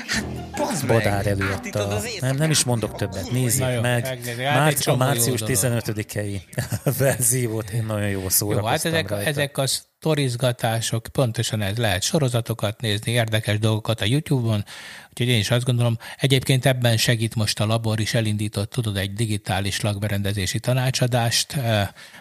Hát, 0.06 0.86
Badár 0.86 1.26
előadta. 1.26 1.88
Hát, 1.88 2.20
nem, 2.20 2.36
nem 2.36 2.50
is 2.50 2.64
mondok 2.64 2.96
többet. 2.96 3.30
Nézzük 3.30 3.64
meg. 3.64 3.80
meg. 3.80 4.18
Márci, 4.38 4.90
a 4.90 4.96
március 4.96 5.40
15-i 5.46 6.40
verziót 6.98 7.70
én 7.70 7.84
nagyon 7.84 8.08
jó 8.08 8.28
szórakoztam 8.28 8.64
jó, 8.64 8.66
hát 8.66 8.84
ezek, 8.84 9.08
rajta. 9.10 9.28
ezek 9.28 9.58
az 9.58 9.90
torizgatások, 10.02 11.06
pontosan 11.12 11.62
ez 11.62 11.76
lehet 11.76 12.02
sorozatokat 12.02 12.80
nézni, 12.80 13.12
érdekes 13.12 13.58
dolgokat 13.58 14.00
a 14.00 14.04
YouTube-on, 14.04 14.64
úgyhogy 15.10 15.28
én 15.28 15.38
is 15.38 15.50
azt 15.50 15.64
gondolom, 15.64 15.98
egyébként 16.18 16.66
ebben 16.66 16.96
segít 16.96 17.34
most 17.34 17.60
a 17.60 17.66
labor 17.66 18.00
is 18.00 18.14
elindított, 18.14 18.70
tudod, 18.70 18.96
egy 18.96 19.12
digitális 19.12 19.80
lakberendezési 19.80 20.60
tanácsadást, 20.60 21.56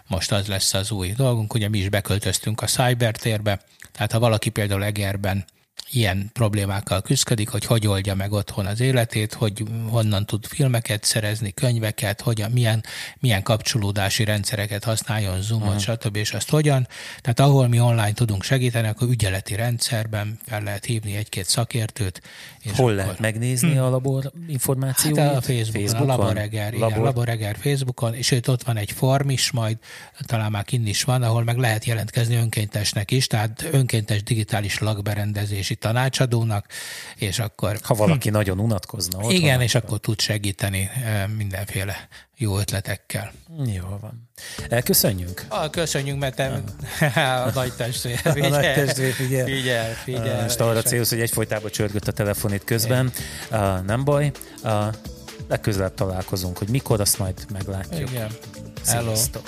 most 0.07 0.31
az 0.31 0.47
lesz 0.47 0.73
az 0.73 0.91
új 0.91 1.11
dolgunk, 1.11 1.53
ugye 1.53 1.69
mi 1.69 1.77
is 1.77 1.89
beköltöztünk 1.89 2.61
a 2.61 2.65
cybertérbe, 2.65 3.61
tehát 3.91 4.11
ha 4.11 4.19
valaki 4.19 4.49
például 4.49 4.83
Egerben 4.83 5.45
ilyen 5.91 6.29
problémákkal 6.33 7.01
küzdik, 7.01 7.49
hogy 7.49 7.65
hogy 7.65 7.87
oldja 7.87 8.15
meg 8.15 8.31
otthon 8.31 8.65
az 8.65 8.79
életét, 8.79 9.33
hogy 9.33 9.63
honnan 9.89 10.25
tud 10.25 10.45
filmeket 10.45 11.03
szerezni, 11.03 11.51
könyveket, 11.53 12.21
hogy 12.21 12.45
milyen, 12.51 12.83
milyen 13.19 13.43
kapcsolódási 13.43 14.23
rendszereket 14.23 14.83
használjon, 14.83 15.41
Zoomot, 15.41 15.67
uh-huh. 15.67 15.81
stb. 15.81 16.15
és 16.15 16.33
azt 16.33 16.49
hogyan. 16.49 16.87
Tehát 17.21 17.39
ahol 17.39 17.67
mi 17.67 17.79
online 17.79 18.13
tudunk 18.13 18.43
segíteni, 18.43 18.87
akkor 18.87 19.09
ügyeleti 19.09 19.55
rendszerben 19.55 20.39
fel 20.45 20.63
lehet 20.63 20.85
hívni 20.85 21.15
egy-két 21.15 21.45
szakértőt. 21.45 22.21
És 22.61 22.71
Hol 22.71 22.91
akkor... 22.91 22.95
lehet 22.95 23.19
megnézni 23.19 23.71
hm. 23.73 23.81
a 23.81 23.89
labor 23.89 24.31
információit? 24.47 25.17
Hát 25.17 25.35
a 25.35 25.41
Facebookon, 25.41 25.81
Facebookon? 25.81 26.09
a 26.09 26.17
Laboreger, 26.17 26.73
labor... 26.73 26.89
igen, 26.89 27.01
Laboreger 27.03 27.57
Facebookon, 27.59 28.13
és 28.13 28.31
őt 28.31 28.47
ott 28.47 28.63
van 28.63 28.77
egy 28.77 28.91
form 28.91 29.29
is 29.29 29.51
majd, 29.51 29.77
talán 30.25 30.51
már 30.51 30.63
kinn 30.63 30.85
is 30.85 31.03
van, 31.03 31.23
ahol 31.23 31.43
meg 31.43 31.57
lehet 31.57 31.85
jelentkezni 31.85 32.35
önkéntesnek 32.35 33.11
is, 33.11 33.27
tehát 33.27 33.67
önkéntes 33.71 34.23
digitális 34.23 34.79
lakberendezési 34.79 35.75
tanácsadónak, 35.81 36.65
és 37.15 37.39
akkor... 37.39 37.77
Ha 37.83 37.93
valaki 37.93 38.27
hm. 38.27 38.35
nagyon 38.35 38.59
unatkozna 38.59 39.19
ott 39.19 39.31
Igen, 39.31 39.55
van, 39.55 39.63
és 39.63 39.75
akkor 39.75 39.99
tud 39.99 40.21
segíteni 40.21 40.89
eh, 41.03 41.27
mindenféle 41.37 42.07
jó 42.37 42.59
ötletekkel. 42.59 43.31
Jó 43.65 43.97
van. 44.01 44.29
Elköszönjünk? 44.69 45.45
Ah, 45.47 45.69
köszönjünk, 45.69 46.19
mert 46.19 46.35
te 46.35 46.63
a 47.45 47.51
nagy 47.53 47.73
testvér. 47.73 48.17
Figyel, 48.17 48.45
a 48.53 48.55
nagy 48.55 48.73
testvér, 48.73 49.13
figyel. 49.13 49.45
Figyel, 49.45 49.93
figyel. 49.93 50.41
Most 50.41 50.59
arra 50.59 50.81
célhoz, 50.81 51.09
hogy 51.09 51.19
egyfolytában 51.19 51.71
csörgött 51.71 52.07
a 52.07 52.11
telefonit 52.11 52.63
közben. 52.63 53.11
Uh, 53.51 53.81
nem 53.85 54.03
baj. 54.03 54.31
Uh, 54.63 54.85
legközelebb 55.47 55.93
találkozunk, 55.93 56.57
hogy 56.57 56.69
mikor, 56.69 57.01
azt 57.01 57.17
majd 57.17 57.45
meglátjuk. 57.51 58.09
Igen. 58.09 58.31
Hello. 58.85 59.15
Sziasztok. 59.15 59.43